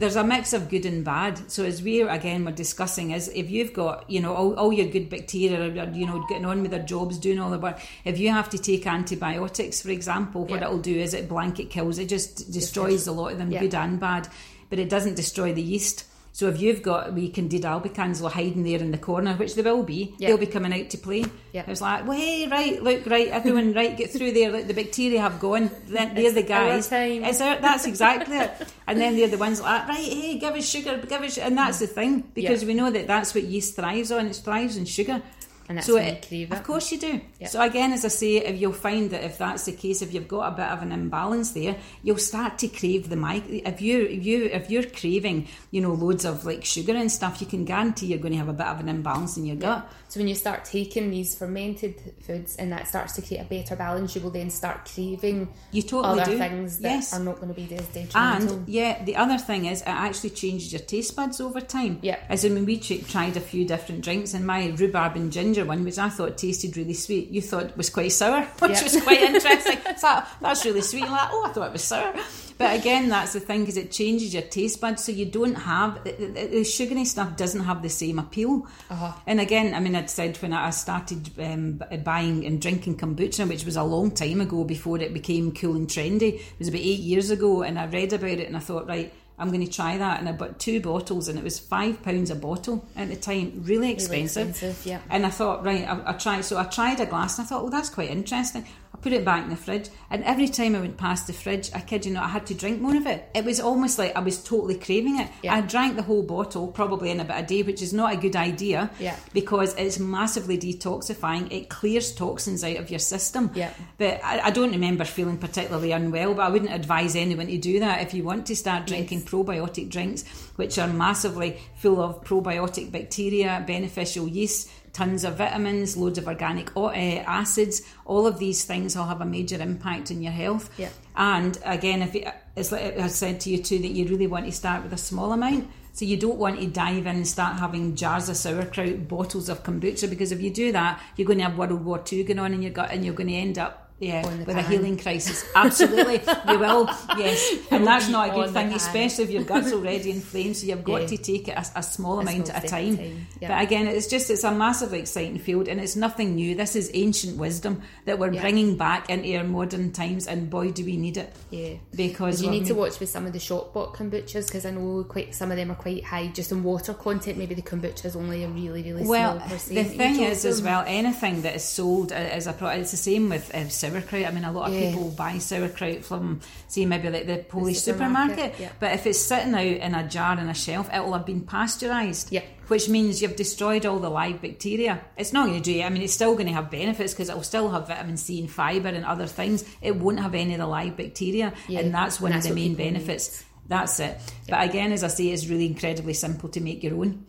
There's 0.00 0.16
a 0.16 0.24
mix 0.24 0.52
of 0.54 0.68
good 0.70 0.86
and 0.86 1.04
bad. 1.04 1.38
So 1.50 1.64
as 1.64 1.82
we 1.82 2.00
again 2.02 2.44
were 2.46 2.52
discussing, 2.52 3.10
is 3.10 3.28
if 3.34 3.50
you've 3.50 3.72
got 3.74 4.08
you 4.10 4.20
know 4.20 4.34
all, 4.34 4.54
all 4.54 4.72
your 4.72 4.86
good 4.86 5.08
bacteria, 5.10 5.90
you 5.92 6.06
know, 6.06 6.24
getting 6.28 6.46
on 6.46 6.62
with 6.62 6.70
their 6.70 6.82
jobs, 6.82 7.18
doing 7.18 7.38
all 7.38 7.50
the 7.50 7.58
work. 7.58 7.78
If 8.04 8.18
you 8.18 8.30
have 8.30 8.48
to 8.50 8.58
take 8.58 8.86
antibiotics, 8.86 9.80
for 9.82 9.90
example, 9.90 10.42
what 10.42 10.60
Yeah. 10.60 10.66
it'll 10.66 10.78
do 10.78 10.96
is 10.96 11.14
it 11.14 11.28
blanket 11.28 11.70
kills. 11.70 11.98
It 11.98 12.08
just 12.08 12.50
destroys 12.52 13.06
a 13.06 13.12
lot 13.12 13.32
of 13.32 13.38
them, 13.38 13.50
Yeah. 13.50 13.60
good 13.60 13.74
and 13.74 13.98
bad. 14.00 14.28
But 14.68 14.78
it 14.78 14.88
doesn't 14.88 15.16
destroy 15.16 15.52
the 15.52 15.62
yeast. 15.62 16.04
So 16.32 16.46
if 16.46 16.60
you've 16.60 16.80
got 16.80 17.12
wee 17.12 17.28
candida 17.28 17.66
albicans 17.66 18.22
hiding 18.30 18.62
there 18.62 18.78
in 18.78 18.92
the 18.92 18.98
corner, 18.98 19.34
which 19.34 19.56
they 19.56 19.62
will 19.62 19.82
be, 19.82 20.14
Yeah. 20.18 20.28
they'll 20.28 20.38
be 20.38 20.46
coming 20.46 20.72
out 20.72 20.88
to 20.90 20.96
play. 20.96 21.24
Yeah. 21.52 21.64
It's 21.66 21.80
like, 21.80 22.06
well, 22.06 22.16
hey, 22.16 22.46
right, 22.46 22.80
look, 22.80 23.04
right, 23.06 23.26
everyone, 23.28 23.72
right, 23.80 23.96
get 23.96 24.12
through 24.12 24.30
there. 24.30 24.52
Like, 24.52 24.68
the 24.68 24.72
bacteria 24.74 25.20
have 25.20 25.40
gone. 25.40 25.72
Then 25.88 26.14
they're 26.14 26.30
the 26.30 26.42
our 26.42 26.46
guys. 26.70 26.88
time. 26.88 27.24
It's 27.24 27.40
our, 27.40 27.58
that's 27.60 27.84
exactly 27.84 28.36
it. 28.36 28.50
And 28.86 29.00
then 29.00 29.16
they're 29.16 29.28
the 29.28 29.38
ones 29.38 29.60
like, 29.60 29.88
right, 29.88 29.98
hey, 29.98 30.38
give 30.38 30.54
us 30.54 30.68
sugar, 30.68 30.98
give 30.98 31.20
us, 31.22 31.36
and 31.38 31.58
that's 31.58 31.80
the 31.80 31.86
thing 31.88 32.24
because 32.32 32.62
Yeah. 32.62 32.68
we 32.68 32.74
know 32.74 32.90
that 32.90 33.06
that's 33.08 33.34
what 33.34 33.44
yeast 33.44 33.74
thrives 33.74 34.12
on. 34.12 34.26
It 34.28 34.36
thrives 34.36 34.78
on 34.78 34.84
sugar. 34.84 35.22
And 35.70 35.78
that's 35.78 35.86
so 35.86 35.94
when 35.94 36.18
you 36.30 36.46
it- 36.46 36.52
Of 36.52 36.64
course 36.64 36.90
you 36.90 36.98
do. 36.98 37.20
Yeah. 37.38 37.46
So 37.46 37.62
again, 37.62 37.92
as 37.92 38.04
I 38.04 38.08
say, 38.08 38.38
if 38.38 38.60
you'll 38.60 38.72
find 38.72 39.08
that 39.10 39.22
if 39.22 39.38
that's 39.38 39.66
the 39.66 39.72
case, 39.72 40.02
if 40.02 40.12
you've 40.12 40.26
got 40.26 40.52
a 40.52 40.56
bit 40.56 40.66
of 40.66 40.82
an 40.82 40.90
imbalance 40.90 41.52
there, 41.52 41.76
you'll 42.02 42.18
start 42.18 42.58
to 42.58 42.66
crave 42.66 43.08
the 43.08 43.14
mic. 43.14 43.44
If 43.48 43.80
you 43.80 44.02
if 44.02 44.26
you 44.26 44.46
if 44.46 44.68
you're 44.68 44.82
craving, 44.82 45.46
you 45.70 45.80
know, 45.80 45.92
loads 45.92 46.24
of 46.24 46.44
like 46.44 46.64
sugar 46.64 46.96
and 46.96 47.10
stuff, 47.10 47.40
you 47.40 47.46
can 47.46 47.64
guarantee 47.64 48.06
you're 48.06 48.18
going 48.18 48.32
to 48.32 48.38
have 48.38 48.48
a 48.48 48.52
bit 48.52 48.66
of 48.66 48.80
an 48.80 48.88
imbalance 48.88 49.36
in 49.36 49.44
your 49.46 49.54
gut. 49.54 49.88
So 50.10 50.18
when 50.18 50.26
you 50.26 50.34
start 50.34 50.64
taking 50.64 51.08
these 51.12 51.36
fermented 51.36 51.94
foods 52.26 52.56
and 52.56 52.72
that 52.72 52.88
starts 52.88 53.12
to 53.14 53.22
create 53.22 53.42
a 53.42 53.44
better 53.44 53.76
balance, 53.76 54.16
you 54.16 54.20
will 54.20 54.32
then 54.32 54.50
start 54.50 54.84
craving 54.92 55.48
You 55.70 55.82
totally 55.82 56.20
other 56.20 56.32
do. 56.32 56.36
things 56.38 56.78
that 56.80 56.88
Yes. 56.90 57.12
are 57.14 57.20
not 57.20 57.36
going 57.36 57.46
to 57.48 57.54
be 57.54 57.72
as 57.76 57.86
detrimental. 57.86 58.56
And 58.56 58.68
yeah, 58.68 59.04
the 59.04 59.14
other 59.14 59.38
thing 59.38 59.66
is 59.66 59.82
it 59.82 59.86
actually 59.86 60.30
changes 60.30 60.72
your 60.72 60.80
taste 60.82 61.14
buds 61.14 61.40
over 61.40 61.60
time. 61.60 62.00
Yeah. 62.02 62.18
As 62.28 62.42
in 62.44 62.54
when 62.54 62.66
we 62.66 62.78
tried 62.80 63.36
a 63.36 63.40
few 63.40 63.64
different 63.64 64.02
drinks, 64.02 64.34
and 64.34 64.44
my 64.44 64.70
rhubarb 64.70 65.14
and 65.14 65.30
ginger 65.30 65.64
one, 65.64 65.84
which 65.84 65.96
I 65.98 66.08
thought 66.08 66.36
tasted 66.36 66.76
really 66.76 66.94
sweet, 66.94 67.30
you 67.30 67.40
thought 67.40 67.76
was 67.76 67.88
quite 67.88 68.10
sour, 68.10 68.42
which 68.58 68.72
Yeah. 68.72 68.82
was 68.82 69.00
quite 69.02 69.20
interesting. 69.20 69.78
so 69.96 70.22
that's 70.40 70.64
really 70.64 70.82
sweet. 70.82 71.02
Like, 71.08 71.28
oh, 71.30 71.46
I 71.46 71.52
thought 71.52 71.68
it 71.68 71.72
was 71.72 71.84
sour. 71.84 72.14
But 72.60 72.78
again, 72.78 73.08
that's 73.08 73.32
the 73.32 73.40
thing 73.40 73.60
because 73.60 73.78
it 73.78 73.90
changes 73.90 74.34
your 74.34 74.42
taste 74.42 74.82
buds, 74.82 75.02
so 75.02 75.12
you 75.12 75.24
don't 75.24 75.54
have 75.54 76.04
the, 76.04 76.12
the, 76.12 76.46
the 76.46 76.64
sugary 76.64 77.06
stuff 77.06 77.34
doesn't 77.34 77.64
have 77.64 77.80
the 77.80 77.88
same 77.88 78.18
appeal. 78.18 78.66
Uh-huh. 78.90 79.12
And 79.26 79.40
again, 79.40 79.72
I 79.72 79.80
mean, 79.80 79.96
I'd 79.96 80.10
said 80.10 80.36
when 80.42 80.52
I 80.52 80.68
started 80.68 81.30
um, 81.40 81.80
buying 82.04 82.44
and 82.44 82.60
drinking 82.60 82.98
kombucha, 82.98 83.48
which 83.48 83.64
was 83.64 83.76
a 83.76 83.82
long 83.82 84.10
time 84.10 84.42
ago 84.42 84.64
before 84.64 84.98
it 84.98 85.14
became 85.14 85.52
cool 85.52 85.74
and 85.74 85.88
trendy. 85.88 86.34
It 86.34 86.58
was 86.58 86.68
about 86.68 86.82
eight 86.82 87.00
years 87.00 87.30
ago, 87.30 87.62
and 87.62 87.78
I 87.78 87.86
read 87.86 88.12
about 88.12 88.28
it 88.28 88.46
and 88.46 88.58
I 88.58 88.60
thought, 88.60 88.86
right, 88.86 89.10
I'm 89.38 89.48
going 89.48 89.64
to 89.64 89.72
try 89.72 89.96
that. 89.96 90.20
And 90.20 90.28
I 90.28 90.32
bought 90.32 90.58
two 90.58 90.82
bottles, 90.82 91.28
and 91.28 91.38
it 91.38 91.42
was 91.42 91.58
five 91.58 92.02
pounds 92.02 92.30
a 92.30 92.34
bottle 92.34 92.86
at 92.94 93.08
the 93.08 93.16
time, 93.16 93.62
really 93.64 93.90
expensive. 93.90 94.50
expensive, 94.50 94.84
yeah. 94.84 95.00
And 95.08 95.24
I 95.24 95.30
thought, 95.30 95.64
right, 95.64 95.88
I, 95.88 96.10
I 96.10 96.12
tried. 96.12 96.42
So 96.42 96.58
I 96.58 96.64
tried 96.64 97.00
a 97.00 97.06
glass, 97.06 97.38
and 97.38 97.46
I 97.46 97.48
thought, 97.48 97.64
oh, 97.64 97.70
that's 97.70 97.88
quite 97.88 98.10
interesting. 98.10 98.66
Put 99.02 99.12
it 99.12 99.24
back 99.24 99.44
in 99.44 99.50
the 99.50 99.56
fridge, 99.56 99.88
and 100.10 100.22
every 100.24 100.46
time 100.46 100.76
I 100.76 100.80
went 100.80 100.98
past 100.98 101.26
the 101.26 101.32
fridge, 101.32 101.70
I 101.74 101.80
kid 101.80 102.04
you 102.04 102.12
not, 102.12 102.24
I 102.24 102.28
had 102.28 102.46
to 102.46 102.54
drink 102.54 102.82
more 102.82 102.94
of 102.94 103.06
it. 103.06 103.30
It 103.34 103.46
was 103.46 103.58
almost 103.58 103.98
like 103.98 104.14
I 104.14 104.20
was 104.20 104.42
totally 104.42 104.76
craving 104.76 105.18
it. 105.20 105.28
Yeah. 105.42 105.54
I 105.54 105.62
drank 105.62 105.96
the 105.96 106.02
whole 106.02 106.22
bottle, 106.22 106.68
probably 106.68 107.10
in 107.10 107.18
about 107.18 107.42
a 107.42 107.46
day, 107.46 107.62
which 107.62 107.80
is 107.80 107.94
not 107.94 108.12
a 108.12 108.16
good 108.16 108.36
idea. 108.36 108.90
Yeah. 108.98 109.16
Because 109.32 109.74
it's 109.76 109.98
massively 109.98 110.58
detoxifying. 110.58 111.50
It 111.50 111.70
clears 111.70 112.14
toxins 112.14 112.62
out 112.62 112.76
of 112.76 112.90
your 112.90 112.98
system. 112.98 113.50
Yeah. 113.54 113.72
But 113.96 114.22
I, 114.22 114.40
I 114.40 114.50
don't 114.50 114.72
remember 114.72 115.04
feeling 115.04 115.38
particularly 115.38 115.92
unwell, 115.92 116.34
but 116.34 116.42
I 116.42 116.50
wouldn't 116.50 116.72
advise 116.72 117.16
anyone 117.16 117.46
to 117.46 117.56
do 117.56 117.80
that. 117.80 118.02
If 118.02 118.12
you 118.12 118.22
want 118.22 118.46
to 118.46 118.56
start 118.56 118.86
drinking 118.86 119.22
probiotic 119.22 119.88
drinks, 119.88 120.24
which 120.56 120.78
are 120.78 120.88
massively 120.88 121.58
full 121.76 122.02
of 122.02 122.22
probiotic 122.22 122.92
bacteria, 122.92 123.64
beneficial 123.66 124.28
yeast, 124.28 124.70
tons 124.92 125.24
of 125.24 125.36
vitamins, 125.36 125.96
loads 125.96 126.18
of 126.18 126.26
organic 126.26 126.76
uh, 126.76 126.90
acids. 126.90 127.82
All 128.04 128.26
of 128.26 128.38
these 128.38 128.64
things 128.64 128.96
will 128.96 129.04
have 129.04 129.20
a 129.20 129.26
major 129.26 129.60
impact 129.60 130.10
on 130.10 130.22
your 130.22 130.32
health. 130.32 130.70
Yeah. 130.78 130.90
And 131.16 131.58
again, 131.64 132.02
if 132.02 132.14
it, 132.14 132.32
it's 132.56 132.72
like 132.72 132.98
I 132.98 133.06
said 133.08 133.40
to 133.40 133.50
you 133.50 133.62
too, 133.62 133.78
that 133.78 133.88
you 133.88 134.06
really 134.06 134.26
want 134.26 134.46
to 134.46 134.52
start 134.52 134.82
with 134.82 134.92
a 134.92 134.98
small 134.98 135.32
amount. 135.32 135.70
So 135.92 136.04
you 136.04 136.16
don't 136.16 136.38
want 136.38 136.60
to 136.60 136.66
dive 136.68 137.06
in 137.06 137.16
and 137.16 137.26
start 137.26 137.58
having 137.58 137.96
jars 137.96 138.28
of 138.28 138.36
sauerkraut, 138.36 139.08
bottles 139.08 139.48
of 139.48 139.64
kombucha, 139.64 140.08
because 140.08 140.30
if 140.30 140.40
you 140.40 140.50
do 140.50 140.70
that, 140.72 141.02
you're 141.16 141.26
going 141.26 141.38
to 141.38 141.44
have 141.44 141.58
World 141.58 141.84
War 141.84 141.98
Two 141.98 142.22
going 142.22 142.38
on 142.38 142.54
in 142.54 142.62
your 142.62 142.70
gut, 142.70 142.90
and 142.92 143.04
you're 143.04 143.14
going 143.14 143.28
to 143.28 143.34
end 143.34 143.58
up 143.58 143.89
yeah, 144.00 144.26
with 144.26 144.46
pan. 144.46 144.58
a 144.58 144.62
healing 144.62 144.96
crisis. 144.98 145.44
Absolutely, 145.54 146.20
you 146.48 146.58
will. 146.58 146.86
Yes, 147.18 147.52
and 147.70 147.86
that's 147.86 148.08
not 148.08 148.30
a 148.30 148.32
good 148.34 148.50
thing, 148.50 148.72
especially 148.72 149.24
if 149.24 149.30
your 149.30 149.44
gut's 149.44 149.72
already 149.72 150.10
inflamed. 150.10 150.56
So 150.56 150.66
you've 150.66 150.82
got 150.84 151.02
Yeah. 151.02 151.06
to 151.08 151.16
take 151.18 151.48
it 151.48 151.52
a, 151.56 151.64
a 151.78 151.82
small 151.82 152.18
amount 152.20 152.46
small 152.46 152.56
at 152.56 152.64
a 152.64 152.66
a 152.66 152.70
time. 152.70 152.96
time, 152.96 153.26
yeah. 153.40 153.48
But 153.48 153.62
again, 153.62 153.86
it's 153.86 154.06
just 154.08 154.30
it's 154.30 154.42
a 154.44 154.50
massively 154.50 154.98
exciting 155.00 155.38
field, 155.38 155.68
and 155.68 155.80
it's 155.80 155.94
nothing 155.96 156.34
new. 156.34 156.54
This 156.54 156.74
is 156.76 156.90
ancient 156.94 157.36
wisdom 157.36 157.82
that 158.06 158.18
we're 158.18 158.32
Yeah. 158.32 158.40
bringing 158.40 158.76
back 158.76 159.08
into 159.10 159.36
our 159.36 159.44
modern 159.44 159.92
times, 159.92 160.26
and 160.26 160.48
boy, 160.50 160.70
do 160.72 160.84
we 160.84 160.96
need 160.96 161.16
it. 161.16 161.32
Yeah. 161.50 161.74
Because 161.94 162.42
you 162.42 162.50
need 162.50 162.66
to 162.66 162.74
watch 162.74 162.98
with 163.00 163.10
some 163.10 163.26
of 163.26 163.32
the 163.32 163.38
shop 163.40 163.74
bought 163.74 163.94
kombuchas 163.94 164.46
because 164.46 164.64
I 164.66 164.70
know 164.70 165.04
quite 165.04 165.34
some 165.34 165.50
of 165.50 165.56
them 165.56 165.70
are 165.70 165.74
quite 165.76 166.04
high 166.04 166.28
just 166.28 166.50
in 166.52 166.62
water 166.62 166.94
content. 166.94 167.36
Maybe 167.38 167.54
the 167.54 167.62
kombucha 167.62 168.06
is 168.06 168.16
only 168.16 168.44
a 168.44 168.48
really 168.48 168.82
really 168.82 169.04
Well, 169.06 169.36
small 169.36 169.48
percent. 169.48 169.74
the 169.76 169.84
thing 169.84 170.20
is, 170.22 170.44
as 170.44 170.62
well, 170.62 170.84
anything 170.86 171.42
that 171.42 171.54
is 171.56 171.64
sold 171.64 172.12
as 172.12 172.46
a 172.46 172.52
product, 172.54 172.80
it's 172.82 172.90
the 172.92 172.96
same 172.96 173.28
with 173.28 173.54
uh, 173.54 173.68
sauerkraut. 173.90 174.26
I 174.26 174.30
mean, 174.30 174.44
a 174.44 174.52
lot 174.52 174.68
of 174.70 174.74
Yeah. 174.74 174.90
people 174.90 175.10
buy 175.10 175.38
sauerkraut 175.38 176.04
from, 176.04 176.40
say, 176.68 176.86
maybe 176.86 177.10
like 177.10 177.26
the 177.26 177.38
Polish 177.38 177.80
supermarket, 177.80 178.36
supermarket. 178.36 178.60
yeah. 178.60 178.68
But 178.80 178.94
if 178.94 179.06
it's 179.06 179.18
sitting 179.20 179.54
out 179.54 179.60
in 179.64 179.94
a 179.94 180.08
jar 180.08 180.36
on 180.38 180.48
a 180.48 180.54
shelf, 180.54 180.88
it 180.92 181.00
will 181.04 181.12
have 181.14 181.26
been 181.26 181.42
pasteurised. 181.42 182.28
Yeah. 182.30 182.42
Which 182.68 182.88
means 182.88 183.20
you've 183.20 183.34
destroyed 183.34 183.84
all 183.84 183.98
the 183.98 184.08
live 184.10 184.40
bacteria. 184.40 185.00
It's 185.16 185.32
not 185.32 185.48
going 185.48 185.60
to 185.60 185.72
do 185.72 185.78
it. 185.80 185.82
I 185.84 185.88
mean, 185.88 186.02
it's 186.02 186.12
still 186.14 186.34
going 186.34 186.46
to 186.46 186.52
have 186.52 186.70
benefits 186.70 187.12
because 187.12 187.28
it 187.28 187.34
will 187.34 187.42
still 187.42 187.68
have 187.70 187.88
vitamin 187.88 188.16
C 188.16 188.38
and 188.38 188.48
fibre 188.50 188.88
and 188.90 189.04
other 189.04 189.26
things. 189.26 189.64
It 189.82 189.96
won't 189.96 190.20
have 190.20 190.34
any 190.36 190.54
of 190.54 190.60
the 190.60 190.66
live 190.68 190.96
bacteria. 190.96 191.52
Yeah, 191.66 191.80
And 191.80 191.92
that's 191.92 192.20
one 192.20 192.30
and 192.32 192.38
of 192.40 192.48
the 192.48 192.54
main 192.54 192.76
people 192.76 192.84
need. 192.84 192.92
benefits. 192.92 193.42
That's 193.66 193.98
it. 194.00 194.18
But 194.48 194.68
again, 194.68 194.92
as 194.92 195.02
I 195.02 195.08
say, 195.08 195.28
it's 195.28 195.46
really 195.48 195.66
incredibly 195.66 196.14
simple 196.14 196.48
to 196.50 196.60
make 196.60 196.82
your 196.84 196.94
own. 196.96 197.24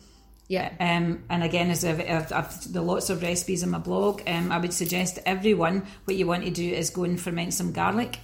Yeah, 0.51 0.73
Um, 0.81 1.23
and 1.29 1.43
again, 1.43 1.69
as 1.69 1.85
I've, 1.85 2.01
I've, 2.01 2.33
I've 2.33 2.73
the 2.73 2.81
lots 2.81 3.09
of 3.09 3.21
recipes 3.21 3.63
on 3.63 3.69
my 3.69 3.77
blog, 3.77 4.21
um, 4.27 4.51
I 4.51 4.57
would 4.57 4.73
suggest 4.73 5.17
everyone 5.25 5.87
what 6.03 6.17
you 6.17 6.27
want 6.27 6.43
to 6.43 6.51
do 6.51 6.69
is 6.73 6.89
go 6.89 7.05
and 7.05 7.17
ferment 7.17 7.53
some 7.53 7.71
garlic. 7.71 8.19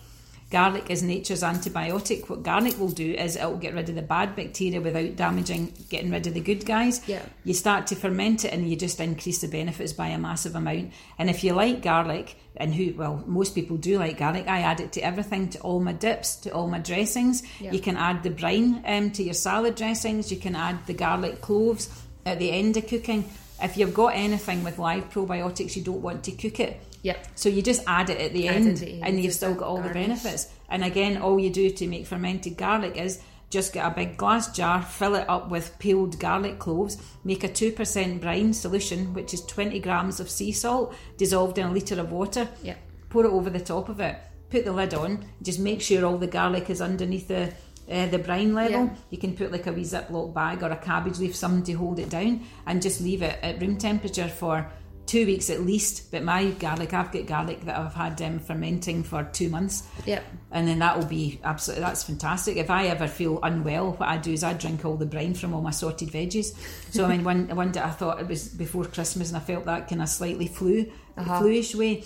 Garlic 0.51 0.89
is 0.89 1.03
nature's 1.03 1.41
antibiotic. 1.41 2.29
What 2.29 2.43
garlic 2.43 2.77
will 2.79 2.89
do 2.89 3.13
is 3.13 3.37
it 3.37 3.43
will 3.43 3.57
get 3.57 3.73
rid 3.73 3.87
of 3.87 3.95
the 3.95 4.01
bad 4.01 4.35
bacteria 4.35 4.81
without 4.81 5.15
damaging, 5.15 5.73
getting 5.89 6.11
rid 6.11 6.27
of 6.27 6.33
the 6.33 6.41
good 6.41 6.65
guys. 6.65 7.01
Yeah. 7.07 7.21
You 7.45 7.53
start 7.53 7.87
to 7.87 7.95
ferment 7.95 8.43
it 8.43 8.53
and 8.53 8.69
you 8.69 8.75
just 8.75 8.99
increase 8.99 9.39
the 9.39 9.47
benefits 9.47 9.93
by 9.93 10.07
a 10.07 10.17
massive 10.17 10.55
amount. 10.55 10.91
And 11.17 11.29
if 11.29 11.45
you 11.45 11.53
like 11.53 11.81
garlic, 11.81 12.35
and 12.59 12.73
who, 12.73 12.93
well, 12.95 13.23
most 13.27 13.53
people 13.55 13.77
do 13.77 13.99
like 13.99 14.17
garlic, 14.17 14.47
I 14.47 14.61
add 14.61 14.79
it 14.79 14.91
to 14.93 15.01
everything, 15.01 15.49
to 15.49 15.59
all 15.59 15.79
my 15.79 15.93
dips, 15.93 16.35
to 16.37 16.49
all 16.49 16.67
my 16.67 16.79
dressings. 16.79 17.43
Yeah. 17.59 17.71
You 17.71 17.79
can 17.79 17.97
add 17.97 18.23
the 18.23 18.31
brine 18.31 18.83
um, 18.85 19.11
to 19.11 19.23
your 19.23 19.35
salad 19.35 19.75
dressings. 19.75 20.31
You 20.31 20.37
can 20.37 20.55
add 20.55 20.87
the 20.87 20.93
garlic 20.93 21.39
cloves 21.41 21.87
at 22.27 22.39
the 22.39 22.51
end 22.51 22.77
of 22.77 22.87
cooking. 22.87 23.29
If 23.61 23.77
you've 23.77 23.93
got 23.93 24.13
anything 24.15 24.63
with 24.63 24.77
live 24.77 25.09
probiotics, 25.09 25.75
you 25.75 25.81
don't 25.81 26.01
want 26.01 26.23
to 26.25 26.31
cook 26.31 26.59
it. 26.59 26.79
yeah, 27.01 27.17
So 27.35 27.49
you 27.49 27.61
just 27.61 27.81
add 27.87 28.09
it 28.09 28.21
at 28.21 28.33
the 28.33 28.47
Add 28.47 28.55
end, 28.55 28.67
at 28.67 28.77
the 28.77 28.93
end, 28.93 29.03
and 29.05 29.23
you've 29.23 29.33
still 29.33 29.55
got 29.55 29.67
all 29.67 29.81
the 29.81 29.89
benefits. 29.89 30.49
And 30.69 30.83
again, 30.83 31.17
all 31.17 31.39
you 31.39 31.49
do 31.49 31.69
to 31.71 31.87
make 31.87 32.05
fermented 32.05 32.57
garlic 32.57 32.97
is 32.97 33.19
just 33.49 33.73
get 33.73 33.85
a 33.85 33.95
big 33.95 34.17
glass 34.17 34.51
jar, 34.55 34.81
fill 34.81 35.15
it 35.15 35.27
up 35.29 35.49
with 35.49 35.79
peeled 35.79 36.19
garlic 36.19 36.59
cloves, 36.59 36.97
make 37.23 37.43
a 37.43 37.49
2% 37.49 38.21
brine 38.21 38.53
solution, 38.53 39.13
which 39.13 39.33
is 39.33 39.41
20 39.45 39.79
grams 39.79 40.19
of 40.19 40.29
sea 40.29 40.51
salt 40.51 40.93
dissolved 41.17 41.57
in 41.57 41.67
a 41.67 41.71
litre 41.73 41.99
of 41.99 42.11
water, 42.11 42.47
yeah, 42.61 42.75
pour 43.09 43.25
it 43.25 43.31
over 43.31 43.49
the 43.49 43.59
top 43.59 43.87
of 43.87 44.01
it, 44.01 44.17
put 44.49 44.65
the 44.65 44.73
lid 44.73 44.93
on, 44.93 45.25
just 45.41 45.59
make 45.59 45.81
sure 45.81 46.05
all 46.05 46.17
the 46.17 46.27
garlic 46.27 46.69
is 46.69 46.81
underneath 46.81 47.29
the 47.29 47.53
uh, 47.89 48.05
the 48.07 48.19
brine 48.19 48.53
level. 48.53 48.85
Yeah. 48.85 48.95
You 49.09 49.17
can 49.17 49.35
put 49.35 49.51
like 49.51 49.67
a 49.67 49.71
wee 49.73 49.83
Ziploc 49.83 50.33
bag 50.33 50.63
or 50.63 50.69
a 50.69 50.77
cabbage 50.77 51.19
leaf, 51.19 51.35
something 51.35 51.63
to 51.63 51.73
hold 51.73 51.99
it 51.99 52.09
down, 52.09 52.41
and 52.65 52.81
just 52.81 53.01
leave 53.01 53.21
it 53.21 53.39
at 53.41 53.61
room 53.61 53.77
temperature 53.77 54.27
for 54.27 54.69
two 55.05 55.25
weeks 55.25 55.49
at 55.49 55.61
least. 55.61 56.11
But 56.11 56.21
my 56.23 56.51
garlic, 56.51 56.93
I've 56.93 57.13
got 57.13 57.25
garlic 57.27 57.61
that 57.61 57.77
I've 57.79 57.93
had 57.93 58.21
um, 58.21 58.39
fermenting 58.39 59.03
for 59.03 59.23
two 59.31 59.47
months. 59.49 59.83
yeah. 60.05 60.19
And 60.51 60.67
then 60.67 60.79
that 60.79 60.97
will 60.97 61.05
be 61.05 61.39
absolutely 61.43 61.83
that's 61.85 62.03
fantastic. 62.03 62.57
If 62.57 62.69
I 62.69 62.87
ever 62.87 63.07
feel 63.07 63.39
unwell, 63.43 63.93
what 63.93 64.07
I 64.09 64.17
do 64.17 64.31
is 64.33 64.43
I 64.43 64.53
drink 64.53 64.83
all 64.85 64.95
the 64.97 65.05
brine 65.05 65.33
from 65.33 65.53
all 65.53 65.61
my 65.61 65.71
sorted 65.71 66.09
veggies. 66.09 66.53
So 66.91 67.05
I 67.05 67.09
mean, 67.09 67.23
one 67.23 67.47
one 67.55 67.71
day 67.71 67.81
I 67.81 67.91
thought 67.91 68.19
it 68.19 68.27
was 68.27 68.47
before 68.49 68.83
Christmas, 68.85 69.29
and 69.29 69.37
I 69.37 69.41
felt 69.41 69.65
that 69.65 69.87
kind 69.89 70.01
of 70.01 70.09
slightly 70.09 70.47
flu, 70.47 70.91
Uh-huh. 71.17 71.39
fluish 71.39 71.73
way. 71.75 72.03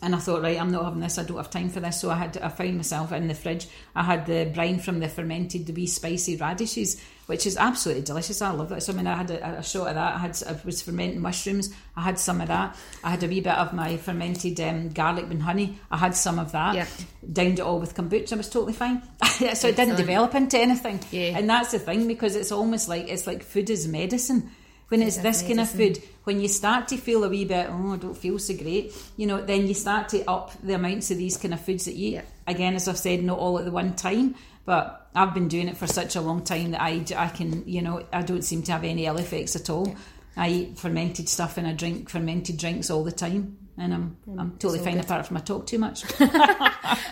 And 0.00 0.14
I 0.14 0.18
thought, 0.18 0.42
right, 0.42 0.60
I'm 0.60 0.70
not 0.70 0.84
having 0.84 1.00
this. 1.00 1.18
I 1.18 1.24
don't 1.24 1.36
have 1.38 1.50
time 1.50 1.70
for 1.70 1.80
this. 1.80 2.00
So 2.00 2.10
I 2.10 2.14
had, 2.14 2.38
I 2.38 2.48
found 2.48 2.76
myself 2.76 3.10
in 3.12 3.26
the 3.26 3.34
fridge. 3.34 3.66
I 3.96 4.04
had 4.04 4.26
the 4.26 4.50
brine 4.54 4.78
from 4.78 5.00
the 5.00 5.08
fermented, 5.08 5.66
the 5.66 5.72
wee 5.72 5.88
spicy 5.88 6.36
radishes, 6.36 7.02
which 7.26 7.46
is 7.46 7.56
absolutely 7.56 8.04
delicious. 8.04 8.40
I 8.40 8.50
love 8.50 8.68
that. 8.68 8.84
So 8.84 8.92
I 8.92 8.96
mean, 8.96 9.08
I 9.08 9.16
had 9.16 9.30
a, 9.32 9.58
a 9.58 9.62
shot 9.62 9.88
of 9.88 9.94
that. 9.96 10.14
I 10.14 10.18
had, 10.18 10.40
I 10.46 10.56
was 10.64 10.82
fermenting 10.82 11.20
mushrooms. 11.20 11.74
I 11.96 12.02
had 12.02 12.18
some 12.18 12.40
of 12.40 12.46
that. 12.46 12.76
I 13.02 13.10
had 13.10 13.24
a 13.24 13.26
wee 13.26 13.40
bit 13.40 13.54
of 13.54 13.72
my 13.72 13.96
fermented 13.96 14.60
um, 14.60 14.90
garlic 14.90 15.26
and 15.30 15.42
honey. 15.42 15.78
I 15.90 15.96
had 15.96 16.14
some 16.14 16.38
of 16.38 16.52
that. 16.52 16.76
Yeah. 16.76 16.86
Downed 17.32 17.58
it 17.58 17.62
all 17.62 17.80
with 17.80 17.96
kombucha. 17.96 18.32
It 18.32 18.38
was 18.38 18.48
totally 18.48 18.74
fine. 18.74 19.02
so 19.24 19.44
it 19.44 19.50
didn't 19.50 19.62
Excellent. 19.68 19.96
develop 19.96 20.34
into 20.36 20.58
anything. 20.58 21.00
Yeah. 21.10 21.36
And 21.36 21.50
that's 21.50 21.72
the 21.72 21.80
thing 21.80 22.06
because 22.06 22.36
it's 22.36 22.52
almost 22.52 22.88
like 22.88 23.08
it's 23.08 23.26
like 23.26 23.42
food 23.42 23.68
is 23.68 23.88
medicine. 23.88 24.50
When 24.88 25.02
it's 25.02 25.18
this 25.18 25.42
kind 25.42 25.60
of 25.60 25.68
food, 25.68 26.02
when 26.24 26.40
you 26.40 26.48
start 26.48 26.88
to 26.88 26.96
feel 26.96 27.22
a 27.24 27.28
wee 27.28 27.44
bit, 27.44 27.68
oh, 27.68 27.92
I 27.92 27.96
don't 27.98 28.16
feel 28.16 28.38
so 28.38 28.54
great, 28.56 28.94
you 29.18 29.26
know, 29.26 29.42
then 29.42 29.66
you 29.66 29.74
start 29.74 30.08
to 30.10 30.24
up 30.28 30.52
the 30.62 30.74
amounts 30.74 31.10
of 31.10 31.18
these 31.18 31.36
kind 31.36 31.52
of 31.52 31.60
foods 31.60 31.84
that 31.84 31.94
you 31.94 32.08
eat. 32.08 32.14
Yeah. 32.14 32.22
Again, 32.46 32.74
as 32.74 32.88
I've 32.88 32.96
said, 32.96 33.22
not 33.22 33.38
all 33.38 33.58
at 33.58 33.66
the 33.66 33.70
one 33.70 33.94
time, 33.94 34.34
but 34.64 35.10
I've 35.14 35.34
been 35.34 35.48
doing 35.48 35.68
it 35.68 35.76
for 35.76 35.86
such 35.86 36.16
a 36.16 36.22
long 36.22 36.42
time 36.42 36.70
that 36.70 36.80
I, 36.80 37.04
I 37.16 37.28
can, 37.28 37.68
you 37.68 37.82
know, 37.82 38.04
I 38.12 38.22
don't 38.22 38.42
seem 38.42 38.62
to 38.64 38.72
have 38.72 38.84
any 38.84 39.04
ill 39.04 39.18
effects 39.18 39.56
at 39.56 39.68
all. 39.68 39.94
I 40.36 40.48
eat 40.48 40.78
fermented 40.78 41.28
stuff 41.28 41.58
and 41.58 41.66
I 41.66 41.72
drink 41.72 42.08
fermented 42.08 42.56
drinks 42.56 42.90
all 42.90 43.04
the 43.04 43.12
time. 43.12 43.58
And 43.76 43.92
I'm, 43.94 44.16
mm, 44.28 44.40
I'm 44.40 44.50
totally 44.52 44.78
fine 44.78 44.94
good. 44.94 45.04
apart 45.04 45.26
from 45.26 45.36
I 45.36 45.40
talk 45.40 45.66
too 45.66 45.78
much. 45.78 46.04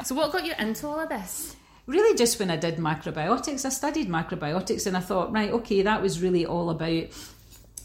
So 0.04 0.14
what 0.14 0.30
got 0.30 0.46
you 0.46 0.52
into 0.58 0.86
all 0.86 1.00
of 1.00 1.08
this? 1.08 1.56
really 1.86 2.16
just 2.16 2.38
when 2.38 2.50
I 2.50 2.56
did 2.56 2.76
macrobiotics, 2.76 3.64
I 3.64 3.70
studied 3.70 4.08
macrobiotics 4.08 4.86
and 4.86 4.96
I 4.96 5.00
thought, 5.00 5.32
right, 5.32 5.50
okay, 5.50 5.82
that 5.82 6.02
was 6.02 6.20
really 6.20 6.44
all 6.44 6.70
about 6.70 7.04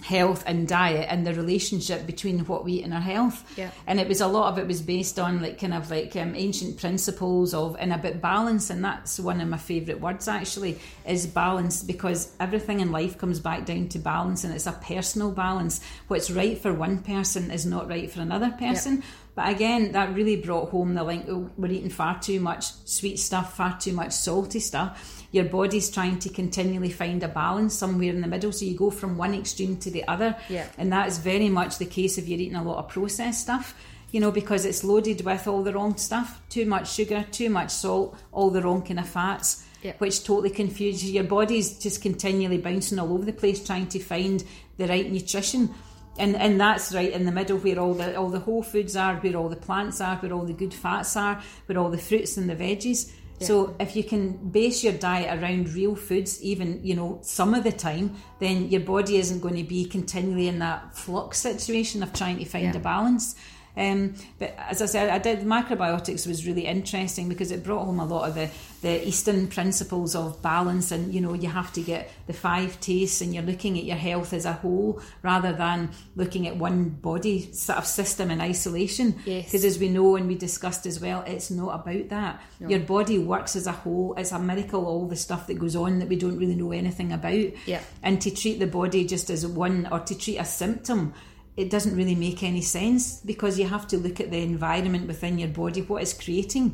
health 0.02 0.44
and 0.46 0.68
diet 0.68 1.08
and 1.10 1.26
the 1.26 1.34
relationship 1.34 2.06
between 2.06 2.40
what 2.46 2.64
we 2.64 2.74
eat 2.74 2.84
and 2.84 2.94
our 2.94 3.02
health. 3.02 3.44
Yeah. 3.58 3.72
And 3.88 4.00
it 4.00 4.08
was 4.08 4.22
a 4.22 4.28
lot 4.28 4.52
of 4.52 4.58
it 4.58 4.68
was 4.68 4.82
based 4.82 5.20
on 5.20 5.42
like 5.42 5.60
kind 5.60 5.74
of 5.74 5.90
like 5.92 6.16
um, 6.16 6.36
ancient 6.36 6.80
principles 6.80 7.54
of 7.54 7.76
and 7.80 7.94
about 7.94 8.22
balance 8.22 8.70
and 8.70 8.84
that's 8.84 9.20
one 9.20 9.42
of 9.42 9.48
my 9.48 9.58
favourite 9.58 10.02
words 10.02 10.28
actually 10.28 10.80
is 11.06 11.28
balance 11.28 11.84
because 11.84 12.34
everything 12.40 12.80
in 12.80 12.92
life 12.92 13.18
comes 13.18 13.40
back 13.40 13.66
down 13.66 13.88
to 13.90 14.00
balance 14.00 14.44
and 14.44 14.54
it's 14.54 14.68
a 14.68 14.72
personal 14.72 15.32
balance. 15.32 15.82
What's 16.08 16.32
right 16.32 16.58
for 16.58 16.74
one 16.74 17.00
person 17.00 17.52
is 17.52 17.66
not 17.66 17.88
right 17.88 18.10
for 18.10 18.22
another 18.22 18.52
person. 18.52 19.04
But 19.34 19.50
again, 19.50 19.94
that 19.94 20.14
really 20.14 20.36
brought 20.36 20.70
home 20.72 20.94
the 20.94 21.04
link. 21.04 21.26
Oh, 21.30 21.50
we're 21.58 21.72
eating 21.72 21.90
far 21.90 22.20
too 22.20 22.40
much 22.42 22.66
sweet 22.86 23.18
stuff, 23.18 23.56
far 23.56 23.78
too 23.80 23.94
much 23.94 24.12
salty 24.12 24.60
stuff. 24.60 25.21
Your 25.32 25.46
body's 25.46 25.90
trying 25.90 26.20
to 26.20 26.30
continually 26.30 26.92
find 26.92 27.24
a 27.24 27.28
balance 27.28 27.74
somewhere 27.74 28.10
in 28.10 28.22
the 28.22 28.28
middle. 28.28 28.52
So 28.52 28.66
you 28.66 28.76
go 28.76 28.90
from 28.92 29.18
one 29.18 29.34
extreme 29.34 29.78
to 29.78 29.90
the 29.90 30.08
other. 30.08 30.36
Yeah. 30.50 30.68
And 30.78 30.92
that 30.92 31.08
is 31.08 31.18
very 31.20 31.50
much 31.50 31.78
the 31.78 31.86
case 31.86 32.18
if 32.18 32.28
you're 32.28 32.40
eating 32.40 32.56
a 32.56 32.64
lot 32.64 32.80
of 32.80 32.90
processed 32.90 33.42
stuff, 33.42 33.76
you 34.12 34.20
know, 34.20 34.32
because 34.32 34.66
it's 34.66 34.84
loaded 34.84 35.24
with 35.24 35.48
all 35.48 35.64
the 35.64 35.74
wrong 35.74 35.98
stuff 35.98 36.42
too 36.50 36.66
much 36.66 36.92
sugar, 36.92 37.26
too 37.32 37.50
much 37.50 37.72
salt, 37.72 38.18
all 38.32 38.50
the 38.50 38.62
wrong 38.62 38.82
kind 38.82 39.00
of 39.00 39.08
fats. 39.08 39.66
Yeah. 39.82 39.94
Which 39.98 40.24
totally 40.24 40.52
confuses 40.52 41.06
you. 41.06 41.14
Your 41.14 41.24
body's 41.24 41.80
just 41.80 42.04
continually 42.04 42.60
bouncing 42.60 43.00
all 43.00 43.14
over 43.14 43.26
the 43.26 43.34
place 43.34 43.66
trying 43.66 43.88
to 43.88 44.00
find 44.00 44.44
the 44.78 44.86
right 44.86 45.12
nutrition 45.12 45.74
and 46.18 46.36
and 46.36 46.60
that's 46.60 46.94
right 46.94 47.12
in 47.12 47.26
the 47.26 47.32
middle 47.32 47.58
where 47.58 47.80
all 47.80 47.94
the 47.94 48.16
all 48.16 48.30
the 48.30 48.40
whole 48.40 48.64
foods 48.64 48.96
are, 48.96 49.16
where 49.16 49.36
all 49.36 49.50
the 49.50 49.56
plants 49.56 50.02
are, 50.02 50.18
where 50.18 50.34
all 50.34 50.46
the 50.46 50.54
good 50.54 50.74
fats 50.74 51.16
are, 51.16 51.42
where 51.66 51.78
all 51.78 51.90
the 51.90 51.98
fruits 51.98 52.38
and 52.38 52.50
the 52.50 52.56
veggies. 52.56 53.12
So 53.42 53.76
if 53.80 53.96
you 53.96 54.04
can 54.04 54.50
base 54.52 54.84
your 54.84 54.94
diet 54.94 55.42
around 55.42 55.70
real 55.74 55.96
foods, 55.96 56.42
even 56.44 56.80
you 56.84 56.96
know 56.96 57.20
some 57.22 57.54
of 57.54 57.64
the 57.64 57.72
time, 57.72 58.16
then 58.40 58.70
your 58.70 58.82
body 58.82 59.18
isn't 59.18 59.40
going 59.42 59.56
to 59.56 59.64
be 59.64 59.86
continually 59.86 60.48
in 60.48 60.60
that 60.60 60.96
flux 60.96 61.40
situation 61.40 62.04
of 62.04 62.14
trying 62.14 62.38
to 62.40 62.46
find 62.46 62.66
Yeah. 62.66 62.78
a 62.78 62.80
balance. 62.80 63.36
Um, 63.78 64.16
but 64.38 64.56
as 64.58 64.82
I 64.82 64.86
said, 64.86 65.10
I 65.10 65.18
did 65.18 65.40
macrobiotics 65.46 66.28
was 66.28 66.46
really 66.46 66.66
interesting 66.66 67.30
because 67.30 67.52
it 67.52 67.64
brought 67.64 67.86
home 67.86 68.00
a 68.00 68.06
lot 68.06 68.28
of 68.28 68.36
the, 68.36 68.50
the 68.82 69.08
Eastern 69.08 69.48
principles 69.48 70.16
of 70.16 70.42
balance, 70.42 70.92
and 70.92 71.14
you 71.14 71.22
know 71.22 71.34
you 71.34 71.50
have 71.50 71.72
to 71.74 71.82
get 71.82 72.12
the 72.28 72.34
five 72.34 72.80
tastes, 72.82 73.22
and 73.22 73.34
you're 73.34 73.44
looking 73.44 73.78
at 73.78 73.86
your 73.86 73.98
health 73.98 74.34
as 74.34 74.46
a 74.46 74.54
whole 74.54 75.02
rather 75.22 75.54
than 75.54 75.92
looking 76.16 76.48
at 76.48 76.58
one 76.58 76.90
body 76.90 77.52
sort 77.54 77.80
of 77.80 77.86
system 77.86 78.30
in 78.32 78.42
isolation. 78.42 79.20
Yes. 79.26 79.46
Because 79.46 79.66
as 79.66 79.80
we 79.80 79.90
know 79.90 80.16
and 80.16 80.28
we 80.28 80.36
discussed 80.36 80.86
as 80.86 81.00
well, 81.00 81.24
it's 81.26 81.50
not 81.50 81.80
about 81.80 82.10
that. 82.10 82.42
Your 82.60 82.80
body 82.80 83.18
works 83.18 83.56
as 83.56 83.66
a 83.68 83.72
whole. 83.72 84.14
It's 84.18 84.32
a 84.32 84.40
miracle 84.40 84.86
all 84.86 85.08
the 85.08 85.16
stuff 85.16 85.48
that 85.48 85.58
goes 85.58 85.76
on 85.76 86.00
that 86.00 86.10
we 86.10 86.16
don't 86.16 86.38
really 86.38 86.56
know 86.56 86.72
anything 86.72 87.12
about. 87.12 87.68
Yeah. 87.68 87.82
And 88.04 88.22
to 88.22 88.32
treat 88.32 88.60
the 88.60 88.68
body 88.68 89.06
just 89.06 89.30
as 89.30 89.46
one 89.48 89.88
or 89.92 90.00
to 90.02 90.18
treat 90.18 90.38
a 90.38 90.46
symptom 90.46 91.14
it 91.62 91.70
doesn't 91.70 91.96
really 91.96 92.16
make 92.28 92.42
any 92.44 92.62
sense 92.62 93.04
because 93.32 93.60
you 93.60 93.68
have 93.76 93.86
to 93.88 93.98
look 93.98 94.20
at 94.20 94.30
the 94.32 94.42
environment 94.54 95.08
within 95.08 95.38
your 95.42 95.50
body, 95.62 95.82
what 95.82 96.02
is 96.04 96.14
creating 96.14 96.68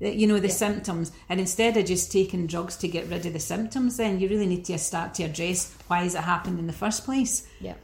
eh, 0.00 0.10
you 0.20 0.26
know 0.30 0.38
the 0.40 0.48
Yeah. 0.48 0.54
symptoms 0.64 1.06
and 1.28 1.40
instead 1.40 1.76
of 1.76 1.84
just 1.92 2.12
taking 2.18 2.46
drugs 2.46 2.74
to 2.82 2.86
get 2.96 3.04
rid 3.12 3.26
of 3.26 3.32
the 3.32 3.40
symptoms 3.52 3.96
then 3.96 4.12
you 4.20 4.28
really 4.32 4.46
need 4.54 4.64
to 4.66 4.78
start 4.78 5.08
to 5.16 5.22
address 5.24 5.58
why 5.88 5.98
has 6.04 6.14
it 6.14 6.24
happened 6.34 6.58
in 6.62 6.66
the 6.72 6.78
first 6.84 7.00
place 7.04 7.34
Yeah. 7.60 7.74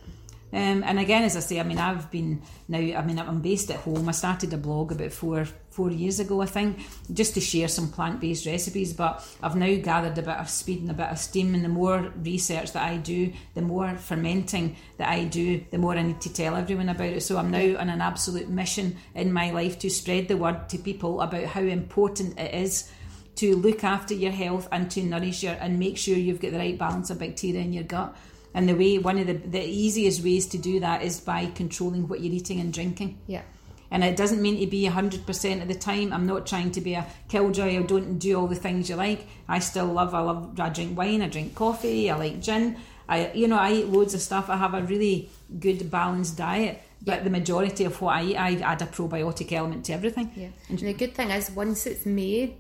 Um, 0.54 0.84
and 0.84 1.00
again, 1.00 1.24
as 1.24 1.36
I 1.36 1.40
say, 1.40 1.58
I 1.58 1.64
mean, 1.64 1.78
I've 1.78 2.12
been 2.12 2.40
now. 2.68 2.78
I 2.78 3.04
mean, 3.04 3.18
I'm 3.18 3.40
based 3.40 3.72
at 3.72 3.80
home. 3.80 4.08
I 4.08 4.12
started 4.12 4.52
a 4.52 4.56
blog 4.56 4.92
about 4.92 5.10
four 5.10 5.46
four 5.70 5.90
years 5.90 6.20
ago, 6.20 6.40
I 6.42 6.46
think, 6.46 6.78
just 7.12 7.34
to 7.34 7.40
share 7.40 7.66
some 7.66 7.90
plant 7.90 8.20
based 8.20 8.46
recipes. 8.46 8.92
But 8.92 9.26
I've 9.42 9.56
now 9.56 9.74
gathered 9.82 10.16
a 10.16 10.22
bit 10.22 10.36
of 10.36 10.48
speed 10.48 10.82
and 10.82 10.90
a 10.92 10.94
bit 10.94 11.08
of 11.08 11.18
steam. 11.18 11.56
And 11.56 11.64
the 11.64 11.68
more 11.68 12.12
research 12.22 12.70
that 12.72 12.88
I 12.88 12.98
do, 12.98 13.32
the 13.54 13.62
more 13.62 13.96
fermenting 13.96 14.76
that 14.98 15.08
I 15.08 15.24
do, 15.24 15.64
the 15.72 15.78
more 15.78 15.96
I 15.96 16.02
need 16.02 16.20
to 16.20 16.32
tell 16.32 16.54
everyone 16.54 16.88
about 16.88 17.08
it. 17.08 17.22
So 17.22 17.36
I'm 17.36 17.50
now 17.50 17.80
on 17.80 17.90
an 17.90 18.00
absolute 18.00 18.48
mission 18.48 18.96
in 19.16 19.32
my 19.32 19.50
life 19.50 19.80
to 19.80 19.90
spread 19.90 20.28
the 20.28 20.36
word 20.36 20.68
to 20.68 20.78
people 20.78 21.20
about 21.20 21.46
how 21.46 21.62
important 21.62 22.38
it 22.38 22.54
is 22.54 22.88
to 23.36 23.56
look 23.56 23.82
after 23.82 24.14
your 24.14 24.30
health 24.30 24.68
and 24.70 24.88
to 24.92 25.02
nourish 25.02 25.42
your 25.42 25.54
and 25.54 25.80
make 25.80 25.98
sure 25.98 26.16
you've 26.16 26.40
got 26.40 26.52
the 26.52 26.58
right 26.58 26.78
balance 26.78 27.10
of 27.10 27.18
bacteria 27.18 27.60
in 27.60 27.72
your 27.72 27.82
gut. 27.82 28.16
And 28.54 28.68
the 28.68 28.74
way 28.74 28.98
one 28.98 29.18
of 29.18 29.26
the, 29.26 29.34
the 29.34 29.62
easiest 29.64 30.22
ways 30.22 30.46
to 30.46 30.58
do 30.58 30.80
that 30.80 31.02
is 31.02 31.20
by 31.20 31.46
controlling 31.46 32.06
what 32.08 32.20
you're 32.20 32.32
eating 32.32 32.60
and 32.60 32.72
drinking. 32.72 33.18
Yeah. 33.26 33.42
And 33.90 34.02
it 34.02 34.16
doesn't 34.16 34.40
mean 34.42 34.58
to 34.60 34.66
be 34.66 34.88
100% 34.88 35.62
of 35.62 35.68
the 35.68 35.74
time. 35.74 36.12
I'm 36.12 36.26
not 36.26 36.46
trying 36.46 36.70
to 36.72 36.80
be 36.80 36.94
a 36.94 37.06
killjoy 37.28 37.76
or 37.78 37.82
don't 37.82 38.18
do 38.18 38.38
all 38.38 38.46
the 38.46 38.56
things 38.56 38.88
you 38.88 38.96
like. 38.96 39.26
I 39.48 39.58
still 39.58 39.86
love, 39.86 40.14
I 40.14 40.20
love, 40.20 40.58
I 40.58 40.68
drink 40.68 40.96
wine, 40.96 41.22
I 41.22 41.28
drink 41.28 41.54
coffee, 41.54 42.10
I 42.10 42.16
like 42.16 42.40
gin. 42.40 42.76
I, 43.08 43.30
you 43.32 43.46
know, 43.48 43.58
I 43.58 43.72
eat 43.72 43.86
loads 43.88 44.14
of 44.14 44.20
stuff. 44.20 44.48
I 44.48 44.56
have 44.56 44.74
a 44.74 44.82
really 44.82 45.28
good 45.60 45.90
balanced 45.90 46.36
diet. 46.38 46.80
But 47.02 47.18
Yeah. 47.18 47.24
the 47.24 47.30
majority 47.30 47.84
of 47.84 48.00
what 48.00 48.16
I 48.16 48.22
eat, 48.24 48.36
I 48.36 48.52
add 48.60 48.80
a 48.82 48.86
probiotic 48.86 49.52
element 49.52 49.84
to 49.86 49.92
everything. 49.92 50.30
Yeah. 50.34 50.48
And 50.68 50.78
the 50.78 50.94
good 50.94 51.14
thing 51.14 51.30
is, 51.30 51.50
once 51.50 51.86
it's 51.86 52.06
made, 52.06 52.56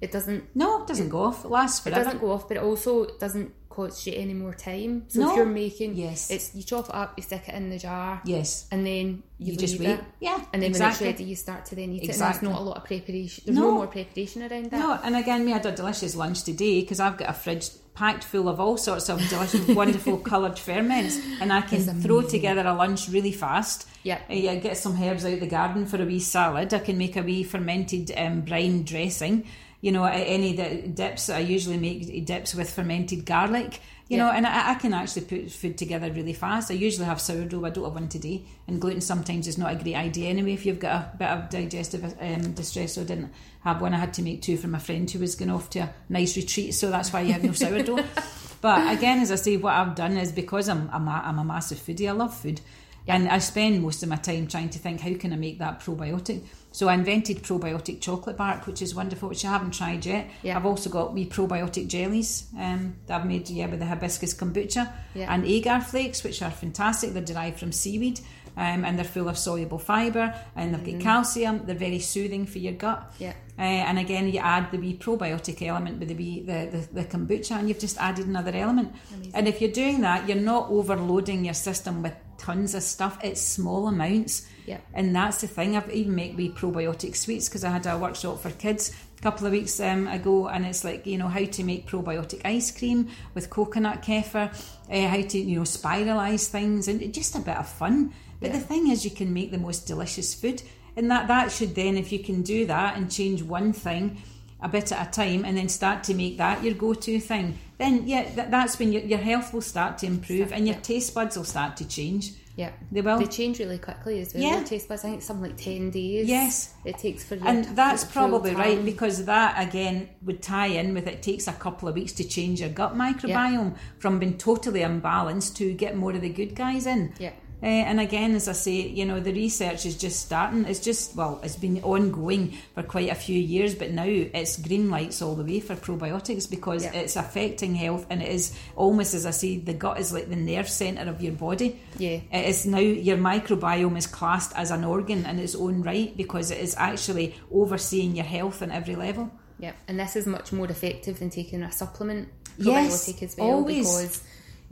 it 0.00 0.10
doesn't 0.10 0.44
No, 0.56 0.82
it 0.82 0.88
doesn't 0.88 1.10
go 1.10 1.24
off. 1.24 1.44
It 1.44 1.50
lasts 1.50 1.86
it 1.86 1.90
doesn't 1.90 2.20
go 2.20 2.32
off, 2.32 2.48
but 2.48 2.56
it 2.56 2.62
also 2.62 3.06
doesn't 3.20 3.52
cost 3.74 4.06
you 4.06 4.12
any 4.14 4.34
more 4.34 4.54
time. 4.54 5.04
So 5.08 5.20
No. 5.20 5.30
if 5.30 5.36
you're 5.36 5.46
making, 5.46 5.96
Yes. 5.96 6.30
it's 6.30 6.54
you 6.54 6.62
chop 6.62 6.88
it 6.90 6.94
up, 6.94 7.14
you 7.16 7.22
stick 7.22 7.44
it 7.48 7.54
in 7.54 7.70
the 7.70 7.78
jar, 7.78 8.20
Yes. 8.24 8.66
and 8.70 8.86
then 8.86 9.22
you, 9.38 9.52
You 9.52 9.58
just 9.58 9.78
wait. 9.80 9.88
it. 9.88 10.00
Yeah, 10.20 10.38
and 10.52 10.62
then 10.62 10.70
exactly. 10.70 11.06
when 11.06 11.10
it's 11.14 11.20
ready, 11.20 11.30
you 11.30 11.36
start 11.36 11.64
to 11.66 11.74
then 11.74 11.90
eat 11.92 12.04
Exactly. 12.04 12.10
it. 12.10 12.12
And 12.12 12.34
there's 12.34 12.42
not 12.42 12.60
a 12.60 12.64
lot 12.70 12.76
of 12.76 12.84
preparation. 12.84 13.44
There's 13.46 13.56
no, 13.58 13.62
No. 13.70 13.74
more 13.74 13.86
preparation 13.86 14.42
around 14.42 14.70
that. 14.70 14.78
No, 14.78 14.98
and 15.02 15.16
again, 15.16 15.44
we 15.44 15.50
had 15.52 15.64
a 15.66 15.72
delicious 15.72 16.14
lunch 16.14 16.42
today 16.44 16.80
because 16.82 17.00
I've 17.00 17.16
got 17.16 17.30
a 17.30 17.32
fridge 17.32 17.70
packed 17.94 18.24
full 18.24 18.48
of 18.48 18.58
all 18.58 18.76
sorts 18.78 19.08
of 19.10 19.18
delicious, 19.28 19.66
wonderful 19.82 20.16
coloured 20.18 20.58
ferments, 20.58 21.18
and 21.40 21.52
I 21.52 21.60
can 21.62 21.82
throw 22.00 22.22
together 22.22 22.62
a 22.66 22.72
lunch 22.74 23.08
really 23.08 23.32
fast. 23.32 23.86
Yeah. 24.02 24.18
Uh, 24.30 24.34
yeah, 24.34 24.54
get 24.56 24.76
some 24.78 25.00
herbs 25.00 25.24
out 25.24 25.34
of 25.34 25.40
the 25.40 25.46
garden 25.46 25.86
for 25.86 26.00
a 26.02 26.04
wee 26.06 26.18
salad. 26.18 26.72
I 26.74 26.78
can 26.78 26.96
make 26.98 27.16
a 27.16 27.22
wee 27.22 27.42
fermented 27.42 28.10
um, 28.16 28.40
brine 28.42 28.82
dressing. 28.84 29.44
You 29.82 29.92
know, 29.92 30.04
any 30.04 30.54
di- 30.56 30.86
dips 30.86 31.28
I 31.28 31.40
usually 31.40 31.76
make 31.76 32.24
dips 32.24 32.54
with 32.54 32.70
fermented 32.70 33.26
garlic. 33.26 33.80
You 34.08 34.18
know, 34.18 34.30
and 34.30 34.46
I, 34.46 34.72
I 34.72 34.74
can 34.74 34.92
actually 34.92 35.22
put 35.22 35.50
food 35.50 35.78
together 35.78 36.12
really 36.12 36.34
fast. 36.34 36.70
I 36.70 36.74
usually 36.74 37.06
have 37.06 37.18
sourdough. 37.18 37.64
I 37.64 37.70
don't 37.70 37.84
have 37.84 37.94
one 37.94 38.08
today, 38.08 38.44
and 38.68 38.78
gluten 38.78 39.00
sometimes 39.00 39.48
is 39.48 39.56
not 39.56 39.72
a 39.72 39.82
great 39.82 39.94
idea 39.94 40.28
anyway. 40.28 40.52
If 40.52 40.66
you've 40.66 40.78
got 40.78 41.14
a 41.14 41.16
bit 41.16 41.28
of 41.28 41.48
digestive 41.48 42.14
um, 42.20 42.52
distress, 42.52 42.94
so 42.94 43.00
I 43.00 43.04
didn't 43.04 43.32
have 43.60 43.80
one. 43.80 43.94
I 43.94 43.98
had 43.98 44.12
to 44.14 44.22
make 44.22 44.42
two 44.42 44.58
for 44.58 44.68
my 44.68 44.78
friend 44.78 45.10
who 45.10 45.18
was 45.18 45.34
going 45.34 45.50
off 45.50 45.70
to 45.70 45.78
a 45.80 45.94
nice 46.10 46.36
retreat, 46.36 46.74
so 46.74 46.90
that's 46.90 47.10
why 47.10 47.22
you 47.22 47.32
have 47.32 47.42
no 47.42 47.52
sourdough. 47.52 48.04
But 48.60 48.96
again, 48.96 49.18
as 49.18 49.32
I 49.32 49.34
say, 49.34 49.56
what 49.56 49.74
I've 49.74 49.96
done 49.96 50.16
is 50.16 50.30
because 50.30 50.68
I'm 50.68 50.88
I'm 50.92 51.08
a, 51.08 51.22
I'm 51.24 51.38
a 51.38 51.44
massive 51.44 51.78
foodie. 51.78 52.08
I 52.08 52.12
love 52.12 52.36
food, 52.36 52.60
and 53.08 53.28
I 53.28 53.38
spend 53.38 53.82
most 53.82 54.02
of 54.04 54.08
my 54.08 54.16
time 54.16 54.46
trying 54.46 54.70
to 54.70 54.78
think 54.78 55.00
how 55.00 55.14
can 55.14 55.32
I 55.32 55.36
make 55.36 55.58
that 55.58 55.80
probiotic. 55.80 56.44
So 56.72 56.88
I 56.88 56.94
invented 56.94 57.42
probiotic 57.42 58.00
chocolate 58.00 58.36
bark, 58.36 58.66
which 58.66 58.82
is 58.82 58.94
wonderful, 58.94 59.28
which 59.28 59.44
I 59.44 59.50
haven't 59.50 59.72
tried 59.74 60.04
yet. 60.06 60.28
Yeah. 60.42 60.56
I've 60.56 60.66
also 60.66 60.88
got 60.90 61.12
wee 61.12 61.26
probiotic 61.26 61.86
jellies 61.88 62.46
um, 62.58 62.96
that 63.06 63.20
I've 63.20 63.26
made 63.26 63.48
yeah 63.50 63.66
with 63.66 63.78
the 63.78 63.86
hibiscus 63.86 64.34
kombucha 64.34 64.90
Yeah. 65.14 65.32
and 65.32 65.44
agar 65.44 65.80
flakes, 65.80 66.24
which 66.24 66.42
are 66.42 66.50
fantastic. 66.50 67.12
They're 67.12 67.22
derived 67.22 67.58
from 67.60 67.72
seaweed. 67.72 68.20
Um, 68.54 68.84
and 68.84 68.98
they're 68.98 69.04
full 69.06 69.30
of 69.30 69.38
soluble 69.38 69.78
fibre 69.78 70.34
and 70.54 70.74
they've 70.74 70.84
got 70.98 71.00
calcium. 71.00 71.62
They're 71.64 71.74
very 71.74 72.00
soothing 72.00 72.44
for 72.44 72.58
your 72.58 72.74
gut. 72.74 73.14
Yeah. 73.18 73.32
Uh, 73.58 73.62
and 73.62 73.98
again, 73.98 74.28
you 74.32 74.38
add 74.38 74.70
the 74.72 74.78
wee 74.78 74.96
probiotic 74.96 75.60
element 75.66 75.98
with 75.98 76.08
the 76.08 76.14
wee 76.14 76.40
the, 76.40 76.68
the, 76.72 77.02
the 77.02 77.04
kombucha, 77.04 77.52
and 77.58 77.68
you've 77.68 77.78
just 77.78 77.98
added 77.98 78.26
another 78.26 78.52
element. 78.54 78.92
Amazing. 79.14 79.32
And 79.34 79.46
if 79.48 79.60
you're 79.60 79.70
doing 79.70 80.00
that, 80.00 80.26
you're 80.26 80.38
not 80.38 80.70
overloading 80.70 81.44
your 81.44 81.54
system 81.54 82.02
with 82.02 82.14
tons 82.38 82.74
of 82.74 82.82
stuff. 82.82 83.18
It's 83.22 83.40
small 83.40 83.86
amounts. 83.88 84.46
Yeah. 84.66 84.78
And 84.94 85.14
that's 85.14 85.42
the 85.42 85.48
thing. 85.48 85.76
I've 85.76 85.90
even 85.90 86.14
make 86.14 86.36
wee 86.36 86.48
probiotic 86.50 87.14
sweets 87.16 87.48
because 87.48 87.62
I 87.64 87.70
had 87.70 87.86
a 87.86 87.98
workshop 87.98 88.40
for 88.40 88.50
kids 88.50 88.94
a 89.18 89.22
couple 89.22 89.46
of 89.46 89.52
weeks 89.52 89.78
um, 89.80 90.08
ago, 90.08 90.48
and 90.48 90.64
it's 90.64 90.82
like 90.82 91.06
you 91.06 91.18
know 91.18 91.28
how 91.28 91.44
to 91.44 91.62
make 91.64 91.86
probiotic 91.86 92.40
ice 92.44 92.70
cream 92.76 93.08
with 93.34 93.50
coconut 93.50 94.02
kefir, 94.02 94.50
uh, 94.90 95.08
how 95.08 95.20
to 95.20 95.38
you 95.38 95.56
know 95.56 95.62
spiralize 95.62 96.48
things, 96.48 96.88
and 96.88 97.12
just 97.12 97.34
a 97.36 97.40
bit 97.40 97.56
of 97.56 97.68
fun. 97.68 98.14
But 98.40 98.50
Yeah. 98.50 98.58
the 98.58 98.64
thing 98.64 98.88
is, 98.90 99.04
you 99.04 99.10
can 99.10 99.32
make 99.34 99.50
the 99.50 99.58
most 99.58 99.86
delicious 99.86 100.32
food, 100.34 100.62
and 100.96 101.10
that 101.10 101.28
that 101.28 101.50
should 101.52 101.74
then, 101.74 101.96
if 101.96 102.12
you 102.12 102.18
can 102.18 102.42
do 102.42 102.66
that 102.66 102.96
and 102.96 103.10
change 103.10 103.42
one 103.42 103.72
thing 103.72 104.22
a 104.60 104.68
bit 104.68 104.92
at 104.92 105.08
a 105.08 105.10
time, 105.10 105.44
and 105.44 105.56
then 105.56 105.68
start 105.68 106.04
to 106.04 106.14
make 106.14 106.38
that 106.38 106.62
your 106.62 106.74
go-to 106.74 107.18
thing, 107.18 107.58
then 107.78 108.06
yeah, 108.06 108.30
that, 108.34 108.50
that's 108.50 108.78
when 108.78 108.92
your, 108.92 109.02
your 109.02 109.18
health 109.18 109.52
will 109.52 109.60
start 109.60 109.98
to 109.98 110.06
improve, 110.06 110.48
Start, 110.48 110.52
and 110.52 110.66
your 110.66 110.76
yeah. 110.76 110.82
taste 110.82 111.14
buds 111.14 111.36
will 111.36 111.44
start 111.44 111.76
to 111.78 111.88
change. 111.88 112.32
Yeah. 112.56 112.72
They 112.90 113.00
will. 113.00 113.18
They 113.18 113.26
change 113.26 113.58
really 113.58 113.78
quickly 113.78 114.20
as 114.20 114.34
well. 114.34 114.42
Yeah. 114.42 114.56
Your 114.56 114.64
taste 114.64 114.88
buds, 114.88 115.04
I 115.04 115.10
think 115.10 115.22
something 115.22 115.50
like 115.50 115.56
10 115.56 115.90
days. 115.90 116.28
Yes. 116.28 116.74
It 116.84 116.98
takes 116.98 117.24
for 117.24 117.36
you 117.36 117.42
And 117.44 117.64
to 117.64 117.72
that's 117.72 118.04
probably 118.04 118.54
right 118.54 118.84
because 118.84 119.24
that 119.24 119.66
again 119.66 120.10
would 120.22 120.42
tie 120.42 120.66
in 120.66 120.94
with 120.94 121.06
it 121.06 121.22
takes 121.22 121.48
a 121.48 121.52
couple 121.52 121.88
of 121.88 121.94
weeks 121.94 122.12
to 122.12 122.24
change 122.24 122.60
your 122.60 122.68
gut 122.68 122.94
microbiome 122.94 123.76
from 123.98 124.18
being 124.18 124.36
totally 124.36 124.80
imbalanced 124.80 125.56
to 125.56 125.72
get 125.72 125.96
more 125.96 126.12
of 126.12 126.20
the 126.20 126.28
good 126.28 126.54
guys 126.54 126.86
in. 126.86 127.14
Yeah. 127.18 127.32
Uh, 127.62 127.66
and 127.66 128.00
again, 128.00 128.34
as 128.34 128.48
I 128.48 128.52
say, 128.52 128.72
you 128.88 129.04
know, 129.04 129.20
the 129.20 129.32
research 129.32 129.86
is 129.86 129.96
just 129.96 130.18
starting. 130.20 130.64
It's 130.64 130.80
just, 130.80 131.14
well, 131.14 131.38
it's 131.44 131.54
been 131.54 131.80
ongoing 131.84 132.58
for 132.74 132.82
quite 132.82 133.08
a 133.10 133.14
few 133.14 133.38
years, 133.38 133.74
but 133.76 133.92
now 133.92 134.02
it's 134.06 134.56
green 134.60 134.90
lights 134.90 135.22
all 135.22 135.36
the 135.36 135.44
way 135.44 135.60
for 135.60 135.76
probiotics 135.76 136.50
because 136.50 136.82
Yeah. 136.82 136.92
it's 136.94 137.14
affecting 137.14 137.76
health 137.76 138.04
and 138.10 138.20
it 138.20 138.28
is 138.30 138.52
almost, 138.74 139.14
as 139.14 139.26
I 139.26 139.30
say, 139.30 139.58
the 139.58 139.74
gut 139.74 140.00
is 140.00 140.12
like 140.12 140.28
the 140.28 140.34
nerve 140.36 140.68
centre 140.68 141.08
of 141.08 141.22
your 141.22 141.34
body. 141.34 141.78
Yeah. 141.98 142.18
It 142.32 142.48
is 142.48 142.66
now 142.66 142.78
your 142.80 143.16
microbiome 143.16 143.96
is 143.96 144.08
classed 144.08 144.52
as 144.56 144.72
an 144.72 144.82
organ 144.84 145.24
in 145.24 145.38
its 145.38 145.54
own 145.54 145.82
right 145.82 146.16
because 146.16 146.50
it 146.50 146.58
is 146.58 146.74
actually 146.76 147.36
overseeing 147.52 148.16
your 148.16 148.24
health 148.24 148.62
on 148.62 148.72
every 148.72 148.96
level. 148.96 149.30
Yeah, 149.60 149.72
and 149.86 150.00
this 150.00 150.16
is 150.16 150.26
much 150.26 150.52
more 150.52 150.66
effective 150.66 151.20
than 151.20 151.30
taking 151.30 151.62
a 151.62 151.70
supplement 151.70 152.28
Yes, 152.58 153.08
well 153.38 153.50
always. 153.52 153.86
because 153.86 154.22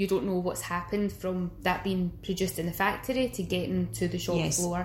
you 0.00 0.06
don't 0.06 0.24
know 0.24 0.38
what's 0.46 0.62
happened 0.62 1.12
from 1.12 1.50
that 1.62 1.84
being 1.84 2.10
produced 2.22 2.58
in 2.58 2.66
the 2.66 2.72
factory 2.72 3.28
to 3.36 3.42
getting 3.42 3.80
to 3.92 4.08
the 4.08 4.18
shop 4.18 4.36
Yes. 4.36 4.58
floor 4.58 4.82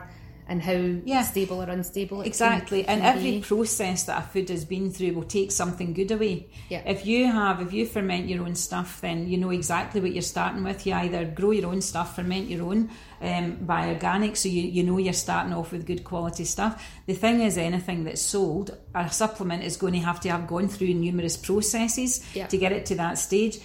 and 0.47 0.61
how 0.61 0.73
Yeah. 1.05 1.23
stable 1.23 1.59
or 1.63 1.69
unstable 1.77 2.21
it 2.21 2.27
Exactly, 2.27 2.83
can, 2.83 2.89
and 2.91 3.01
can 3.01 3.17
every 3.17 3.31
be. 3.37 3.41
process 3.41 4.03
that 4.03 4.19
a 4.19 4.27
food 4.31 4.49
has 4.49 4.63
been 4.63 4.91
through 4.91 5.13
will 5.13 5.23
take 5.39 5.51
something 5.51 5.89
good 5.93 6.11
away. 6.11 6.35
Yeah. 6.69 6.83
If 6.85 6.99
you 7.07 7.25
have, 7.31 7.61
if 7.65 7.73
you 7.73 7.83
ferment 7.87 8.29
your 8.29 8.41
own 8.45 8.53
stuff, 8.55 9.01
then 9.01 9.27
you 9.27 9.37
know 9.37 9.49
exactly 9.49 10.01
what 10.01 10.11
you're 10.13 10.21
starting 10.35 10.63
with. 10.63 10.85
You 10.85 10.93
either 10.93 11.25
grow 11.39 11.49
your 11.51 11.67
own 11.71 11.81
stuff, 11.81 12.15
ferment 12.17 12.47
your 12.53 12.63
own, 12.69 12.89
um, 13.21 13.47
buy 13.71 13.87
organic, 13.87 14.35
so 14.35 14.47
you, 14.49 14.61
you 14.77 14.83
know 14.83 14.99
you're 14.99 15.13
starting 15.27 15.53
off 15.53 15.71
with 15.71 15.83
good 15.87 16.03
quality 16.03 16.43
stuff. 16.45 16.73
The 17.07 17.15
thing 17.15 17.41
is, 17.41 17.57
anything 17.57 18.03
that's 18.03 18.21
sold, 18.21 18.67
a 18.93 19.09
supplement 19.09 19.63
is 19.63 19.77
going 19.77 19.93
to 19.93 19.99
have 20.09 20.19
to 20.19 20.29
have 20.29 20.45
gone 20.45 20.67
through 20.67 20.93
numerous 20.93 21.37
processes 21.37 22.11
Yeah. 22.35 22.47
to 22.47 22.57
get 22.57 22.71
it 22.71 22.85
to 22.87 22.95
that 22.95 23.17
stage. 23.17 23.57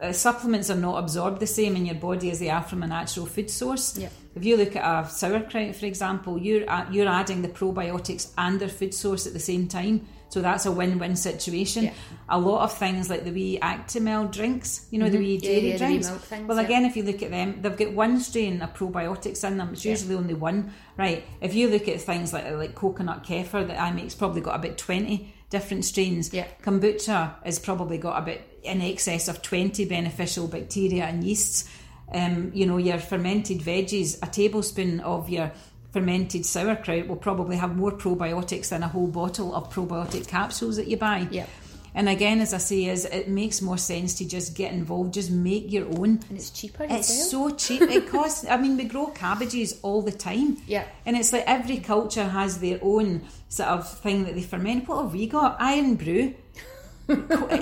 Uh, 0.00 0.12
supplements 0.12 0.70
are 0.70 0.76
not 0.76 0.98
absorbed 0.98 1.40
the 1.40 1.46
same 1.46 1.76
in 1.76 1.84
your 1.86 1.94
body 1.94 2.30
as 2.30 2.38
they 2.38 2.48
are 2.48 2.62
from 2.62 2.82
a 2.82 2.86
natural 2.86 3.26
food 3.26 3.50
source. 3.50 3.98
Yeah. 3.98 4.08
If 4.34 4.44
you 4.44 4.56
look 4.56 4.74
at 4.76 5.04
a 5.04 5.08
sauerkraut, 5.08 5.76
for 5.76 5.86
example, 5.86 6.38
you're 6.38 6.64
you're 6.90 7.08
adding 7.08 7.42
the 7.42 7.48
probiotics 7.48 8.32
and 8.38 8.58
their 8.60 8.68
food 8.68 8.94
source 8.94 9.26
at 9.26 9.32
the 9.34 9.40
same 9.40 9.68
time. 9.68 10.06
So 10.30 10.40
that's 10.40 10.64
a 10.64 10.70
win-win 10.70 11.16
situation. 11.16 11.84
Yeah. 11.84 11.92
A 12.28 12.38
lot 12.38 12.62
of 12.62 12.72
things 12.78 13.10
like 13.10 13.24
the 13.24 13.32
wee 13.32 13.58
Actimel 13.60 14.30
drinks, 14.32 14.86
you 14.92 15.00
know, 15.00 15.10
the 15.10 15.18
wee 15.18 15.36
Mm-hmm. 15.38 15.44
Yeah, 15.44 15.50
dairy 15.50 15.66
yeah, 15.66 15.72
wee 15.72 15.78
drinks. 15.78 16.08
things, 16.08 16.46
well, 16.48 16.58
yeah. 16.58 16.64
again, 16.64 16.84
if 16.84 16.96
you 16.96 17.02
look 17.02 17.20
at 17.24 17.32
them, 17.32 17.60
they've 17.60 17.76
got 17.76 17.92
one 17.92 18.20
strain 18.20 18.62
of 18.62 18.72
probiotics 18.72 19.42
in 19.46 19.58
them. 19.58 19.70
It's 19.72 19.84
Yeah. 19.84 19.90
usually 19.90 20.14
only 20.14 20.34
one, 20.34 20.72
right? 20.96 21.24
If 21.40 21.54
you 21.54 21.68
look 21.68 21.88
at 21.88 22.00
things 22.00 22.32
like 22.32 22.48
like 22.52 22.76
coconut 22.76 23.24
kefir 23.24 23.66
that 23.66 23.80
I 23.80 23.90
make's 23.90 24.14
probably 24.14 24.40
got 24.40 24.54
about 24.54 24.78
twenty 24.78 25.34
different 25.50 25.84
strains. 25.84 26.32
Yeah. 26.32 26.46
Kombucha 26.62 27.34
has 27.44 27.58
probably 27.58 27.98
got 27.98 28.22
about 28.22 28.38
in 28.62 28.82
excess 28.82 29.28
of 29.28 29.42
twenty 29.42 29.84
beneficial 29.84 30.48
bacteria 30.48 31.04
and 31.04 31.24
yeasts. 31.24 31.68
Um, 32.12 32.50
you 32.54 32.66
know, 32.66 32.76
your 32.76 32.98
fermented 32.98 33.60
veggies, 33.60 34.18
a 34.22 34.26
tablespoon 34.26 35.00
of 35.00 35.28
your 35.28 35.52
fermented 35.92 36.44
sauerkraut 36.44 37.06
will 37.08 37.16
probably 37.16 37.56
have 37.56 37.76
more 37.76 37.92
probiotics 37.92 38.68
than 38.70 38.82
a 38.82 38.88
whole 38.88 39.06
bottle 39.06 39.54
of 39.54 39.72
probiotic 39.72 40.26
capsules 40.26 40.76
that 40.76 40.88
you 40.88 40.96
buy. 40.96 41.28
Yeah. 41.30 41.46
And 41.92 42.08
again, 42.08 42.40
as 42.40 42.54
I 42.54 42.58
say, 42.58 42.84
is 42.84 43.04
it 43.04 43.28
makes 43.28 43.60
more 43.60 43.78
sense 43.78 44.14
to 44.18 44.24
just 44.24 44.54
get 44.54 44.72
involved, 44.72 45.14
just 45.14 45.30
make 45.30 45.72
your 45.72 45.86
own. 45.86 46.20
And 46.28 46.38
it's 46.38 46.50
cheaper 46.50 46.86
It's 46.88 47.30
so 47.30 47.50
cheap. 47.50 47.82
It 47.82 48.08
costs. 48.08 48.46
I 48.48 48.56
mean, 48.58 48.76
we 48.76 48.84
grow 48.84 49.08
cabbages 49.08 49.80
all 49.82 50.00
the 50.00 50.12
time. 50.12 50.58
Yeah. 50.68 50.84
And 51.04 51.16
it's 51.16 51.32
like 51.32 51.44
every 51.48 51.78
culture 51.78 52.24
has 52.24 52.58
their 52.58 52.78
own 52.80 53.22
sort 53.48 53.70
of 53.70 53.88
thing 53.98 54.24
that 54.24 54.36
they 54.36 54.42
ferment. 54.42 54.86
What 54.86 55.02
have 55.02 55.12
we 55.12 55.26
got? 55.26 55.60
Irn-Bru. 55.60 56.34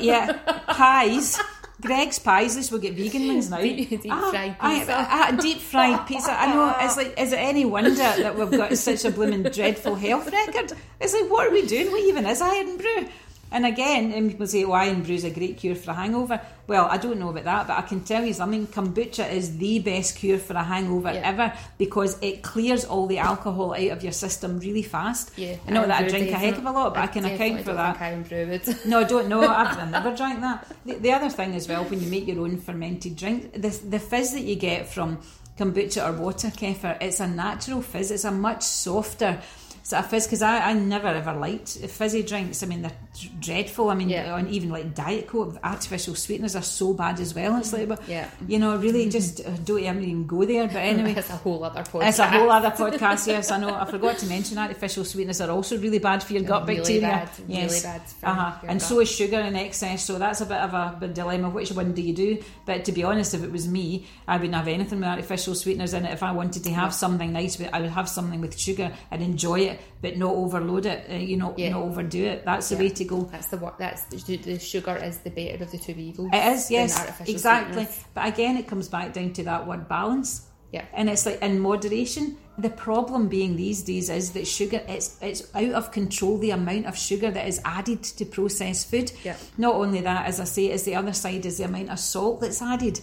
Yeah, 0.00 0.32
pies. 0.66 1.38
Greggs 1.80 2.18
pies. 2.18 2.56
This 2.56 2.72
will 2.72 2.80
get 2.80 2.94
vegan 2.94 3.28
ones 3.28 3.50
now. 3.50 3.60
Deep- 3.60 3.88
deep 3.88 4.10
ah, 4.10 4.30
fried 4.30 4.58
pizza. 4.60 4.96
I, 4.96 5.28
I, 5.28 5.36
deep 5.36 5.58
fried 5.58 6.06
pizza. 6.08 6.32
I 6.32 6.52
know. 6.52 6.74
It's 6.80 6.96
like, 6.96 7.14
is 7.18 7.32
it 7.32 7.36
any 7.36 7.64
wonder 7.64 7.94
that 7.94 8.36
we've 8.36 8.50
got 8.50 8.76
such 8.76 9.04
a 9.04 9.10
blooming 9.12 9.44
dreadful 9.44 9.94
health 9.94 10.30
record? 10.32 10.72
It's 11.00 11.14
like, 11.14 11.30
what 11.30 11.46
are 11.46 11.52
we 11.52 11.66
doing? 11.66 11.92
What 11.92 12.02
even 12.02 12.26
is 12.26 12.42
Irn-Bru? 12.42 13.08
And 13.50 13.64
again, 13.64 14.06
um, 14.06 14.12
and 14.12 14.30
people 14.30 14.46
say, 14.46 14.64
"Oh, 14.64 14.74
Irn-Bru 14.74 15.14
is 15.14 15.24
a 15.24 15.30
great 15.30 15.56
cure 15.56 15.74
for 15.74 15.90
a 15.92 15.94
hangover." 15.94 16.40
Well, 16.66 16.86
I 16.90 16.98
don't 16.98 17.18
know 17.18 17.30
about 17.30 17.44
that, 17.44 17.66
but 17.68 17.78
I 17.78 17.82
can 17.82 18.00
tell 18.00 18.24
you 18.24 18.34
something: 18.34 18.66
kombucha 18.66 19.30
is 19.32 19.56
the 19.56 19.78
best 19.78 20.16
cure 20.16 20.38
for 20.38 20.54
a 20.54 20.62
hangover 20.62 21.12
Yeah. 21.12 21.20
ever 21.24 21.52
because 21.78 22.18
it 22.20 22.42
clears 22.42 22.84
all 22.84 23.06
the 23.06 23.18
alcohol 23.18 23.72
out 23.72 23.88
of 23.90 24.02
your 24.02 24.12
system 24.12 24.58
really 24.58 24.82
fast. 24.82 25.32
Yeah, 25.36 25.56
I 25.66 25.70
know 25.70 25.86
that 25.86 26.04
I 26.04 26.08
drink 26.08 26.30
a 26.30 26.34
heck 26.34 26.58
of 26.58 26.66
a 26.66 26.70
lot, 26.72 26.94
but 26.94 27.02
I 27.04 27.06
can 27.06 27.24
account 27.24 27.60
for 27.60 27.72
don't 27.72 27.76
that. 27.76 28.00
Irn-Bru 28.02 28.46
would. 28.48 28.86
No, 28.86 29.00
I 29.00 29.04
don't 29.04 29.28
know. 29.28 29.40
I've, 29.40 29.78
I've 29.78 29.90
never 29.98 30.14
drank 30.14 30.40
that. 30.40 30.66
The, 30.84 30.94
the 30.94 31.12
other 31.12 31.30
thing 31.30 31.54
as 31.54 31.68
well, 31.68 31.84
when 31.84 32.02
you 32.02 32.10
make 32.10 32.26
your 32.26 32.40
own 32.40 32.58
fermented 32.58 33.16
drink, 33.16 33.52
the, 33.54 33.70
the 33.88 33.98
fizz 33.98 34.32
that 34.32 34.42
you 34.42 34.56
get 34.56 34.88
from 34.88 35.18
kombucha 35.58 36.06
or 36.06 36.12
water 36.12 36.48
kefir, 36.48 36.96
it's 37.00 37.20
a 37.20 37.26
natural 37.26 37.82
fizz. 37.82 38.10
It's 38.10 38.24
a 38.24 38.30
much 38.30 38.62
softer 38.62 39.40
sort 39.88 40.04
of 40.04 40.10
fizz 40.10 40.26
because 40.26 40.42
I, 40.42 40.58
I 40.68 40.72
never 40.74 41.08
ever 41.08 41.32
liked 41.32 41.70
fizzy 41.70 42.22
drinks. 42.22 42.62
I 42.62 42.66
mean, 42.66 42.82
they're 42.82 42.92
dreadful. 43.40 43.88
I 43.88 43.94
mean, 43.94 44.10
Yeah. 44.10 44.36
and 44.36 44.46
even 44.50 44.68
like 44.68 44.94
Diet 44.94 45.26
Coke, 45.26 45.56
artificial 45.64 46.14
sweeteners 46.14 46.54
are 46.54 46.62
so 46.62 46.92
bad 46.92 47.18
as 47.20 47.34
well. 47.34 47.56
It's 47.56 47.72
like, 47.72 47.88
but, 47.88 48.02
Yeah. 48.06 48.28
you 48.46 48.58
know, 48.58 48.76
really 48.76 49.08
just 49.18 49.40
uh, 49.40 49.50
don't 49.64 49.78
even 49.80 50.26
go 50.26 50.44
there. 50.44 50.66
But 50.66 50.76
anyway, 50.76 51.14
it's 51.14 51.30
a 51.30 51.36
whole 51.36 51.64
other 51.64 51.80
podcast. 51.84 52.08
it's 52.08 52.18
a 52.18 52.26
whole 52.26 52.50
other 52.50 52.70
podcast, 52.82 53.26
yes, 53.28 53.50
I 53.50 53.56
know. 53.58 53.74
I 53.74 53.86
forgot 53.86 54.18
to 54.18 54.26
mention 54.26 54.58
artificial 54.58 55.06
sweeteners 55.06 55.40
are 55.40 55.50
also 55.50 55.78
really 55.78 55.98
bad 55.98 56.22
for 56.22 56.34
your 56.34 56.42
gut 56.42 56.68
really 56.68 56.80
bacteria. 56.80 57.00
bad, 57.00 57.30
really 57.48 57.54
yes. 57.62 57.82
bad 57.82 58.02
for 58.02 58.26
uh-huh. 58.26 58.66
And 58.68 58.80
gut. 58.80 58.88
so 58.88 59.00
is 59.00 59.10
sugar 59.10 59.40
in 59.40 59.56
excess, 59.56 60.04
so 60.04 60.18
that's 60.18 60.42
a 60.42 60.46
bit 60.46 60.58
of 60.58 60.74
a, 60.74 60.98
bit 61.00 61.14
dilemma. 61.14 61.48
Which 61.48 61.72
one 61.72 61.94
do 61.94 62.02
you 62.02 62.14
do? 62.14 62.42
But 62.66 62.84
to 62.84 62.92
be 62.92 63.04
honest, 63.04 63.32
if 63.32 63.42
it 63.42 63.50
was 63.50 63.66
me, 63.66 64.06
I 64.26 64.36
wouldn't 64.36 64.54
have 64.54 64.68
anything 64.68 64.98
with 65.00 65.08
artificial 65.08 65.54
sweeteners 65.54 65.94
in 65.94 66.04
it. 66.04 66.12
If 66.12 66.22
I 66.22 66.32
wanted 66.32 66.62
to 66.64 66.72
have 66.72 66.92
something 66.92 67.32
nice, 67.32 67.58
I 67.72 67.80
would 67.80 67.88
have 67.88 68.06
something 68.10 68.42
with 68.42 68.58
sugar 68.58 68.92
and 69.10 69.22
enjoy 69.22 69.60
it, 69.60 69.77
but 70.02 70.16
not 70.16 70.34
overload 70.34 70.86
it, 70.86 71.06
uh, 71.10 71.14
you 71.14 71.36
know, 71.36 71.54
Yeah. 71.56 71.70
not 71.70 71.82
overdo 71.82 72.24
it. 72.24 72.44
That's 72.44 72.68
the 72.68 72.74
Yeah. 72.76 72.80
way 72.82 72.88
to 72.90 73.04
go. 73.04 73.28
That's 73.32 73.48
the 73.48 73.56
what. 73.58 73.78
That's 73.78 74.02
the, 74.04 74.36
the 74.36 74.58
sugar 74.58 74.96
is 74.96 75.18
the 75.18 75.30
better 75.30 75.62
of 75.64 75.70
the 75.70 75.78
two 75.78 75.92
evils. 75.92 76.30
It 76.32 76.46
is, 76.54 76.70
yes, 76.70 76.98
exactly. 76.98 77.34
sweeteners. 77.36 78.04
But 78.14 78.28
again, 78.28 78.56
it 78.56 78.66
comes 78.66 78.88
back 78.88 79.12
down 79.12 79.32
to 79.34 79.42
that 79.44 79.66
word 79.66 79.88
balance. 79.88 80.42
Yeah. 80.72 80.84
And 80.92 81.08
it's 81.08 81.24
like 81.24 81.40
in 81.42 81.60
moderation. 81.60 82.36
The 82.58 82.68
problem 82.70 83.28
being 83.28 83.56
these 83.56 83.82
days 83.82 84.10
is 84.10 84.32
that 84.32 84.46
sugar 84.46 84.82
it's 84.88 85.16
it's 85.22 85.44
out 85.54 85.70
of 85.72 85.92
control 85.92 86.38
the 86.38 86.50
amount 86.50 86.86
of 86.86 86.98
sugar 86.98 87.30
that 87.30 87.46
is 87.46 87.60
added 87.64 88.02
to 88.02 88.24
processed 88.26 88.90
food. 88.90 89.12
Yeah. 89.24 89.36
Not 89.56 89.76
only 89.76 90.00
that, 90.02 90.26
as 90.26 90.40
I 90.40 90.44
say, 90.44 90.70
is 90.70 90.82
the 90.82 90.96
other 90.96 91.12
side 91.12 91.46
is 91.46 91.56
the 91.58 91.64
amount 91.64 91.88
of 91.90 91.98
salt 92.00 92.40
that's 92.40 92.60
added, 92.60 93.00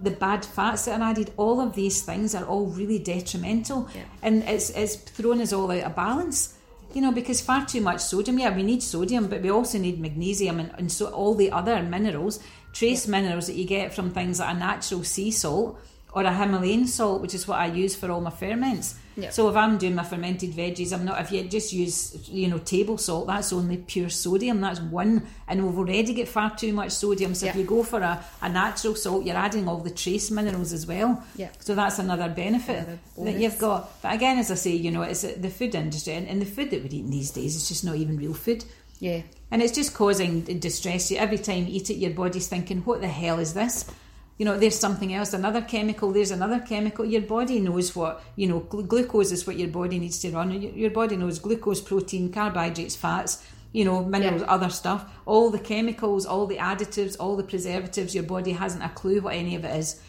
the 0.00 0.10
bad 0.10 0.44
fats 0.44 0.84
that 0.84 1.00
are 1.00 1.10
added. 1.10 1.32
All 1.36 1.60
of 1.60 1.74
these 1.74 2.02
things 2.02 2.34
are 2.34 2.44
all 2.44 2.66
really 2.66 2.98
detrimental, 2.98 3.88
Yeah. 3.94 4.02
and 4.22 4.42
it's 4.44 4.70
it's 4.70 4.96
thrown 4.96 5.40
us 5.40 5.52
all 5.52 5.70
out 5.70 5.82
of 5.82 5.96
balance. 5.96 6.54
You 6.94 7.02
know, 7.02 7.12
because 7.12 7.40
far 7.42 7.66
too 7.66 7.82
much 7.82 8.00
sodium. 8.00 8.38
Yeah, 8.38 8.54
we 8.56 8.62
need 8.62 8.82
sodium, 8.82 9.26
but 9.28 9.42
we 9.42 9.50
also 9.50 9.76
need 9.78 10.00
magnesium 10.00 10.58
and, 10.58 10.70
and 10.78 10.90
so 10.90 11.06
all 11.08 11.34
the 11.34 11.52
other 11.52 11.82
minerals, 11.82 12.40
trace 12.72 13.06
minerals 13.06 13.46
that 13.46 13.56
you 13.56 13.66
get 13.66 13.92
from 13.94 14.10
things 14.10 14.40
like 14.40 14.54
a 14.56 14.58
natural 14.58 15.04
sea 15.04 15.30
salt 15.30 15.78
or 16.14 16.22
a 16.22 16.32
Himalayan 16.32 16.86
salt, 16.86 17.20
which 17.20 17.34
is 17.34 17.46
what 17.46 17.58
I 17.58 17.66
use 17.66 17.94
for 17.94 18.10
all 18.10 18.22
my 18.22 18.30
ferments. 18.30 18.94
Yeah. 19.18 19.30
So 19.30 19.48
if 19.48 19.56
I'm 19.56 19.78
doing 19.78 19.96
my 19.96 20.04
fermented 20.04 20.52
veggies, 20.52 20.92
I'm 20.92 21.04
not. 21.04 21.20
If 21.20 21.32
you 21.32 21.42
just 21.42 21.72
use, 21.72 22.28
you 22.30 22.46
know, 22.46 22.58
table 22.58 22.96
salt, 22.98 23.26
that's 23.26 23.52
only 23.52 23.78
pure 23.78 24.08
sodium. 24.08 24.60
That's 24.60 24.80
one, 24.80 25.26
and 25.48 25.66
we've 25.66 25.76
already 25.76 26.14
got 26.14 26.28
far 26.28 26.56
too 26.56 26.72
much 26.72 26.92
sodium. 26.92 27.34
So 27.34 27.46
if 27.46 27.56
you 27.56 27.64
go 27.64 27.82
for 27.82 28.00
a, 28.00 28.24
a 28.40 28.48
natural 28.48 28.94
salt, 28.94 29.26
you're 29.26 29.36
adding 29.36 29.66
all 29.66 29.78
the 29.78 29.90
trace 29.90 30.30
minerals 30.30 30.72
as 30.72 30.86
well. 30.86 31.20
Yeah. 31.34 31.48
So 31.58 31.74
that's 31.74 31.98
another 31.98 32.28
benefit 32.28 32.86
Another 32.86 32.98
that 33.32 33.40
you've 33.40 33.58
got. 33.58 34.00
But 34.02 34.14
again, 34.14 34.38
as 34.38 34.52
I 34.52 34.54
say, 34.54 34.76
you 34.76 34.92
know, 34.92 35.02
it's 35.02 35.24
uh, 35.24 35.34
the 35.36 35.50
food 35.50 35.74
industry, 35.74 36.14
and, 36.14 36.28
and 36.28 36.40
the 36.40 36.46
food 36.46 36.70
that 36.70 36.80
we're 36.80 36.86
eating 36.86 37.10
these 37.10 37.32
days 37.32 37.56
is 37.56 37.66
just 37.66 37.84
not 37.84 37.96
even 37.96 38.16
real 38.16 38.34
food. 38.34 38.64
Yeah. 39.00 39.22
And 39.50 39.62
it's 39.62 39.74
just 39.74 39.94
causing 39.94 40.42
distress. 40.42 41.10
Every 41.10 41.38
time 41.38 41.66
you 41.66 41.76
eat 41.76 41.90
it, 41.90 41.94
your 41.94 42.10
body's 42.10 42.46
thinking, 42.46 42.82
what 42.82 43.00
the 43.00 43.08
hell 43.08 43.38
is 43.40 43.54
this? 43.54 43.84
You 44.38 44.44
know, 44.44 44.56
there's 44.56 44.78
something 44.78 45.12
else, 45.12 45.32
another 45.32 45.60
chemical, 45.62 46.12
there's 46.12 46.30
another 46.30 46.60
chemical. 46.60 47.04
Your 47.04 47.22
body 47.22 47.58
knows 47.58 47.96
what, 47.96 48.22
you 48.36 48.46
know, 48.46 48.60
glu- 48.60 48.84
glucose 48.84 49.32
is 49.32 49.46
what 49.46 49.58
your 49.58 49.68
body 49.68 49.98
needs 49.98 50.20
to 50.20 50.30
run. 50.30 50.50
Your, 50.52 50.72
your 50.72 50.90
body 50.90 51.16
knows 51.16 51.40
glucose, 51.40 51.80
protein, 51.80 52.30
carbohydrates, 52.32 52.94
fats, 52.94 53.44
you 53.72 53.84
know, 53.84 54.04
minerals, 54.04 54.42
Yeah. 54.42 54.54
other 54.54 54.68
stuff. 54.70 55.04
All 55.26 55.50
the 55.50 55.58
chemicals, 55.58 56.24
all 56.24 56.46
the 56.46 56.56
additives, 56.58 57.16
all 57.18 57.36
the 57.36 57.42
preservatives, 57.42 58.14
your 58.14 58.24
body 58.24 58.52
hasn't 58.52 58.84
a 58.84 58.88
clue 58.90 59.20
what 59.20 59.34
any 59.34 59.56
of 59.56 59.64
it 59.64 59.76
is. 59.76 60.00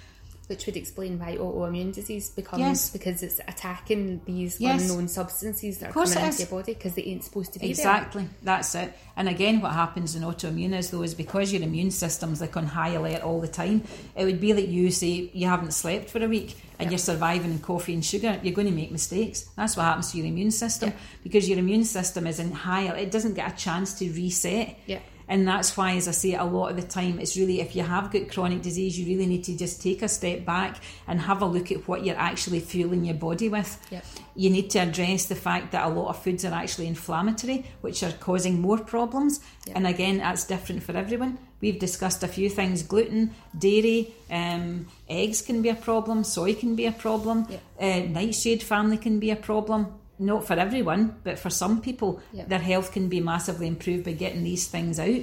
Which 0.49 0.65
would 0.65 0.75
explain 0.75 1.19
why 1.19 1.37
autoimmune 1.37 1.93
disease 1.93 2.31
becomes 2.31 2.59
Yes. 2.61 2.89
because 2.89 3.21
it's 3.21 3.39
attacking 3.47 4.21
these 4.25 4.59
Yes. 4.59 4.81
unknown 4.81 5.07
substances 5.07 5.77
that 5.77 5.91
are 5.91 5.93
coming 5.93 6.09
into 6.11 6.27
is. 6.27 6.39
your 6.39 6.47
body 6.49 6.73
because 6.73 6.95
they 6.95 7.03
ain't 7.03 7.23
supposed 7.23 7.53
to 7.53 7.59
be 7.59 7.67
there. 7.67 7.71
Exactly, 7.71 8.27
that's 8.41 8.73
it. 8.73 8.91
And 9.15 9.29
again, 9.29 9.61
what 9.61 9.73
happens 9.73 10.15
in 10.15 10.23
autoimmune 10.23 10.75
is 10.75 10.89
though 10.89 11.03
is 11.03 11.13
because 11.13 11.53
your 11.53 11.61
immune 11.61 11.91
system's 11.91 12.41
like 12.41 12.57
on 12.57 12.65
high 12.65 12.89
alert 12.93 13.21
all 13.21 13.39
the 13.39 13.47
time. 13.47 13.83
It 14.15 14.25
would 14.25 14.41
be 14.41 14.53
like 14.53 14.67
you 14.69 14.89
say 14.89 15.29
you 15.33 15.45
haven't 15.47 15.73
slept 15.75 16.09
for 16.09 16.23
a 16.23 16.27
week 16.27 16.57
and 16.79 16.89
you're 16.89 16.97
surviving 16.97 17.51
on 17.51 17.59
coffee 17.59 17.93
and 17.93 18.03
sugar. 18.03 18.39
You're 18.41 18.55
going 18.55 18.67
to 18.67 18.73
make 18.73 18.91
mistakes. 18.91 19.45
That's 19.55 19.77
what 19.77 19.83
happens 19.83 20.11
to 20.13 20.17
your 20.17 20.25
immune 20.27 20.49
system 20.51 20.89
Yeah. 20.89 20.95
because 21.21 21.47
your 21.47 21.59
immune 21.59 21.83
system 21.83 22.25
is 22.25 22.39
in 22.39 22.51
high. 22.53 22.85
alert. 22.85 22.99
It 22.99 23.11
doesn't 23.11 23.35
get 23.35 23.53
a 23.53 23.55
chance 23.55 23.93
to 23.99 24.09
reset. 24.11 24.77
Yeah. 24.87 24.99
And 25.29 25.47
that's 25.47 25.77
why, 25.77 25.95
as 25.95 26.07
I 26.07 26.11
say, 26.11 26.33
a 26.33 26.43
lot 26.43 26.71
of 26.71 26.75
the 26.75 26.87
time, 26.87 27.19
it's 27.19 27.37
really 27.37 27.61
if 27.61 27.75
you 27.75 27.83
have 27.83 28.11
got 28.11 28.31
chronic 28.31 28.63
disease, 28.63 28.97
you 28.99 29.05
really 29.05 29.27
need 29.27 29.43
to 29.43 29.55
just 29.55 29.81
take 29.81 30.01
a 30.01 30.07
step 30.09 30.43
back 30.43 30.77
and 31.07 31.21
have 31.21 31.43
a 31.43 31.45
look 31.45 31.71
at 31.71 31.87
what 31.87 32.03
you're 32.03 32.17
actually 32.17 32.59
fueling 32.59 33.05
your 33.05 33.13
body 33.13 33.47
with. 33.47 33.79
Yep. 33.91 34.03
You 34.35 34.49
need 34.49 34.71
to 34.71 34.79
address 34.79 35.27
the 35.27 35.35
fact 35.35 35.71
that 35.71 35.85
a 35.85 35.89
lot 35.89 36.09
of 36.09 36.23
foods 36.23 36.43
are 36.45 36.53
actually 36.53 36.87
inflammatory, 36.87 37.65
which 37.81 38.01
are 38.01 38.11
causing 38.13 38.59
more 38.59 38.79
problems. 38.79 39.39
Yep. 39.67 39.77
And 39.77 39.87
again, 39.87 40.17
that's 40.17 40.45
different 40.45 40.81
for 40.81 40.97
everyone. 40.97 41.37
We've 41.61 41.77
discussed 41.77 42.23
a 42.23 42.27
few 42.27 42.49
things 42.49 42.81
gluten, 42.81 43.35
dairy, 43.55 44.15
um, 44.31 44.87
eggs 45.07 45.43
can 45.43 45.61
be 45.61 45.69
a 45.69 45.75
problem, 45.75 46.23
soy 46.23 46.55
can 46.55 46.75
be 46.75 46.87
a 46.87 46.91
problem, 46.91 47.45
Yep. 47.49 47.61
uh, 47.81 48.11
nightshade 48.11 48.63
family 48.63 48.97
can 48.97 49.19
be 49.19 49.29
a 49.29 49.35
problem. 49.35 49.98
Not 50.19 50.45
for 50.45 50.53
everyone, 50.53 51.15
but 51.23 51.39
for 51.39 51.49
some 51.49 51.81
people, 51.81 52.19
Yep. 52.33 52.49
their 52.49 52.59
health 52.59 52.91
can 52.91 53.07
be 53.07 53.21
massively 53.21 53.67
improved 53.67 54.03
by 54.03 54.11
getting 54.11 54.43
these 54.43 54.67
things 54.67 54.99
out. 54.99 55.21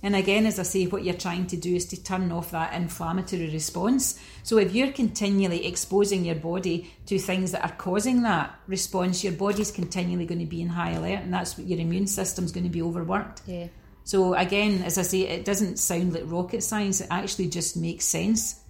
And 0.00 0.14
again, 0.14 0.46
as 0.46 0.60
I 0.60 0.62
say, 0.62 0.86
what 0.86 1.02
you're 1.02 1.14
trying 1.14 1.48
to 1.48 1.56
do 1.56 1.74
is 1.74 1.86
to 1.86 2.00
turn 2.00 2.30
off 2.30 2.52
that 2.52 2.72
inflammatory 2.72 3.50
response. 3.50 4.16
So 4.44 4.58
if 4.58 4.72
you're 4.72 4.92
continually 4.92 5.66
exposing 5.66 6.24
your 6.24 6.36
body 6.36 6.92
to 7.06 7.18
things 7.18 7.50
that 7.50 7.64
are 7.64 7.74
causing 7.76 8.22
that 8.22 8.54
response, 8.68 9.24
your 9.24 9.32
body's 9.32 9.72
continually 9.72 10.24
going 10.24 10.38
to 10.38 10.46
be 10.46 10.62
in 10.62 10.68
high 10.68 10.92
alert, 10.92 11.22
and 11.24 11.34
that's 11.34 11.58
what 11.58 11.66
your 11.66 11.80
immune 11.80 12.06
system's 12.06 12.52
going 12.52 12.62
to 12.62 12.70
be 12.70 12.80
overworked. 12.80 13.42
Yeah. 13.46 13.66
So 14.04 14.34
again, 14.34 14.82
as 14.84 14.98
I 14.98 15.02
say, 15.02 15.22
it 15.22 15.44
doesn't 15.44 15.80
sound 15.80 16.12
like 16.12 16.22
rocket 16.26 16.62
science. 16.62 17.00
It 17.00 17.08
actually 17.10 17.48
just 17.48 17.76
makes 17.76 18.04
sense. 18.04 18.60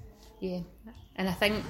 Yeah. 0.40 0.60
And 1.14 1.28
I 1.28 1.32
think 1.32 1.62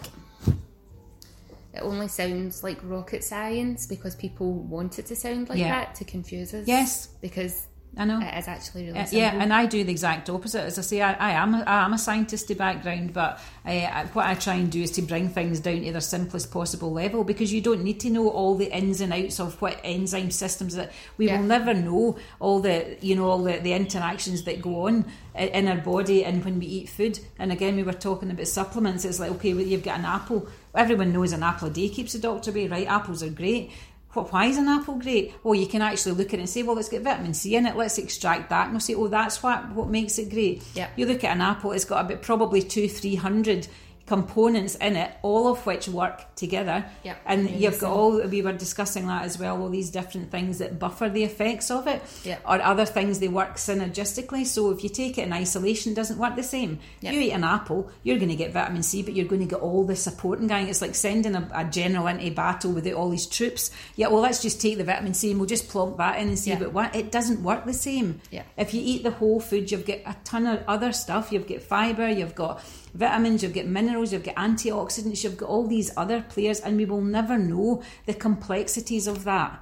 it 1.74 1.81
only 1.83 2.09
sounds 2.09 2.62
like 2.62 2.78
rocket 2.83 3.22
science 3.22 3.87
because 3.87 4.14
people 4.16 4.52
want 4.54 4.98
it 4.98 5.07
to 5.07 5.16
sound 5.16 5.48
like 5.48 5.59
Yeah. 5.59 5.68
that 5.68 5.94
to 5.96 6.04
confuse 6.04 6.54
us. 6.54 6.66
Yes. 6.66 7.09
Because 7.20 7.66
I 7.98 8.04
know. 8.04 8.20
it 8.20 8.38
is 8.38 8.46
actually 8.48 8.87
really 8.87 8.98
Uh, 9.00 9.04
simple. 9.04 9.18
yeah, 9.18 9.42
and 9.42 9.52
I 9.52 9.66
do 9.66 9.82
the 9.84 9.90
exact 9.90 10.30
opposite. 10.30 10.62
As 10.62 10.78
I 10.78 10.82
say, 10.82 11.02
I, 11.02 11.12
I 11.14 11.30
am 11.32 11.54
a, 11.54 11.62
I 11.62 11.84
am 11.84 11.92
a 11.92 11.98
scientist 11.98 12.46
to 12.48 12.54
background, 12.54 13.12
but 13.12 13.40
uh, 13.66 14.06
what 14.12 14.26
I 14.26 14.34
try 14.34 14.54
and 14.54 14.70
do 14.70 14.80
is 14.82 14.92
to 14.92 15.02
bring 15.02 15.28
things 15.28 15.61
down 15.61 15.82
to 15.82 15.92
their 15.92 16.00
simplest 16.00 16.50
possible 16.52 16.92
level 16.92 17.24
because 17.24 17.52
you 17.52 17.61
don't 17.61 17.82
need 17.82 18.00
to 18.00 18.11
know 18.11 18.28
all 18.28 18.54
the 18.56 18.66
ins 18.74 19.00
and 19.00 19.12
outs 19.12 19.40
of 19.40 19.61
what 19.61 19.80
enzyme 19.84 20.30
systems 20.30 20.76
that 20.76 20.92
we 21.16 21.26
Yeah. 21.26 21.40
will 21.40 21.46
never 21.46 21.74
know 21.74 22.16
all 22.40 22.61
the 22.61 22.96
you 23.00 23.16
know 23.16 23.28
all 23.28 23.42
the, 23.42 23.58
the 23.58 23.72
interactions 23.72 24.44
that 24.44 24.62
go 24.62 24.87
on 24.87 25.04
in 25.34 25.68
our 25.68 25.76
body 25.78 26.24
and 26.24 26.44
when 26.44 26.58
we 26.58 26.66
eat 26.66 26.88
food. 26.88 27.18
And 27.38 27.52
again, 27.52 27.76
we 27.76 27.82
were 27.84 27.92
talking 27.92 28.30
about 28.30 28.46
supplements. 28.48 29.04
It's 29.04 29.20
like 29.20 29.30
okay, 29.32 29.54
well, 29.54 29.64
you've 29.64 29.84
got 29.84 29.98
an 29.98 30.04
apple. 30.04 30.46
Everyone 30.74 31.12
knows 31.12 31.32
an 31.32 31.42
apple 31.42 31.68
a 31.68 31.70
day 31.70 31.88
keeps 31.88 32.12
the 32.12 32.18
doctor 32.20 32.50
away, 32.52 32.68
right? 32.68 32.87
Apples 32.87 33.22
are 33.22 33.30
great. 33.30 33.72
What, 34.18 34.33
why 34.33 34.46
is 34.46 34.59
an 34.59 34.68
apple 34.68 34.96
great? 34.96 35.35
Well, 35.42 35.54
you 35.54 35.66
can 35.66 35.83
actually 35.83 36.12
look 36.12 36.28
at 36.28 36.35
it 36.35 36.40
and 36.40 36.48
say, 36.48 36.62
well, 36.62 36.76
it's 36.78 36.88
got 36.88 37.02
vitamin 37.02 37.35
C 37.35 37.57
in 37.57 37.66
it. 37.66 37.76
Let's 37.76 37.98
extract 37.98 38.50
that. 38.50 38.64
And 38.64 38.72
we'll 38.72 38.81
say, 38.81 38.94
oh, 38.94 39.09
that's 39.09 39.42
what 39.42 39.72
what 39.72 39.88
makes 39.88 40.18
it 40.18 40.30
great. 40.30 40.62
Yeah. 40.74 40.88
You 40.97 41.07
look 41.07 41.24
at 41.24 41.34
an 41.34 41.40
apple, 41.40 41.72
it's 41.72 41.84
got 41.84 42.05
about 42.05 42.22
probably 42.22 42.62
two, 42.62 42.88
three 42.88 43.14
hundred 43.14 43.68
components 44.09 44.74
in 44.76 44.96
it, 44.96 45.12
all 45.22 45.46
of 45.48 45.64
which 45.66 45.88
work 45.88 46.34
together. 46.34 46.84
Yep, 47.04 47.20
And 47.26 47.40
amazing. 47.42 47.62
you've 47.62 47.78
got 47.78 47.92
all 47.92 48.20
we 48.26 48.42
were 48.42 48.52
discussing 48.52 49.06
that 49.06 49.24
as 49.24 49.38
well, 49.38 49.61
all 49.61 49.68
these 49.68 49.90
different 49.90 50.30
things 50.30 50.59
that 50.59 50.78
buffer 50.78 51.09
the 51.09 51.24
effects 51.24 51.70
of 51.70 51.86
it. 51.86 52.02
Yep. 52.24 52.42
Or 52.48 52.61
other 52.62 52.84
things 52.86 53.20
they 53.20 53.28
work 53.28 53.56
synergistically. 53.56 54.46
So 54.46 54.70
if 54.70 54.82
you 54.82 54.88
take 54.90 55.18
it 55.18 55.22
in 55.26 55.32
isolation, 55.32 55.92
it 55.92 55.94
doesn't 55.94 56.18
work 56.18 56.36
the 56.36 56.42
same. 56.42 56.78
Yep. 57.02 57.12
You 57.14 57.20
eat 57.20 57.32
an 57.32 57.44
apple, 57.44 57.90
you're 58.02 58.16
going 58.18 58.30
to 58.30 58.36
get 58.36 58.52
vitamin 58.52 58.82
C, 58.82 59.02
but 59.02 59.14
you're 59.14 59.26
going 59.26 59.42
to 59.42 59.46
get 59.54 59.61
all 59.61 59.84
the 59.84 59.96
supporting 59.96 60.46
gang. 60.48 60.68
It's 60.68 60.80
like 60.82 60.94
sending 60.94 61.34
a, 61.34 61.48
a 61.54 61.64
general 61.64 62.06
into 62.06 62.30
battle 62.30 62.72
without 62.72 62.94
all 62.94 63.11
these 63.11 63.26
troops. 63.26 63.70
Yeah, 63.96 64.09
well, 64.09 64.22
let's 64.22 64.40
just 64.42 64.61
take 64.61 64.78
the 64.78 64.84
vitamin 64.84 65.14
C 65.14 65.30
and 65.30 65.38
we'll 65.38 65.48
just 65.48 65.68
plonk 65.68 65.96
that 65.98 66.18
in 66.18 66.28
and 66.28 66.38
see 66.38 66.54
what 66.54 66.72
what 66.72 66.96
it 66.96 67.12
doesn't 67.12 67.42
work 67.42 67.64
the 67.66 67.72
same. 67.74 68.20
Yeah. 68.30 68.44
If 68.56 68.72
you 68.74 68.80
eat 68.82 69.02
the 69.02 69.11
whole 69.11 69.40
food, 69.40 69.70
you've 69.70 69.84
got 69.86 69.98
a 70.06 70.16
ton 70.24 70.46
of 70.46 70.62
other 70.66 70.92
stuff. 70.92 71.30
You've 71.32 71.46
got 71.46 71.61
fibre, 71.62 72.09
you've 72.09 72.34
got 72.34 72.62
vitamins, 72.95 73.43
you've 73.43 73.55
got 73.55 73.66
minerals, 73.66 74.12
you've 74.12 74.24
got 74.24 74.34
antioxidants, 74.36 75.24
you've 75.24 75.36
got 75.36 75.49
all 75.49 75.66
these 75.66 75.91
other 75.97 76.22
players, 76.22 76.61
and 76.61 76.76
we 76.76 76.84
will 76.84 77.01
never 77.01 77.39
know 77.39 77.82
the 78.07 78.14
complexities 78.14 79.07
of 79.07 79.24
that. 79.24 79.61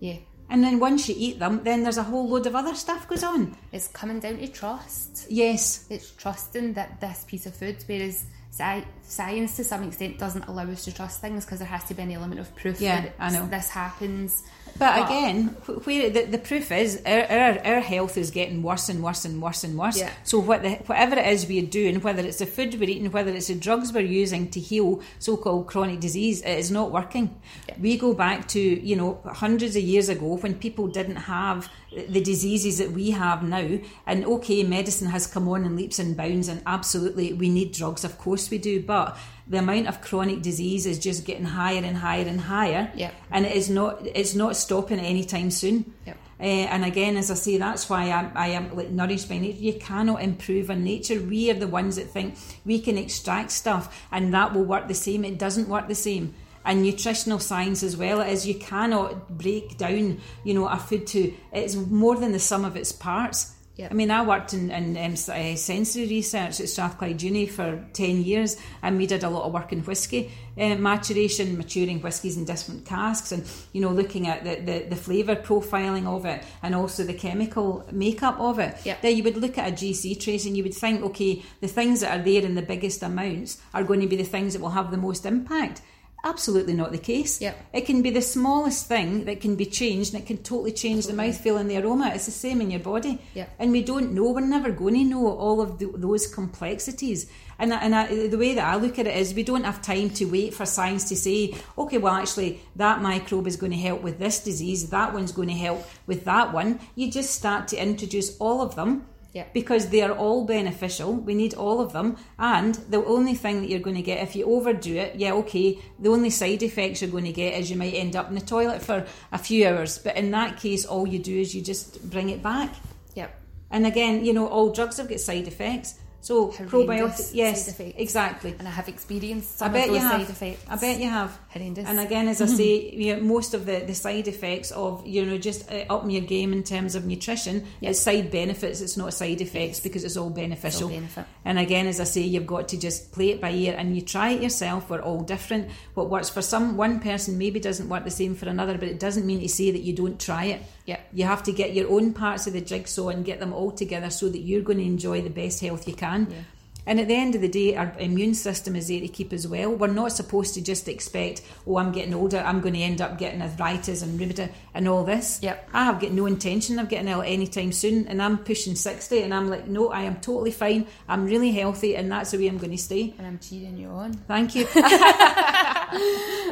Yeah. 0.00 0.16
And 0.50 0.62
then 0.62 0.78
once 0.80 1.08
you 1.08 1.14
eat 1.16 1.38
them, 1.38 1.62
then 1.64 1.82
there's 1.82 1.96
a 1.96 2.02
whole 2.02 2.28
load 2.28 2.46
of 2.46 2.54
other 2.54 2.74
stuff 2.74 3.08
goes 3.08 3.22
on. 3.24 3.56
It's 3.72 3.88
coming 3.88 4.20
down 4.20 4.36
to 4.38 4.48
trust. 4.48 5.26
Yes, 5.30 5.86
It's 5.88 6.10
trusting 6.10 6.74
that 6.74 7.00
this 7.00 7.24
piece 7.26 7.46
of 7.46 7.54
food, 7.54 7.82
whereas 7.86 8.26
sci- 8.50 8.84
science 9.02 9.56
to 9.56 9.64
some 9.64 9.82
extent 9.84 10.18
doesn't 10.18 10.44
allow 10.48 10.64
us 10.70 10.84
to 10.84 10.92
trust 10.94 11.22
things 11.22 11.46
because 11.46 11.60
there 11.60 11.68
has 11.68 11.84
to 11.84 11.94
be 11.94 12.02
an 12.02 12.12
element 12.12 12.38
of 12.40 12.54
proof 12.54 12.80
Yeah, 12.82 13.00
that 13.00 13.14
I 13.18 13.30
know. 13.30 13.46
this 13.46 13.70
happens. 13.70 14.42
But 14.78 15.04
again, 15.04 15.48
where 15.84 16.10
the, 16.10 16.24
the 16.24 16.38
proof 16.38 16.72
is, 16.72 17.02
our, 17.06 17.24
our, 17.24 17.58
our 17.64 17.80
health 17.80 18.16
is 18.16 18.30
getting 18.30 18.62
worse 18.62 18.88
and 18.88 19.02
worse 19.02 19.24
and 19.24 19.40
worse 19.40 19.64
and 19.64 19.78
worse. 19.78 19.98
Yeah. 19.98 20.10
So 20.24 20.38
what 20.38 20.62
the, 20.62 20.70
whatever 20.86 21.16
it 21.16 21.26
is 21.26 21.46
we're 21.46 21.66
doing, 21.66 22.00
whether 22.00 22.22
it's 22.22 22.38
the 22.38 22.46
food 22.46 22.74
we're 22.78 22.88
eating, 22.88 23.10
whether 23.10 23.30
it's 23.30 23.48
the 23.48 23.54
drugs 23.54 23.92
we're 23.92 24.00
using 24.00 24.50
to 24.50 24.60
heal 24.60 25.00
so-called 25.18 25.66
chronic 25.66 26.00
disease, 26.00 26.42
it 26.42 26.58
is 26.58 26.70
not 26.70 26.90
working. 26.90 27.38
Yeah. 27.68 27.76
We 27.80 27.98
go 27.98 28.14
back 28.14 28.48
to 28.48 28.60
you 28.60 28.96
know 28.96 29.20
hundreds 29.24 29.76
of 29.76 29.82
years 29.82 30.08
ago 30.08 30.36
when 30.36 30.54
people 30.54 30.88
didn't 30.88 31.16
have 31.16 31.70
the 32.08 32.20
diseases 32.22 32.78
that 32.78 32.92
we 32.92 33.10
have 33.10 33.42
now. 33.42 33.78
And 34.06 34.24
okay, 34.24 34.62
medicine 34.62 35.08
has 35.08 35.26
come 35.26 35.48
on 35.48 35.64
in 35.64 35.76
leaps 35.76 35.98
and 35.98 36.16
bounds, 36.16 36.48
and 36.48 36.62
absolutely 36.66 37.32
we 37.32 37.48
need 37.48 37.72
drugs, 37.72 38.04
of 38.04 38.18
course 38.18 38.50
we 38.50 38.58
do. 38.58 38.82
But 38.82 39.16
the 39.46 39.58
amount 39.58 39.88
of 39.88 40.00
chronic 40.00 40.42
disease 40.42 40.86
is 40.86 40.98
just 40.98 41.24
getting 41.24 41.44
higher 41.44 41.82
and 41.82 41.96
higher 41.96 42.26
and 42.26 42.40
higher 42.40 42.90
Yeah. 42.94 43.10
and 43.30 43.44
it 43.46 43.54
is 43.56 43.68
not 43.68 44.04
it's 44.06 44.34
not 44.34 44.56
stopping 44.56 45.00
anytime 45.00 45.50
soon. 45.50 45.92
Yep. 46.06 46.16
Uh, 46.40 46.44
and 46.44 46.84
again, 46.84 47.16
as 47.16 47.30
I 47.30 47.34
say, 47.34 47.56
that's 47.56 47.88
why 47.88 48.10
I'm, 48.10 48.32
I 48.34 48.48
am 48.48 48.74
like 48.74 48.90
nourished 48.90 49.28
by 49.28 49.38
nature. 49.38 49.58
You 49.60 49.74
cannot 49.74 50.22
improve 50.22 50.70
on 50.70 50.82
nature. 50.82 51.20
We 51.20 51.50
are 51.50 51.54
the 51.54 51.68
ones 51.68 51.94
that 51.96 52.10
think 52.10 52.36
we 52.64 52.80
can 52.80 52.98
extract 52.98 53.52
stuff 53.52 54.06
and 54.10 54.34
that 54.34 54.52
will 54.52 54.64
work 54.64 54.88
the 54.88 54.94
same. 54.94 55.24
It 55.24 55.38
doesn't 55.38 55.68
work 55.68 55.86
the 55.86 55.94
same. 55.94 56.34
And 56.64 56.82
nutritional 56.82 57.38
science 57.40 57.82
as 57.84 57.96
well 57.96 58.20
is 58.20 58.46
you 58.46 58.54
cannot 58.56 59.36
break 59.38 59.78
down, 59.78 60.20
you 60.44 60.54
know, 60.54 60.66
a 60.68 60.78
food 60.78 61.06
to 61.08 61.32
it's 61.52 61.74
more 61.76 62.16
than 62.16 62.32
the 62.32 62.38
sum 62.40 62.64
of 62.64 62.76
its 62.76 62.90
parts. 62.92 63.52
I 63.90 63.94
mean, 63.94 64.10
I 64.10 64.22
worked 64.22 64.52
in, 64.52 64.70
in 64.70 64.96
um, 64.98 65.16
sensory 65.16 66.06
research 66.06 66.60
at 66.60 66.68
Strathclyde 66.68 67.22
Uni 67.22 67.46
for 67.46 67.82
10 67.94 68.22
years, 68.22 68.56
and 68.82 68.98
we 68.98 69.06
did 69.06 69.24
a 69.24 69.30
lot 69.30 69.44
of 69.44 69.52
work 69.52 69.72
in 69.72 69.80
whisky 69.80 70.30
uh, 70.58 70.74
maturation, 70.74 71.56
maturing 71.56 72.00
whiskies 72.00 72.36
in 72.36 72.44
different 72.44 72.84
casks, 72.84 73.32
and 73.32 73.44
you 73.72 73.80
know, 73.80 73.88
looking 73.88 74.28
at 74.28 74.44
the, 74.44 74.56
the, 74.56 74.86
the 74.90 74.96
flavour 74.96 75.36
profiling 75.36 76.06
of 76.06 76.26
it 76.26 76.44
and 76.62 76.74
also 76.74 77.02
the 77.02 77.14
chemical 77.14 77.86
makeup 77.90 78.38
of 78.38 78.58
it. 78.58 78.76
Yep. 78.84 79.00
Then 79.00 79.16
you 79.16 79.22
would 79.22 79.38
look 79.38 79.56
at 79.56 79.70
a 79.70 79.72
GC 79.72 80.20
trace 80.20 80.44
and 80.44 80.56
you 80.56 80.62
would 80.64 80.74
think, 80.74 81.02
okay, 81.02 81.42
the 81.60 81.68
things 81.68 82.00
that 82.00 82.18
are 82.18 82.22
there 82.22 82.42
in 82.42 82.54
the 82.54 82.62
biggest 82.62 83.02
amounts 83.02 83.60
are 83.72 83.84
going 83.84 84.00
to 84.00 84.06
be 84.06 84.16
the 84.16 84.22
things 84.22 84.52
that 84.52 84.60
will 84.60 84.70
have 84.70 84.90
the 84.90 84.98
most 84.98 85.24
impact. 85.24 85.80
Absolutely 86.24 86.74
not 86.74 86.92
the 86.92 86.98
case. 86.98 87.40
Yep. 87.40 87.56
It 87.72 87.80
can 87.86 88.00
be 88.00 88.10
the 88.10 88.22
smallest 88.22 88.86
thing 88.86 89.24
that 89.24 89.40
can 89.40 89.56
be 89.56 89.66
changed 89.66 90.14
and 90.14 90.22
it 90.22 90.26
can 90.26 90.38
totally 90.38 90.70
change 90.70 91.06
the 91.08 91.12
mouthfeel 91.12 91.58
and 91.58 91.68
the 91.68 91.78
aroma. 91.78 92.12
It's 92.14 92.26
the 92.26 92.30
same 92.30 92.60
in 92.60 92.70
your 92.70 92.78
body. 92.80 93.18
Yep. 93.34 93.50
And 93.58 93.72
we 93.72 93.82
don't 93.82 94.12
know, 94.12 94.30
we're 94.30 94.40
never 94.40 94.70
going 94.70 94.94
to 94.94 95.04
know 95.04 95.26
all 95.36 95.60
of 95.60 95.78
the, 95.80 95.86
those 95.96 96.28
complexities. 96.28 97.28
And, 97.58 97.74
I- 97.74 97.80
and 97.82 97.94
I, 97.94 98.28
the 98.28 98.38
way 98.38 98.54
that 98.54 98.64
I 98.64 98.76
look 98.76 99.00
at 99.00 99.08
it 99.08 99.16
is 99.16 99.34
we 99.34 99.42
don't 99.42 99.64
have 99.64 99.82
time 99.82 100.10
to 100.10 100.24
wait 100.26 100.54
for 100.54 100.64
science 100.64 101.08
to 101.08 101.16
say, 101.16 101.56
okay, 101.76 101.98
well, 101.98 102.14
actually, 102.14 102.60
that 102.76 103.02
microbe 103.02 103.48
is 103.48 103.56
going 103.56 103.72
to 103.72 103.78
help 103.78 104.02
with 104.02 104.20
this 104.20 104.44
disease, 104.44 104.90
that 104.90 105.12
one's 105.12 105.32
going 105.32 105.48
to 105.48 105.54
help 105.54 105.84
with 106.06 106.24
that 106.24 106.52
one. 106.52 106.78
You 106.94 107.10
just 107.10 107.34
start 107.34 107.66
to 107.68 107.76
introduce 107.82 108.36
all 108.38 108.62
of 108.62 108.76
them 108.76 109.06
Yep. 109.32 109.54
because 109.54 109.88
they 109.88 110.02
are 110.02 110.12
all 110.12 110.44
beneficial. 110.44 111.14
We 111.14 111.34
need 111.34 111.54
all 111.54 111.80
of 111.80 111.94
them. 111.94 112.18
And 112.38 112.74
the 112.74 113.02
only 113.02 113.34
thing 113.34 113.62
that 113.62 113.70
you're 113.70 113.80
going 113.80 113.96
to 113.96 114.02
get, 114.02 114.22
if 114.22 114.36
you 114.36 114.44
overdo 114.44 114.94
it, 114.94 115.16
yeah, 115.16 115.32
okay, 115.32 115.78
the 115.98 116.10
only 116.10 116.28
side 116.28 116.62
effects 116.62 117.00
you're 117.00 117.10
going 117.10 117.24
to 117.24 117.32
get 117.32 117.58
is 117.58 117.70
you 117.70 117.78
might 117.78 117.94
end 117.94 118.14
up 118.14 118.28
in 118.28 118.34
the 118.34 118.42
toilet 118.42 118.82
for 118.82 119.06
a 119.32 119.38
few 119.38 119.66
hours. 119.66 119.98
But 119.98 120.18
in 120.18 120.30
that 120.32 120.58
case, 120.58 120.84
all 120.84 121.08
you 121.08 121.18
do 121.18 121.34
is 121.34 121.54
you 121.54 121.62
just 121.62 122.10
bring 122.10 122.28
it 122.28 122.42
back. 122.42 122.74
Yep. 123.14 123.34
And 123.70 123.86
again, 123.86 124.22
you 124.22 124.34
know, 124.34 124.48
all 124.48 124.70
drugs 124.70 124.98
have 124.98 125.08
got 125.08 125.20
side 125.20 125.48
effects. 125.48 125.98
So 126.24 126.52
Horrendous 126.52 126.72
probiotics, 126.72 127.34
yes, 127.34 127.66
side 127.66 127.74
effects. 127.74 127.94
exactly. 128.00 128.54
And 128.56 128.68
I 128.68 128.70
have 128.70 128.88
experienced 128.88 129.60
I 129.60 129.66
bet 129.68 129.88
of 129.88 129.94
you 129.94 130.00
those 130.00 130.02
have. 130.02 130.20
side 130.20 130.30
effects. 130.30 130.64
I 130.70 130.76
bet 130.76 131.00
you 131.00 131.08
have. 131.10 131.36
Horrendous. 131.48 131.88
And 131.88 131.98
again, 131.98 132.28
as 132.28 132.40
I 132.40 132.46
say, 132.60 132.90
you 132.92 133.16
know, 133.16 133.22
most 133.22 133.54
of 133.54 133.66
the, 133.66 133.80
the 133.80 133.94
side 133.94 134.28
effects 134.28 134.70
of 134.70 135.04
you 135.04 135.26
know 135.26 135.36
just 135.36 135.68
uh, 135.70 135.84
upping 135.90 136.10
your 136.12 136.22
game 136.22 136.52
in 136.52 136.62
terms 136.62 136.94
of 136.94 137.04
nutrition 137.06 137.66
Yep. 137.80 137.90
is 137.90 137.98
side 138.00 138.30
benefits. 138.30 138.80
It's 138.80 138.96
not 138.96 139.12
side 139.14 139.40
effects 139.40 139.80
because 139.80 140.04
it's 140.04 140.16
all 140.16 140.30
beneficial. 140.30 140.88
benefit. 140.90 141.26
And 141.44 141.58
again, 141.58 141.88
as 141.88 141.98
I 141.98 142.04
say, 142.04 142.20
you've 142.20 142.46
got 142.46 142.68
to 142.68 142.78
just 142.78 143.10
play 143.10 143.30
it 143.30 143.40
by 143.40 143.50
ear 143.50 143.74
and 143.76 143.96
you 143.96 144.02
try 144.02 144.30
it 144.30 144.42
yourself. 144.42 144.88
We're 144.90 145.00
all 145.02 145.22
different. 145.22 145.70
What 145.94 146.08
works 146.08 146.30
for 146.30 146.40
some 146.40 146.76
one 146.76 147.00
person 147.00 147.36
maybe 147.36 147.58
doesn't 147.58 147.88
work 147.88 148.04
the 148.04 148.10
same 148.12 148.36
for 148.36 148.48
another, 148.48 148.78
but 148.78 148.86
it 148.88 149.00
doesn't 149.00 149.26
mean 149.26 149.40
to 149.40 149.48
say 149.48 149.72
that 149.72 149.80
you 149.82 149.92
don't 149.92 150.20
try 150.20 150.44
it. 150.44 150.62
Yep. 150.86 151.00
You 151.14 151.24
have 151.26 151.42
to 151.44 151.52
get 151.52 151.74
your 151.74 151.90
own 151.90 152.12
parts 152.12 152.46
of 152.46 152.52
the 152.52 152.60
jigsaw 152.60 153.08
and 153.08 153.24
get 153.24 153.40
them 153.40 153.52
all 153.52 153.70
together 153.72 154.10
so 154.10 154.28
that 154.28 154.38
you're 154.38 154.62
going 154.62 154.78
to 154.78 154.84
enjoy 154.84 155.20
the 155.22 155.30
best 155.30 155.60
health 155.60 155.86
you 155.88 155.94
can. 155.94 156.11
Yeah. 156.20 156.51
And 156.86 156.98
at 156.98 157.06
the 157.08 157.14
end 157.14 157.34
of 157.34 157.40
the 157.40 157.48
day, 157.48 157.76
our 157.76 157.92
immune 157.98 158.34
system 158.34 158.74
is 158.74 158.88
there 158.88 159.00
to 159.00 159.08
keep 159.08 159.32
as 159.32 159.46
well. 159.46 159.70
We're 159.74 159.86
not 159.86 160.12
supposed 160.12 160.54
to 160.54 160.60
just 160.62 160.88
expect, 160.88 161.42
oh, 161.66 161.76
I'm 161.78 161.92
getting 161.92 162.12
older, 162.14 162.38
I'm 162.38 162.60
going 162.60 162.74
to 162.74 162.80
end 162.80 163.00
up 163.00 163.18
getting 163.18 163.40
arthritis 163.40 164.02
and 164.02 164.18
rheumatoid 164.18 164.50
and 164.74 164.88
all 164.88 165.04
this. 165.04 165.38
Yep. 165.42 165.70
I 165.72 165.84
have 165.84 166.00
got 166.00 166.10
no 166.10 166.26
intention 166.26 166.78
of 166.78 166.88
getting 166.88 167.08
ill 167.08 167.22
anytime 167.22 167.70
soon, 167.72 168.08
and 168.08 168.20
I'm 168.20 168.38
pushing 168.38 168.74
60, 168.74 169.22
and 169.22 169.32
I'm 169.32 169.48
like, 169.48 169.68
no, 169.68 169.90
I 169.90 170.02
am 170.02 170.16
totally 170.16 170.50
fine. 170.50 170.86
I'm 171.08 171.24
really 171.24 171.52
healthy, 171.52 171.94
and 171.96 172.10
that's 172.10 172.32
the 172.32 172.38
way 172.38 172.48
I'm 172.48 172.58
going 172.58 172.72
to 172.72 172.78
stay. 172.78 173.14
and 173.18 173.26
I'm 173.26 173.38
cheering 173.38 173.76
you 173.76 173.88
on. 173.88 174.14
Thank 174.14 174.54
you. 174.56 174.66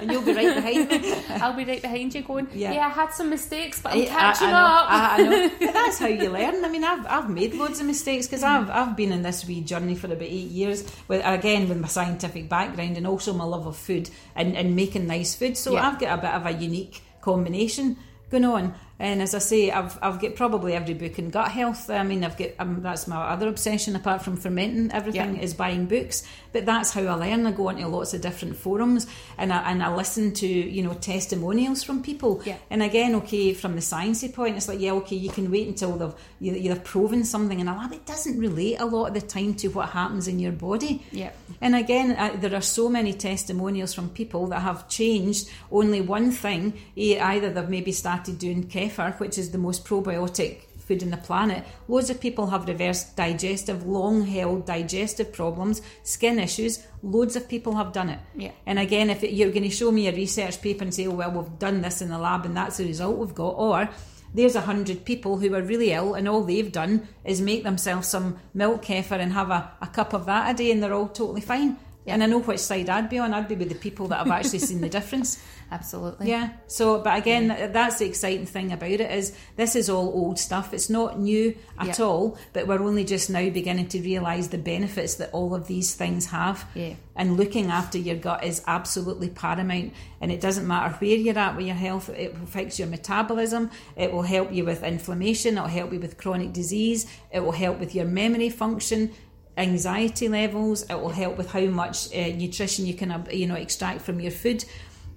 and 0.00 0.10
you'll 0.10 0.22
be 0.22 0.32
right 0.32 0.54
behind 0.54 0.88
me. 0.88 1.14
I'll 1.40 1.52
be 1.54 1.64
right 1.64 1.82
behind 1.82 2.14
you 2.14 2.22
going, 2.22 2.46
Yeah. 2.54 2.72
yeah, 2.72 2.86
I 2.86 2.90
had 2.90 3.12
some 3.12 3.30
mistakes, 3.30 3.80
but 3.82 3.92
I'm 3.92 4.02
I- 4.02 4.06
catching 4.06 4.48
I, 4.48 4.50
I 4.50 4.52
know, 4.52 4.66
up. 4.66 4.86
I, 4.90 5.22
know. 5.22 5.50
But 5.60 5.72
that's 5.74 5.98
how 5.98 6.06
you 6.06 6.30
learn. 6.30 6.64
I 6.64 6.68
mean, 6.68 6.84
I've, 6.84 7.06
I've 7.06 7.30
made 7.30 7.54
loads 7.54 7.80
of 7.80 7.86
mistakes 7.86 8.26
because 8.26 8.42
I've, 8.42 8.70
I've 8.70 8.96
been 8.96 9.12
in 9.12 9.22
this 9.22 9.46
wee 9.46 9.60
journey 9.60 9.94
for 9.94 10.08
about 10.20 10.32
eight 10.32 10.50
years, 10.50 10.84
with, 11.08 11.22
again, 11.24 11.68
with 11.68 11.78
my 11.80 11.88
scientific 11.88 12.48
background 12.48 12.96
and 12.96 13.06
also 13.06 13.32
my 13.32 13.44
love 13.44 13.66
of 13.66 13.76
food 13.76 14.10
and, 14.34 14.56
and 14.56 14.76
making 14.76 15.06
nice 15.06 15.34
food. 15.34 15.56
So 15.56 15.72
Yeah. 15.72 15.88
I've 15.88 15.98
got 15.98 16.18
a 16.18 16.22
bit 16.22 16.30
of 16.30 16.46
a 16.46 16.52
unique 16.52 17.02
combination 17.20 17.96
going 18.30 18.44
on. 18.44 18.74
And 19.00 19.22
as 19.22 19.34
I 19.34 19.38
say, 19.38 19.70
I've, 19.70 19.98
I've 20.02 20.20
got 20.20 20.36
probably 20.36 20.74
every 20.74 20.94
book 20.94 21.18
in 21.18 21.30
gut 21.30 21.50
health. 21.50 21.88
I 21.88 22.02
mean, 22.04 22.22
I've 22.22 22.36
got 22.36 22.50
um, 22.58 22.82
that's 22.82 23.08
my 23.08 23.16
other 23.16 23.48
obsession 23.48 23.96
apart 23.96 24.22
from 24.22 24.36
fermenting. 24.36 24.92
Everything 24.92 25.36
Yeah. 25.36 25.42
is 25.42 25.54
buying 25.54 25.86
books, 25.86 26.22
but 26.52 26.66
that's 26.66 26.92
how 26.92 27.02
I 27.06 27.14
learn. 27.14 27.46
I 27.46 27.52
go 27.52 27.70
into 27.70 27.88
lots 27.88 28.12
of 28.14 28.20
different 28.20 28.56
forums 28.56 29.06
and 29.38 29.52
I, 29.52 29.70
and 29.70 29.82
I 29.82 29.92
listen 29.96 30.34
to 30.34 30.46
you 30.46 30.82
know 30.82 30.92
testimonials 30.94 31.82
from 31.82 32.02
people. 32.02 32.42
Yeah. 32.44 32.58
And 32.68 32.82
again, 32.82 33.14
okay, 33.16 33.54
from 33.54 33.74
the 33.74 33.80
sciencey 33.80 34.32
point, 34.34 34.56
it's 34.58 34.68
like 34.68 34.80
yeah, 34.80 34.92
okay, 34.92 35.16
you 35.16 35.30
can 35.30 35.50
wait 35.50 35.66
until 35.66 35.92
they've 35.96 36.14
you, 36.38 36.52
you've 36.54 36.84
proven 36.84 37.24
something 37.24 37.58
in 37.58 37.68
a 37.68 37.74
lab. 37.76 37.92
It 37.94 38.04
doesn't 38.04 38.38
relate 38.38 38.76
a 38.80 38.84
lot 38.84 39.06
of 39.08 39.14
the 39.14 39.22
time 39.26 39.54
to 39.54 39.68
what 39.68 39.88
happens 39.90 40.28
in 40.28 40.38
your 40.38 40.52
body. 40.52 41.02
Yeah. 41.10 41.30
And 41.62 41.74
again, 41.74 42.12
uh, 42.12 42.36
there 42.38 42.54
are 42.54 42.60
so 42.60 42.90
many 42.90 43.14
testimonials 43.14 43.94
from 43.94 44.10
people 44.10 44.46
that 44.48 44.60
have 44.60 44.88
changed 44.90 45.48
only 45.72 46.02
one 46.02 46.30
thing. 46.32 46.74
Eh, 46.98 47.18
Either 47.18 47.50
they've 47.50 47.68
maybe 47.68 47.92
started 47.92 48.38
doing 48.38 48.64
kefir, 48.66 48.89
which 48.98 49.38
is 49.38 49.50
the 49.50 49.58
most 49.58 49.84
probiotic 49.84 50.62
food 50.90 51.02
on 51.04 51.10
the 51.10 51.16
planet. 51.16 51.64
Loads 51.86 52.10
of 52.10 52.20
people 52.20 52.48
have 52.48 52.66
reversed 52.66 53.16
digestive, 53.16 53.86
long 53.86 54.26
held 54.26 54.66
digestive 54.66 55.32
problems, 55.32 55.82
skin 56.02 56.40
issues. 56.40 56.84
Loads 57.02 57.36
of 57.36 57.48
people 57.48 57.76
have 57.76 57.92
done 57.92 58.08
it. 58.08 58.18
Yeah. 58.36 58.50
And 58.66 58.78
again, 58.78 59.08
if 59.08 59.22
it, 59.22 59.32
you're 59.32 59.52
going 59.52 59.62
to 59.62 59.70
show 59.70 59.92
me 59.92 60.08
a 60.08 60.12
research 60.12 60.60
paper 60.60 60.82
and 60.82 60.92
say, 60.92 61.06
oh, 61.06 61.12
well, 61.12 61.30
we've 61.30 61.58
done 61.60 61.80
this 61.80 62.02
in 62.02 62.08
the 62.08 62.18
lab 62.18 62.44
and 62.44 62.56
that's 62.56 62.78
the 62.78 62.86
result 62.86 63.18
we've 63.18 63.34
got, 63.34 63.50
or 63.50 63.88
there's 64.34 64.56
a 64.56 64.62
hundred 64.62 65.04
people 65.04 65.38
who 65.38 65.54
are 65.54 65.62
really 65.62 65.92
ill 65.92 66.14
and 66.14 66.28
all 66.28 66.42
they've 66.42 66.72
done 66.72 67.06
is 67.24 67.40
make 67.40 67.62
themselves 67.62 68.08
some 68.08 68.38
milk 68.54 68.84
kefir 68.84 69.18
and 69.20 69.32
have 69.32 69.50
a, 69.50 69.72
a 69.80 69.86
cup 69.86 70.12
of 70.12 70.26
that 70.26 70.50
a 70.50 70.56
day 70.56 70.72
and 70.72 70.82
they're 70.82 70.94
all 70.94 71.08
totally 71.08 71.40
fine. 71.40 71.76
And 72.06 72.22
I 72.22 72.26
know 72.26 72.40
which 72.40 72.60
side 72.60 72.88
I'd 72.88 73.08
be 73.08 73.18
on. 73.18 73.34
I'd 73.34 73.46
be 73.46 73.54
with 73.54 73.68
the 73.68 73.74
people 73.74 74.08
that 74.08 74.18
have 74.18 74.30
actually 74.30 74.58
seen 74.60 74.80
the 74.80 74.88
difference. 74.88 75.40
Absolutely. 75.72 76.28
Yeah. 76.28 76.50
So, 76.66 77.00
but 77.00 77.16
again, 77.16 77.48
th- 77.54 77.72
that's 77.72 77.98
the 78.00 78.06
exciting 78.06 78.46
thing 78.46 78.72
about 78.72 78.90
it 78.90 79.00
is 79.12 79.32
this 79.54 79.76
is 79.76 79.88
all 79.88 80.08
old 80.08 80.38
stuff. 80.38 80.74
It's 80.74 80.90
not 80.90 81.20
new 81.20 81.56
at 81.78 81.98
Yeah. 81.98 82.04
all, 82.04 82.38
but 82.52 82.66
we're 82.66 82.82
only 82.82 83.04
just 83.04 83.30
now 83.30 83.48
beginning 83.50 83.86
to 83.88 84.00
realise 84.00 84.48
the 84.48 84.58
benefits 84.58 85.14
that 85.16 85.30
all 85.32 85.54
of 85.54 85.68
these 85.68 85.94
things 85.94 86.26
have. 86.26 86.64
Yeah. 86.74 86.94
And 87.14 87.36
looking 87.36 87.66
after 87.70 87.98
your 87.98 88.16
gut 88.16 88.42
is 88.42 88.62
absolutely 88.66 89.28
paramount. 89.28 89.92
And 90.20 90.32
it 90.32 90.40
doesn't 90.40 90.66
matter 90.66 90.94
where 90.96 91.10
you're 91.16 91.38
at 91.38 91.56
with 91.56 91.66
your 91.66 91.76
health, 91.76 92.08
it 92.08 92.34
affects 92.42 92.78
your 92.78 92.88
metabolism, 92.88 93.70
it 93.96 94.12
will 94.12 94.22
help 94.22 94.52
you 94.52 94.64
with 94.64 94.82
inflammation, 94.82 95.56
it 95.56 95.60
will 95.60 95.68
help 95.68 95.92
you 95.92 96.00
with 96.00 96.16
chronic 96.18 96.52
disease, 96.52 97.06
it 97.32 97.40
will 97.40 97.52
help 97.52 97.78
with 97.78 97.94
your 97.94 98.06
memory 98.06 98.48
function. 98.50 99.12
Anxiety 99.58 100.28
levels. 100.28 100.84
It 100.88 100.94
will 100.94 101.10
help 101.10 101.36
with 101.36 101.50
how 101.50 101.60
much 101.66 102.06
uh, 102.14 102.28
nutrition 102.28 102.86
you 102.86 102.94
can, 102.94 103.10
uh, 103.10 103.24
you 103.30 103.46
know, 103.46 103.56
extract 103.56 104.00
from 104.00 104.18
your 104.18 104.30
food. 104.30 104.64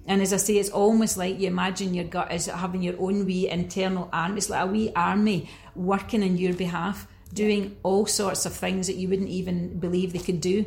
And 0.06 0.20
as 0.20 0.32
I 0.32 0.36
say, 0.36 0.56
it's 0.58 0.70
almost 0.70 1.16
like 1.16 1.40
you 1.40 1.46
imagine 1.46 1.94
your 1.94 2.04
gut 2.04 2.30
as 2.30 2.46
having 2.46 2.82
your 2.82 2.94
own 3.00 3.24
wee 3.24 3.48
internal 3.48 4.08
army. 4.12 4.36
It's 4.38 4.50
like 4.50 4.62
a 4.62 4.66
wee 4.66 4.92
army 4.94 5.48
working 5.74 6.22
on 6.22 6.36
your 6.36 6.52
behalf, 6.54 7.06
doing 7.32 7.76
all 7.82 8.04
sorts 8.06 8.44
of 8.44 8.52
things 8.52 8.86
that 8.86 8.96
you 8.96 9.08
wouldn't 9.08 9.30
even 9.30 9.78
believe 9.78 10.12
they 10.12 10.18
could 10.18 10.40
do. 10.42 10.66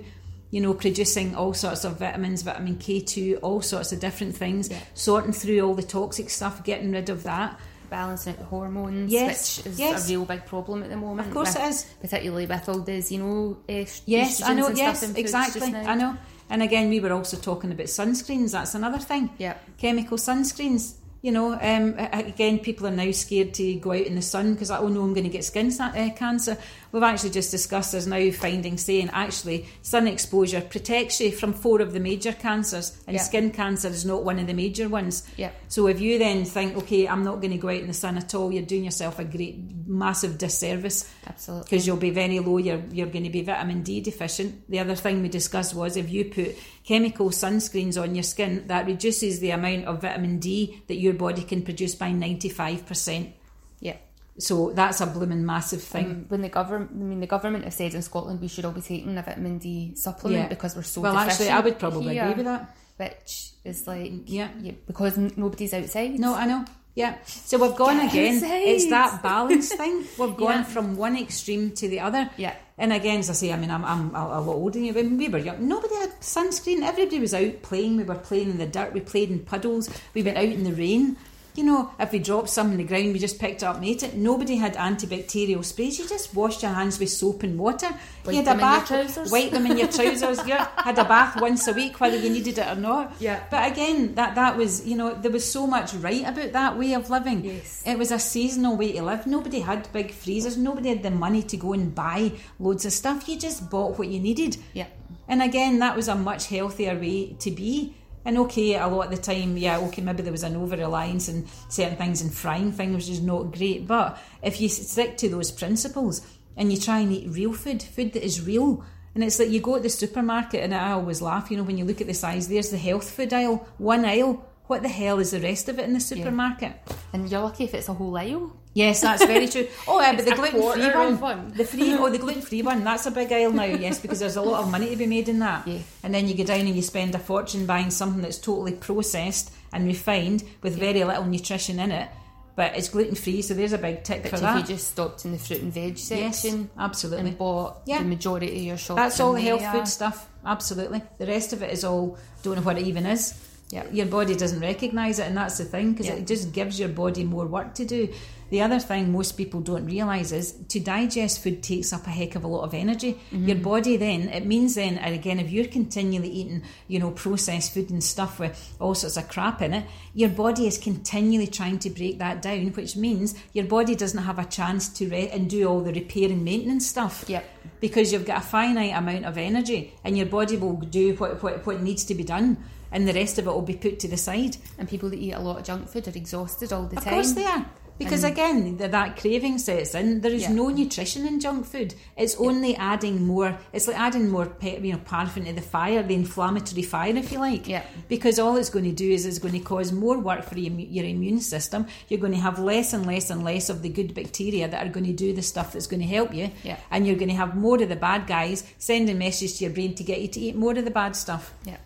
You 0.49 0.61
know, 0.61 0.73
producing 0.73 1.35
all 1.35 1.53
sorts 1.53 1.83
of 1.83 1.99
vitamins, 1.99 2.41
vitamin 2.41 2.77
K2, 2.77 3.39
all 3.41 3.61
sorts 3.61 3.91
of 3.91 3.99
different 3.99 4.35
things, 4.35 4.69
Yeah. 4.69 4.79
sorting 4.93 5.33
through 5.33 5.59
all 5.61 5.75
the 5.75 5.83
toxic 5.83 6.29
stuff, 6.29 6.63
getting 6.63 6.91
rid 6.91 7.09
of 7.09 7.23
that. 7.23 7.59
Balancing 7.89 8.33
out 8.33 8.39
the 8.39 8.45
hormones, 8.45 9.11
Yes, 9.11 9.57
which 9.59 9.67
is 9.67 9.79
yes. 9.79 10.05
a 10.05 10.09
real 10.09 10.25
big 10.25 10.45
problem 10.45 10.83
at 10.83 10.89
the 10.89 10.97
moment. 10.97 11.27
Of 11.27 11.33
course 11.33 11.53
with- 11.53 11.63
it 11.63 11.69
is. 11.69 11.85
Particularly 12.01 12.45
with 12.45 12.67
all 12.69 12.79
the 12.79 12.91
xeno 12.93 13.53
uh, 13.69 13.85
Yes, 14.05 14.41
I 14.41 14.53
know. 14.55 14.69
Yes, 14.69 15.03
exactly. 15.03 15.73
I 15.75 15.95
know. 15.95 16.17
And 16.49 16.63
again, 16.63 16.89
we 16.89 16.99
were 16.99 17.13
also 17.13 17.37
talking 17.37 17.71
about 17.71 17.87
sunscreens. 17.87 18.51
That's 18.51 18.75
another 18.75 18.99
thing. 18.99 19.29
Yeah. 19.37 19.55
Chemical 19.77 20.17
sunscreens. 20.17 20.95
You 21.23 21.31
know, 21.31 21.53
um, 21.53 21.95
again, 21.97 22.59
people 22.59 22.85
are 22.85 22.91
now 22.91 23.11
scared 23.11 23.53
to 23.55 23.73
go 23.75 23.91
out 23.91 24.05
in 24.05 24.13
the 24.15 24.21
sun 24.21 24.53
because, 24.53 24.69
I 24.69 24.77
oh 24.77 24.87
no, 24.87 25.01
I'm 25.01 25.13
going 25.15 25.23
to 25.25 25.31
get 25.31 25.43
skin 25.43 25.73
uh, 25.81 26.09
cancer. 26.15 26.57
We've 26.91 27.01
actually 27.03 27.31
just 27.31 27.49
discussed 27.49 27.91
there's 27.91 28.05
now 28.07 28.29
findings 28.31 28.83
saying 28.83 29.09
actually 29.11 29.65
sun 29.81 30.07
exposure 30.07 30.61
protects 30.61 31.19
you 31.19 31.31
from 31.31 31.53
four 31.53 31.81
of 31.81 31.91
the 31.91 31.99
major 31.99 32.33
cancers, 32.33 32.97
and 33.07 33.15
Yeah. 33.15 33.23
skin 33.23 33.49
cancer 33.51 33.87
is 33.89 34.05
not 34.05 34.23
one 34.23 34.37
of 34.37 34.45
the 34.45 34.53
major 34.53 34.87
ones. 34.87 35.27
Yeah. 35.37 35.49
So 35.67 35.87
if 35.87 35.99
you 35.99 36.19
then 36.19 36.45
think, 36.45 36.77
okay, 36.77 37.07
I'm 37.07 37.23
not 37.23 37.41
going 37.41 37.51
to 37.51 37.57
go 37.57 37.69
out 37.69 37.81
in 37.81 37.87
the 37.87 37.93
sun 37.93 38.17
at 38.17 38.35
all, 38.35 38.53
you're 38.53 38.61
doing 38.63 38.85
yourself 38.85 39.17
a 39.17 39.25
great, 39.25 39.57
massive 39.87 40.37
disservice 40.37 41.11
Absolutely. 41.27 41.63
because 41.69 41.85
you'll 41.87 41.97
be 41.97 42.09
very 42.11 42.39
low. 42.39 42.57
You're 42.57 42.81
you're 42.91 43.07
going 43.07 43.23
to 43.25 43.29
be 43.29 43.41
vitamin 43.41 43.83
D 43.83 44.01
deficient. 44.01 44.69
The 44.69 44.79
other 44.79 44.95
thing 44.95 45.21
we 45.21 45.29
discussed 45.29 45.73
was 45.75 45.97
if 45.97 46.09
you 46.09 46.25
put 46.25 46.55
chemical 46.83 47.29
sunscreens 47.29 48.01
on 48.01 48.15
your 48.15 48.23
skin, 48.23 48.65
that 48.67 48.85
reduces 48.85 49.39
the 49.39 49.51
amount 49.51 49.85
of 49.85 50.01
vitamin 50.01 50.39
D 50.39 50.81
that 50.87 50.95
your 50.95 51.13
body 51.13 51.43
can 51.43 51.61
produce 51.63 51.95
by 51.95 52.11
ninety 52.11 52.49
five 52.49 52.85
percent. 52.85 53.31
Yeah. 53.79 53.97
So 54.39 54.71
that's 54.71 55.01
a 55.01 55.07
blooming 55.07 55.45
massive 55.45 55.81
thing. 55.81 56.05
Um, 56.05 56.25
when 56.29 56.41
the 56.41 56.49
government, 56.49 56.91
I 56.91 56.95
mean, 56.95 57.19
the 57.19 57.27
government 57.27 57.63
have 57.63 57.73
said 57.73 57.93
in 57.95 58.01
Scotland 58.03 58.39
we 58.39 58.47
should 58.47 58.65
all 58.65 58.71
be 58.71 58.81
taking 58.81 59.17
a 59.17 59.21
vitamin 59.23 59.57
D 59.57 59.95
supplement 59.95 60.43
Yeah. 60.43 60.47
because 60.49 60.75
we're 60.75 60.83
so 60.83 61.01
well, 61.01 61.17
actually, 61.17 61.49
I 61.49 61.59
would 61.59 61.79
probably 61.79 62.13
here, 62.13 62.23
agree 62.23 62.35
with 62.43 62.45
that. 62.45 62.75
Which 62.97 63.51
is 63.63 63.85
like, 63.87 64.11
Yeah. 64.25 64.49
because 64.87 65.17
n- 65.17 65.33
nobody's 65.37 65.73
outside. 65.73 66.19
No, 66.19 66.33
I 66.35 66.45
know. 66.45 66.65
Yeah. 66.97 67.15
So 67.25 67.59
we've 67.59 67.75
gone 67.77 67.97
Get 67.97 68.11
again. 68.11 68.35
outside. 68.37 68.67
It's 68.73 68.89
that 68.89 69.21
balance 69.21 69.69
thing. 69.81 70.03
We've 70.17 70.35
gone 70.35 70.49
Yeah. 70.49 70.63
from 70.63 70.97
one 70.97 71.15
extreme 71.15 71.69
to 71.75 71.87
the 71.87 71.99
other. 71.99 72.29
Yeah. 72.37 72.55
And 72.79 72.91
again, 72.91 73.19
as 73.19 73.29
I 73.29 73.33
say, 73.33 73.53
I 73.53 73.57
mean, 73.57 73.69
I'm, 73.69 73.85
I'm 73.85 74.15
a, 74.15 74.19
a 74.19 74.41
lot 74.41 74.55
older 74.55 74.73
than 74.79 74.85
you. 74.85 74.93
When 74.93 75.15
we 75.17 75.29
were 75.29 75.37
young, 75.37 75.67
nobody 75.67 75.93
had 75.95 76.19
sunscreen. 76.21 76.81
Everybody 76.81 77.19
was 77.19 77.33
out 77.35 77.61
playing. 77.61 77.97
We 77.97 78.03
were 78.03 78.15
playing 78.15 78.49
in 78.49 78.57
the 78.57 78.65
dirt. 78.65 78.93
We 78.93 79.01
played 79.01 79.29
in 79.29 79.39
puddles. 79.45 79.89
We 80.15 80.23
went 80.23 80.37
out 80.37 80.45
in 80.45 80.63
the 80.63 80.73
rain. 80.73 81.17
You 81.57 81.63
know, 81.63 81.91
if 81.99 82.11
we 82.11 82.19
dropped 82.19 82.49
some 82.49 82.71
in 82.71 82.77
the 82.77 82.83
ground, 82.83 83.13
we 83.13 83.19
just 83.19 83.39
picked 83.39 83.63
it 83.63 83.65
up 83.65 83.77
and 83.77 83.85
ate 83.85 84.03
it. 84.03 84.13
Nobody 84.13 84.57
had 84.57 84.75
antibacterial 84.75 85.65
sprays. 85.65 85.97
You 85.97 86.07
just 86.07 86.35
washed 86.35 86.61
your 86.61 86.71
hands 86.71 86.99
with 86.99 87.09
soap 87.09 87.41
and 87.41 87.57
water. 87.57 87.87
Wipe 88.25 88.35
you 88.35 88.35
had 88.35 88.45
them 88.45 88.59
a 88.59 88.63
in 88.63 88.73
your 88.73 89.07
bath. 89.07 89.31
Wipe 89.31 89.49
them 89.49 89.65
in 89.65 89.77
your 89.77 89.87
trousers. 89.87 90.37
you 90.47 90.53
had 90.53 90.99
a 90.99 91.03
bath 91.03 91.41
once 91.41 91.67
a 91.67 91.73
week, 91.73 91.99
whether 91.99 92.15
you 92.15 92.29
needed 92.29 92.59
it 92.59 92.67
or 92.67 92.75
not. 92.79 93.15
Yeah. 93.19 93.43
But 93.49 93.71
again, 93.71 94.13
that 94.13 94.35
that 94.35 94.55
was 94.55 94.85
you 94.85 94.95
know 94.95 95.15
there 95.15 95.31
was 95.31 95.51
so 95.51 95.65
much 95.65 95.95
right 95.95 96.27
about 96.27 96.51
that 96.51 96.77
way 96.77 96.93
of 96.93 97.09
living. 97.09 97.43
Yes. 97.43 97.81
It 97.87 97.97
was 97.97 98.11
a 98.11 98.19
seasonal 98.19 98.77
way 98.77 98.91
to 98.91 99.01
live. 99.01 99.25
Nobody 99.25 99.61
had 99.61 99.91
big 99.91 100.11
freezers. 100.11 100.57
Nobody 100.57 100.89
had 100.89 101.01
the 101.01 101.09
money 101.09 101.41
to 101.41 101.57
go 101.57 101.73
and 101.73 101.95
buy 101.95 102.33
loads 102.59 102.85
of 102.85 102.93
stuff. 102.93 103.27
You 103.27 103.39
just 103.39 103.67
bought 103.71 103.97
what 103.97 104.09
you 104.09 104.19
needed. 104.19 104.57
Yeah. 104.73 104.87
And 105.27 105.41
again, 105.41 105.79
that 105.79 105.95
was 105.95 106.07
a 106.07 106.15
much 106.15 106.47
healthier 106.47 106.97
way 106.97 107.33
to 107.39 107.49
be. 107.49 107.95
And 108.25 108.37
okay, 108.39 108.75
a 108.75 108.87
lot 108.87 109.05
of 109.05 109.11
the 109.11 109.21
time, 109.21 109.57
yeah, 109.57 109.79
okay, 109.79 110.01
maybe 110.01 110.21
there 110.21 110.31
was 110.31 110.43
an 110.43 110.57
over 110.57 110.75
reliance 110.75 111.29
and 111.29 111.47
certain 111.69 111.97
things 111.97 112.21
and 112.21 112.33
frying 112.33 112.71
things, 112.73 112.95
which 112.95 113.09
is 113.09 113.21
not 113.21 113.53
great. 113.53 113.87
But 113.87 114.17
if 114.41 114.59
you 114.59 114.67
stick 114.67 115.17
to 115.17 115.29
those 115.29 115.51
principles 115.51 116.21
and 116.57 116.71
you 116.71 116.77
try 116.77 116.99
and 116.99 117.13
eat 117.13 117.29
real 117.29 117.53
food, 117.53 117.81
food 117.81 118.13
that 118.13 118.25
is 118.25 118.45
real, 118.45 118.83
and 119.15 119.23
it's 119.23 119.39
like 119.39 119.49
you 119.49 119.61
go 119.61 119.77
to 119.77 119.81
the 119.81 119.89
supermarket, 119.89 120.61
and 120.61 120.75
I 120.75 120.91
always 120.91 121.21
laugh, 121.21 121.49
you 121.49 121.57
know, 121.57 121.63
when 121.63 121.77
you 121.77 121.85
look 121.85 122.01
at 122.01 122.07
the 122.07 122.13
size, 122.13 122.47
there's 122.49 122.69
the 122.69 122.77
health 122.77 123.09
food 123.09 123.33
aisle, 123.33 123.67
one 123.77 124.05
aisle. 124.05 124.45
What 124.67 124.81
the 124.81 124.89
hell 124.89 125.19
is 125.19 125.31
the 125.31 125.39
rest 125.39 125.69
of 125.69 125.79
it 125.79 125.85
in 125.85 125.93
the 125.93 125.99
supermarket? 126.01 126.73
And 127.13 127.29
you're 127.31 127.39
lucky 127.39 127.63
if 127.63 127.73
it's 127.73 127.87
a 127.87 127.93
whole 127.93 128.17
aisle. 128.17 128.53
Yes, 128.77 129.01
that's 129.01 129.25
very 129.25 129.47
true. 129.47 129.67
Oh, 129.87 129.99
yeah, 129.99 130.15
but 130.15 130.23
the 130.25 130.35
gluten 130.35 130.61
free 130.71 130.89
one, 130.91 131.19
one. 131.19 131.51
the 131.55 131.65
free, 131.65 131.93
oh, 131.95 132.11
the 132.11 132.19
gluten 132.19 132.43
free 132.43 132.61
one, 132.61 132.83
that's 132.83 133.07
a 133.07 133.11
big 133.11 133.31
aisle 133.33 133.51
now. 133.51 133.63
Yes, 133.63 133.99
because 133.99 134.19
there's 134.19 134.35
a 134.35 134.41
lot 134.41 134.61
of 134.61 134.69
money 134.69 134.89
to 134.91 134.95
be 134.95 135.07
made 135.07 135.27
in 135.29 135.39
that. 135.39 135.67
Yeah. 135.67 135.79
And 136.03 136.13
then 136.13 136.27
you 136.27 136.35
go 136.35 136.43
down 136.43 136.59
and 136.67 136.75
you 136.75 136.83
spend 136.83 137.15
a 137.15 137.19
fortune 137.19 137.65
buying 137.65 137.89
something 137.89 138.21
that's 138.21 138.37
totally 138.37 138.73
processed 138.73 139.51
and 139.73 139.87
refined 139.87 140.43
with 140.61 140.77
very 140.77 141.03
little 141.03 141.25
nutrition 141.25 141.79
in 141.79 141.91
it, 141.91 142.07
but 142.55 142.77
it's 142.77 142.89
gluten 142.89 143.15
free. 143.15 143.41
So 143.41 143.55
there's 143.55 143.73
a 143.73 143.79
big 143.79 144.03
tick 144.03 144.21
But 144.21 144.29
for 144.29 144.35
if 144.35 144.41
that. 144.43 144.57
you 144.61 144.75
just 144.75 144.91
stopped 144.91 145.25
in 145.25 145.31
the 145.31 145.39
fruit 145.39 145.61
and 145.63 145.73
veg 145.73 145.97
section, 145.97 146.59
yes, 146.59 146.67
absolutely. 146.77 147.29
and 147.29 147.37
bought 147.37 147.81
Yeah. 147.87 147.97
the 147.97 148.05
majority 148.05 148.57
of 148.59 148.63
your 148.63 148.77
shopping, 148.77 149.01
That's 149.03 149.19
all 149.19 149.33
the 149.33 149.41
health 149.41 149.61
there, 149.61 149.71
food 149.73 149.87
stuff. 149.87 150.29
Absolutely. 150.45 151.01
The 151.17 151.25
rest 151.25 151.51
of 151.51 151.63
it 151.63 151.71
is 151.73 151.83
all 151.83 152.17
don't 152.43 152.57
know 152.57 152.61
what 152.61 152.77
it 152.77 152.85
even 152.85 153.07
is. 153.07 153.33
Yeah, 153.69 153.83
your 153.91 154.05
body 154.05 154.35
doesn't 154.35 154.61
recognise 154.61 155.17
it, 155.19 155.23
and 155.27 155.35
that's 155.35 155.57
the 155.57 155.65
thing 155.65 155.91
because 155.93 156.05
Yeah. 156.07 156.13
it 156.13 156.27
just 156.27 156.53
gives 156.53 156.79
your 156.79 156.87
body 156.89 157.23
more 157.25 157.45
work 157.47 157.73
to 157.75 157.85
do. 157.85 158.07
The 158.49 158.61
other 158.61 158.79
thing 158.79 159.11
most 159.11 159.33
people 159.35 159.59
don't 159.59 159.85
realise 159.85 160.31
is 160.31 160.53
to 160.69 160.79
digest 160.79 161.43
food 161.43 161.61
takes 161.61 161.91
up 161.91 162.07
a 162.07 162.09
heck 162.09 162.35
of 162.35 162.43
a 162.45 162.47
lot 162.47 162.63
of 162.63 162.73
energy. 162.73 163.13
Mm-hmm. 163.13 163.45
Your 163.47 163.57
body 163.57 163.97
then 163.97 164.29
it 164.29 164.45
means 164.45 164.75
then, 164.75 164.97
and 164.97 165.13
again, 165.13 165.39
if 165.39 165.49
you're 165.51 165.65
continually 165.67 166.29
eating, 166.29 166.63
you 166.87 166.99
know, 166.99 167.11
processed 167.11 167.73
food 167.73 167.89
and 167.89 168.01
stuff 168.03 168.39
with 168.39 168.75
all 168.79 168.95
sorts 168.95 169.17
of 169.17 169.27
crap 169.27 169.61
in 169.61 169.73
it, 169.73 169.85
your 170.13 170.29
body 170.29 170.65
is 170.65 170.77
continually 170.77 171.47
trying 171.47 171.77
to 171.79 171.89
break 171.89 172.19
that 172.19 172.41
down, 172.41 172.67
which 172.69 172.95
means 172.95 173.35
your 173.51 173.65
body 173.65 173.95
doesn't 173.95 174.23
have 174.23 174.39
a 174.39 174.45
chance 174.45 174.87
to 174.89 175.09
re- 175.09 175.29
and 175.29 175.49
do 175.49 175.67
all 175.67 175.81
the 175.81 175.91
repair 175.91 176.29
and 176.29 176.45
maintenance 176.45 176.87
stuff 176.87 177.25
Yep. 177.27 177.45
because 177.81 178.13
you've 178.13 178.25
got 178.25 178.37
a 178.37 178.45
finite 178.45 178.93
amount 178.95 179.25
of 179.25 179.37
energy 179.37 179.93
and 180.05 180.17
your 180.17 180.25
body 180.27 180.55
will 180.55 180.77
do 180.77 181.15
what, 181.15 181.43
what, 181.43 181.65
what 181.65 181.81
needs 181.81 182.05
to 182.05 182.15
be 182.15 182.23
done 182.23 182.57
and 182.93 183.05
the 183.05 183.13
rest 183.13 183.37
of 183.37 183.45
it 183.45 183.49
will 183.51 183.61
be 183.61 183.75
put 183.75 183.99
to 183.99 184.07
the 184.07 184.15
side. 184.15 184.55
And 184.77 184.87
people 184.87 185.09
that 185.09 185.19
eat 185.19 185.33
a 185.33 185.39
lot 185.41 185.57
of 185.59 185.65
junk 185.65 185.89
food 185.89 186.07
are 186.07 186.11
exhausted 186.11 186.71
all 186.71 186.85
the 186.85 186.95
Of 186.95 187.03
time. 187.03 187.13
course 187.15 187.33
they 187.33 187.43
are. 187.45 187.65
Because 187.97 188.23
again, 188.23 188.77
th- 188.77 188.91
that 188.91 189.17
craving 189.17 189.57
sets 189.57 189.95
in. 189.95 190.21
There 190.21 190.31
is 190.31 190.43
Yeah. 190.43 190.53
no 190.53 190.69
nutrition 190.69 191.25
in 191.25 191.39
junk 191.39 191.65
food. 191.65 191.95
It's 192.15 192.35
only 192.35 192.75
adding 192.75 193.25
more. 193.25 193.57
It's 193.73 193.87
like 193.87 193.97
adding 193.99 194.29
more, 194.29 194.45
pe- 194.45 194.81
you 194.81 194.93
know, 194.93 194.99
paraffin 194.99 195.45
to 195.45 195.53
the 195.53 195.61
fire, 195.61 196.03
the 196.03 196.13
inflammatory 196.13 196.83
fire, 196.83 197.15
if 197.15 197.31
you 197.31 197.39
like. 197.39 197.67
Yeah. 197.67 197.83
Because 198.07 198.37
all 198.39 198.55
it's 198.57 198.69
going 198.69 198.85
to 198.85 198.91
do 198.91 199.09
is 199.11 199.25
it's 199.25 199.39
going 199.39 199.53
to 199.53 199.59
cause 199.59 199.91
more 199.91 200.19
work 200.19 200.43
for 200.43 200.57
your, 200.59 200.73
your 200.73 201.05
immune 201.05 201.39
system. 201.39 201.87
You're 202.07 202.19
going 202.19 202.33
to 202.33 202.39
have 202.39 202.59
less 202.59 202.93
and 202.93 203.05
less 203.07 203.29
and 203.29 203.43
less 203.43 203.69
of 203.69 203.81
the 203.81 203.89
good 203.89 204.13
bacteria 204.13 204.67
that 204.67 204.85
are 204.85 204.89
going 204.91 205.05
to 205.07 205.13
do 205.13 205.33
the 205.33 205.41
stuff 205.41 205.73
that's 205.73 205.87
going 205.87 206.01
to 206.01 206.07
help 206.07 206.33
you. 206.33 206.51
Yeah. 206.63 206.77
And 206.91 207.07
you're 207.07 207.15
going 207.15 207.29
to 207.29 207.35
have 207.35 207.55
more 207.55 207.81
of 207.81 207.89
the 207.89 207.95
bad 207.95 208.27
guys 208.27 208.63
sending 208.77 209.17
messages 209.17 209.57
to 209.57 209.63
your 209.65 209.73
brain 209.73 209.95
to 209.95 210.03
get 210.03 210.21
you 210.21 210.27
to 210.27 210.39
eat 210.39 210.55
more 210.55 210.77
of 210.77 210.85
the 210.85 210.91
bad 210.91 211.15
stuff. 211.15 211.53
Yeah. 211.65 211.77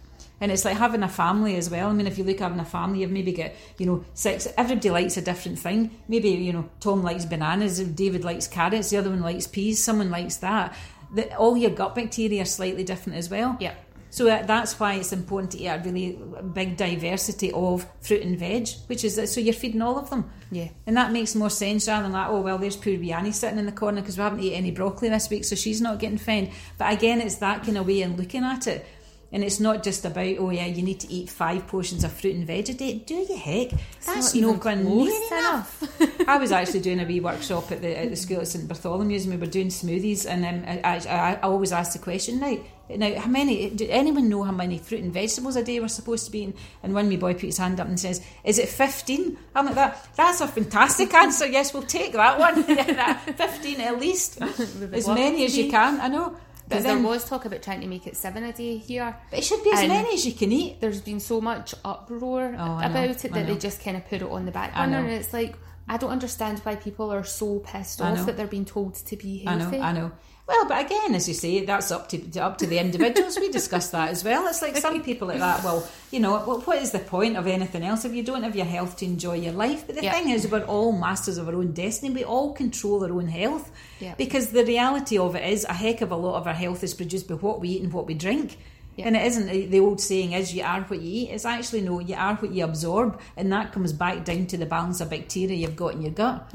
And 0.42 0.52
it's 0.52 0.66
like 0.66 0.76
having 0.76 1.04
a 1.04 1.08
family 1.08 1.56
as 1.56 1.70
well. 1.70 1.88
I 1.88 1.94
mean, 1.94 2.08
if 2.08 2.18
you 2.18 2.24
look 2.24 2.42
at 2.42 2.42
having 2.42 2.60
a 2.60 2.66
family, 2.66 3.02
you've 3.02 3.12
maybe 3.12 3.32
got, 3.32 3.52
you 3.78 3.86
know, 3.86 4.04
six, 4.16 4.48
everybody 4.58 4.90
likes 4.90 5.16
a 5.16 5.22
different 5.22 5.60
thing. 5.60 5.92
Maybe, 6.08 6.30
you 6.30 6.52
know, 6.52 6.68
Tom 6.80 7.04
likes 7.04 7.26
bananas, 7.26 7.80
David 7.80 8.24
likes 8.24 8.48
carrots, 8.48 8.90
the 8.90 8.98
other 8.98 9.12
one 9.12 9.22
likes 9.22 9.46
peas, 9.46 9.82
someone 9.84 10.10
likes 10.10 10.38
that. 10.38 10.76
The, 11.14 11.34
all 11.36 11.56
your 11.56 11.72
gut 11.72 11.94
bacteria 11.94 12.42
are 12.42 12.46
slightly 12.46 12.84
different 12.84 13.20
as 13.20 13.30
well. 13.30 13.56
Yeah. 13.60 13.76
So 14.10 14.26
that, 14.26 14.46
that's 14.46 14.78
why 14.78 14.96
it's 14.96 15.14
important 15.14 15.52
to 15.54 15.60
eat 15.60 15.68
a 15.68 15.82
really 15.86 16.20
big 16.54 16.76
diversity 16.76 17.52
of 17.54 17.88
fruit 18.02 18.24
and 18.24 18.38
veg, 18.38 18.68
which 18.88 19.06
is 19.06 19.16
that 19.16 19.28
so 19.28 19.40
you're 19.40 19.54
feeding 19.54 19.82
all 19.82 19.98
of 19.98 20.10
them. 20.10 20.30
Yeah. 20.52 20.68
And 20.86 20.98
that 20.98 21.14
makes 21.14 21.34
more 21.34 21.50
sense 21.50 21.88
rather 21.88 22.04
than 22.04 22.12
like, 22.12 22.28
oh, 22.28 22.42
well, 22.42 22.58
there's 22.58 22.76
poor 22.76 22.94
Annie 22.94 23.32
sitting 23.32 23.58
in 23.58 23.68
the 23.68 23.72
corner 23.72 24.02
because 24.02 24.18
we 24.18 24.24
haven't 24.24 24.42
eaten 24.42 24.58
any 24.58 24.72
broccoli 24.72 25.08
this 25.08 25.30
week, 25.30 25.46
so 25.46 25.56
she's 25.56 25.80
not 25.80 26.00
getting 26.00 26.18
fed. 26.18 26.52
But 26.78 26.92
again, 26.92 27.22
it's 27.22 27.36
that 27.36 27.64
kind 27.64 27.78
of 27.78 27.88
way 27.88 28.02
in 28.02 28.18
looking 28.18 28.44
at 28.44 28.68
it. 28.68 28.86
And 29.34 29.46
it's 29.46 29.62
not 29.62 29.82
just 29.82 30.04
about, 30.04 30.36
oh, 30.40 30.50
yeah, 30.50 30.66
you 30.66 30.84
need 30.84 31.00
to 31.02 31.12
eat 31.12 31.30
five 31.30 31.66
portions 31.68 32.04
of 32.04 32.12
fruit 32.12 32.36
and 32.36 32.46
veg 32.46 32.70
a 32.70 32.74
day. 32.74 32.96
Do 32.96 33.14
you 33.14 33.38
heck? 33.38 33.70
That's 34.06 34.36
not 34.36 34.42
no 34.42 34.50
even 34.50 34.60
going 34.60 34.86
close 34.86 35.32
enough. 35.32 36.00
enough. 36.00 36.28
I 36.28 36.38
was 36.38 36.52
actually 36.52 36.82
doing 36.82 37.00
a 37.00 37.06
wee 37.06 37.22
workshop 37.22 37.72
at 37.72 37.82
the 37.82 37.98
at 37.98 38.10
the 38.10 38.18
school 38.18 38.42
at 38.42 38.48
St 38.48 38.68
Bartholomew's, 38.68 39.26
and 39.26 39.34
we 39.34 39.40
were 39.40 39.50
doing 39.50 39.68
smoothies. 39.68 40.26
And 40.30 40.46
um, 40.46 40.64
I, 40.68 41.02
I, 41.08 41.34
I 41.36 41.40
always 41.42 41.72
ask 41.72 41.94
the 41.94 42.00
question 42.00 42.40
now. 42.40 42.58
Now, 42.90 43.18
how 43.20 43.30
many? 43.30 43.70
Did 43.70 43.90
anyone 43.90 44.28
know 44.28 44.44
how 44.44 44.52
many 44.52 44.78
fruit 44.78 45.02
and 45.02 45.14
vegetables 45.14 45.56
a 45.56 45.64
day 45.64 45.80
we're 45.80 45.88
supposed 45.88 46.26
to 46.26 46.32
be 46.32 46.40
eating? 46.40 46.56
And 46.84 46.94
one 46.94 47.08
wee 47.08 47.16
boy 47.18 47.34
put 47.34 47.44
his 47.44 47.58
hand 47.58 47.80
up 47.80 47.88
and 47.88 48.00
says, 48.00 48.22
"Is 48.44 48.60
it 48.60 48.68
15? 48.68 49.38
I'm 49.56 49.66
like 49.66 49.76
that. 49.76 50.10
That's 50.16 50.42
a 50.42 50.48
fantastic 50.48 51.14
answer. 51.14 51.48
Yes, 51.48 51.74
we'll 51.74 51.84
take 51.84 52.14
that 52.14 52.38
one. 52.38 52.64
Fifteen 53.36 53.80
at 53.82 54.00
least, 54.00 54.42
as 54.92 55.08
many 55.08 55.46
as 55.46 55.58
you 55.58 55.72
can. 55.72 56.02
I 56.02 56.08
know. 56.10 56.36
Because 56.72 56.84
there 56.86 56.98
was 57.00 57.26
talk 57.26 57.46
about 57.46 57.62
trying 57.62 57.82
to 57.82 57.88
make 57.88 58.08
it 58.08 58.16
seven 58.16 58.44
a 58.44 58.54
day 58.54 58.78
here. 58.78 59.16
But 59.30 59.40
it 59.40 59.46
should 59.46 59.64
be 59.64 59.72
as 59.72 59.88
many 59.88 60.14
as 60.14 60.26
you 60.26 60.34
can 60.34 60.52
eat. 60.52 60.82
There's 60.82 61.02
been 61.02 61.20
so 61.20 61.42
much 61.42 61.76
uproar 61.84 62.56
Oh, 62.58 62.62
I 62.62 62.88
know, 62.88 62.92
about 62.92 63.26
it 63.26 63.32
that 63.34 63.48
they 63.48 63.58
just 63.58 63.84
kind 63.84 63.98
of 63.98 64.08
put 64.08 64.22
it 64.22 64.30
on 64.30 64.46
the 64.46 64.52
back 64.52 64.74
burner, 64.76 64.98
and 64.98 65.10
it's 65.12 65.34
like 65.34 65.56
I 65.88 65.98
don't 65.98 66.12
understand 66.12 66.60
why 66.60 66.76
people 66.76 67.12
are 67.12 67.24
so 67.24 67.60
pissed 67.60 68.02
off 68.02 68.26
that 68.26 68.38
they're 68.38 68.48
being 68.48 68.66
told 68.66 68.96
to 68.96 69.16
be 69.18 69.44
I 69.46 69.58
healthy. 69.58 69.78
know, 69.78 69.84
I 69.84 69.92
know. 69.92 70.12
Well, 70.52 70.68
but 70.68 70.86
again, 70.86 71.16
as 71.16 71.28
you 71.30 71.34
say, 71.34 71.64
that's 71.66 71.92
up 71.92 72.10
to 72.10 72.40
up 72.42 72.58
to 72.58 72.68
the 72.68 72.78
individuals. 72.78 73.40
we 73.40 73.50
discussed 73.50 73.94
that 73.94 74.10
as 74.10 74.22
well. 74.24 74.48
It's 74.48 74.62
like 74.62 74.76
some 74.78 75.02
people 75.02 75.30
like 75.30 75.40
that. 75.40 75.64
Well, 75.64 75.88
you 76.12 76.20
know, 76.20 76.40
what 76.40 76.78
is 76.78 76.92
the 76.92 77.00
point 77.00 77.38
of 77.38 77.48
anything 77.48 77.84
else 77.84 78.04
if 78.04 78.14
you 78.14 78.22
don't 78.22 78.44
have 78.44 78.56
your 78.56 78.66
health 78.66 78.98
to 78.98 79.06
enjoy 79.06 79.36
your 79.36 79.54
life? 79.54 79.86
But 79.88 79.96
the 79.96 80.04
Yeah. 80.04 80.12
thing 80.14 80.30
is, 80.30 80.46
we're 80.52 80.66
all 80.66 80.92
masters 80.92 81.38
of 81.38 81.48
our 81.48 81.56
own 81.56 81.72
destiny. 81.72 82.14
We 82.14 82.26
all 82.26 82.52
control 82.52 83.04
our 83.06 83.12
own 83.12 83.30
health. 83.30 83.72
Yeah. 84.02 84.14
Because 84.18 84.50
the 84.50 84.66
reality 84.66 85.18
of 85.18 85.36
it 85.36 85.46
is, 85.54 85.64
a 85.64 85.74
heck 85.74 86.02
of 86.02 86.12
a 86.12 86.18
lot 86.18 86.36
of 86.36 86.48
our 86.48 86.54
health 86.54 86.84
is 86.84 86.94
produced 86.94 87.30
by 87.30 87.36
what 87.36 87.62
we 87.62 87.70
eat 87.70 87.84
and 87.84 87.94
what 87.94 88.06
we 88.08 88.14
drink. 88.14 88.58
Yeah. 88.98 89.08
And 89.08 89.16
it 89.16 89.26
isn't 89.26 89.72
the 89.72 89.80
old 89.80 90.02
saying 90.02 90.34
is 90.34 90.54
you 90.54 90.64
are 90.64 90.82
what 90.82 91.02
you 91.02 91.22
eat. 91.22 91.30
It's 91.30 91.46
actually 91.46 91.80
no, 91.82 92.00
you 92.02 92.16
are 92.16 92.36
what 92.36 92.52
you 92.52 92.66
absorb, 92.66 93.22
and 93.38 93.50
that 93.54 93.72
comes 93.72 93.94
back 93.94 94.26
down 94.26 94.48
to 94.48 94.58
the 94.58 94.66
balance 94.66 95.00
of 95.00 95.10
bacteria 95.10 95.56
you've 95.56 95.78
got 95.78 95.94
in 95.94 96.02
your 96.02 96.12
gut. 96.12 96.54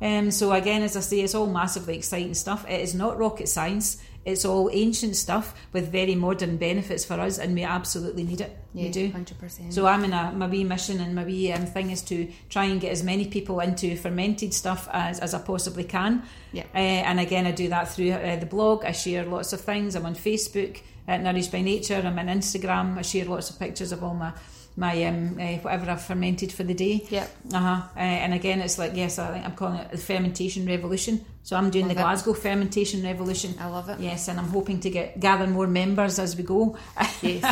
Um, 0.00 0.30
so 0.30 0.52
again, 0.52 0.82
as 0.82 0.96
I 0.96 1.00
say, 1.00 1.20
it's 1.20 1.34
all 1.34 1.46
massively 1.46 1.96
exciting 1.96 2.34
stuff. 2.34 2.68
It 2.68 2.80
is 2.80 2.94
not 2.94 3.18
rocket 3.18 3.48
science. 3.48 4.02
It's 4.24 4.44
all 4.44 4.68
ancient 4.72 5.16
stuff 5.16 5.54
with 5.72 5.90
very 5.90 6.14
modern 6.14 6.58
benefits 6.58 7.04
for 7.04 7.14
us, 7.14 7.38
and 7.38 7.54
we 7.54 7.62
absolutely 7.62 8.24
need 8.24 8.42
it. 8.42 8.56
Yeah, 8.74 8.84
we 8.84 8.90
do. 8.90 9.10
hundred 9.10 9.38
percent. 9.38 9.72
So 9.72 9.86
I'm 9.86 10.04
in 10.04 10.12
a 10.12 10.32
my 10.32 10.46
wee 10.46 10.64
mission 10.64 11.00
and 11.00 11.14
my 11.14 11.24
wee 11.24 11.50
um, 11.52 11.64
thing 11.64 11.90
is 11.90 12.02
to 12.02 12.28
try 12.50 12.64
and 12.64 12.78
get 12.78 12.92
as 12.92 13.02
many 13.02 13.26
people 13.26 13.58
into 13.60 13.96
fermented 13.96 14.52
stuff 14.52 14.86
as, 14.92 15.18
as 15.20 15.32
I 15.32 15.40
possibly 15.40 15.84
can. 15.84 16.24
Yeah. 16.52 16.64
Uh, 16.74 16.78
and 17.08 17.20
again, 17.20 17.46
I 17.46 17.52
do 17.52 17.68
that 17.68 17.88
through 17.88 18.12
uh, 18.12 18.36
the 18.36 18.46
blog. 18.46 18.84
I 18.84 18.92
share 18.92 19.24
lots 19.24 19.52
of 19.54 19.62
things. 19.62 19.94
I'm 19.94 20.04
on 20.04 20.14
Facebook 20.14 20.82
at 21.06 21.22
Nourished 21.22 21.50
by 21.50 21.62
Nature. 21.62 22.02
I'm 22.04 22.18
on 22.18 22.26
Instagram. 22.26 22.98
I 22.98 23.02
share 23.02 23.24
lots 23.24 23.48
of 23.48 23.58
pictures 23.58 23.92
of 23.92 24.04
all 24.04 24.14
my 24.14 24.32
my 24.78 25.04
um, 25.04 25.36
uh, 25.40 25.56
whatever 25.58 25.90
I've 25.90 26.02
fermented 26.02 26.52
for 26.52 26.62
the 26.62 26.74
day. 26.74 27.04
Yep. 27.10 27.30
Uh-huh. 27.52 27.82
Uh, 27.96 27.98
and 27.98 28.32
again, 28.32 28.60
it's 28.60 28.78
like 28.78 28.92
yes, 28.94 29.18
I 29.18 29.32
think 29.32 29.44
I'm 29.44 29.56
calling 29.56 29.80
it 29.80 29.90
the 29.90 29.98
fermentation 29.98 30.66
revolution. 30.66 31.24
So 31.42 31.56
I'm 31.56 31.70
doing 31.70 31.86
Love 31.86 31.96
the 31.96 32.00
it. 32.00 32.04
Glasgow 32.04 32.34
fermentation 32.34 33.02
revolution. 33.02 33.54
I 33.58 33.66
love 33.66 33.88
it. 33.88 33.98
Yes, 34.00 34.28
and 34.28 34.38
I'm 34.38 34.48
hoping 34.48 34.80
to 34.80 34.90
get 34.90 35.18
gather 35.18 35.46
more 35.46 35.66
members 35.66 36.18
as 36.18 36.36
we 36.36 36.44
go. 36.44 36.76
Yes. 37.22 37.42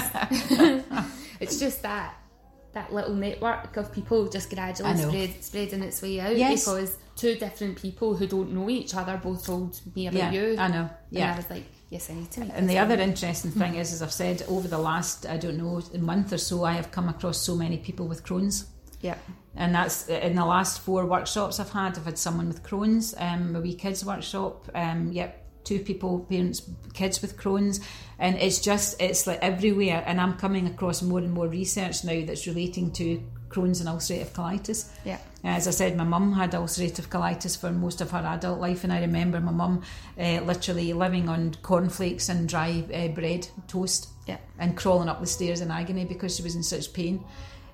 it's 1.40 1.58
just 1.58 1.82
that 1.82 2.14
that 2.72 2.92
little 2.92 3.14
network 3.14 3.76
of 3.78 3.90
people 3.90 4.28
just 4.28 4.50
gradually 4.50 4.96
spread, 4.96 5.42
spreading 5.42 5.82
its 5.82 6.02
way 6.02 6.20
out 6.20 6.36
Yes. 6.36 6.64
because 6.64 6.96
two 7.16 7.34
different 7.36 7.80
people 7.80 8.14
who 8.14 8.26
don't 8.26 8.52
know 8.52 8.68
each 8.68 8.94
other 8.94 9.16
both 9.16 9.46
told 9.46 9.80
me 9.96 10.06
about 10.08 10.18
yeah, 10.18 10.30
you. 10.30 10.56
I 10.58 10.68
know. 10.68 10.82
And 10.82 10.90
Yeah. 11.10 11.32
I 11.32 11.36
was 11.36 11.48
like, 11.48 11.64
yes, 11.90 12.10
I 12.10 12.14
need 12.14 12.30
to 12.32 12.40
meet 12.40 12.50
And 12.54 12.68
the 12.68 12.78
other 12.78 12.94
interesting 12.94 13.50
thing 13.50 13.76
is, 13.76 13.92
as 13.92 14.02
I've 14.02 14.12
said, 14.12 14.42
over 14.48 14.68
the 14.68 14.78
last, 14.78 15.26
I 15.26 15.36
don't 15.36 15.56
know, 15.56 15.82
month 15.98 16.32
or 16.32 16.38
so, 16.38 16.64
I 16.64 16.72
have 16.72 16.90
come 16.90 17.08
across 17.08 17.38
so 17.38 17.54
many 17.54 17.78
people 17.78 18.06
with 18.06 18.24
Crohn's. 18.24 18.66
Yeah. 19.00 19.16
And 19.54 19.74
that's 19.74 20.08
in 20.08 20.34
the 20.34 20.44
last 20.44 20.80
four 20.80 21.06
workshops 21.06 21.60
I've 21.60 21.70
had. 21.70 21.96
I've 21.96 22.04
had 22.04 22.18
someone 22.18 22.48
with 22.48 22.62
Crohn's, 22.62 23.14
um, 23.18 23.56
a 23.56 23.60
wee 23.60 23.74
kids 23.74 24.04
workshop. 24.04 24.68
Um, 24.74 25.12
yep, 25.12 25.46
two 25.66 25.80
people, 25.80 26.20
parents, 26.20 26.62
kids 26.94 27.20
with 27.20 27.36
Crohn's, 27.36 27.80
and 28.18 28.36
it's 28.36 28.60
just 28.60 29.00
it's 29.00 29.26
like 29.26 29.40
everywhere. 29.42 30.02
And 30.06 30.20
I'm 30.20 30.34
coming 30.34 30.66
across 30.66 31.02
more 31.02 31.18
and 31.18 31.32
more 31.32 31.48
research 31.48 32.04
now 32.04 32.24
that's 32.24 32.46
relating 32.46 32.92
to 32.92 33.22
Crohn's 33.56 33.80
and 33.80 33.88
ulcerative 33.88 34.30
colitis. 34.32 34.90
Yeah. 35.04 35.18
As 35.44 35.66
I 35.66 35.70
said, 35.70 35.96
my 35.96 36.04
mum 36.04 36.32
had 36.32 36.52
ulcerative 36.52 37.08
colitis 37.08 37.56
for 37.58 37.70
most 37.70 38.00
of 38.00 38.10
her 38.10 38.18
adult 38.18 38.60
life, 38.60 38.84
and 38.84 38.92
I 38.92 39.00
remember 39.00 39.40
my 39.40 39.52
mum 39.52 39.82
uh, 40.18 40.40
literally 40.40 40.92
living 40.92 41.28
on 41.28 41.54
cornflakes 41.62 42.28
and 42.28 42.48
dry 42.48 42.84
uh, 42.92 43.08
bread 43.08 43.48
toast 43.68 44.08
Yeah. 44.26 44.38
and 44.58 44.76
crawling 44.76 45.08
up 45.08 45.20
the 45.20 45.26
stairs 45.26 45.60
in 45.60 45.70
agony 45.70 46.04
because 46.04 46.36
she 46.36 46.42
was 46.42 46.54
in 46.56 46.62
such 46.62 46.92
pain. 46.92 47.24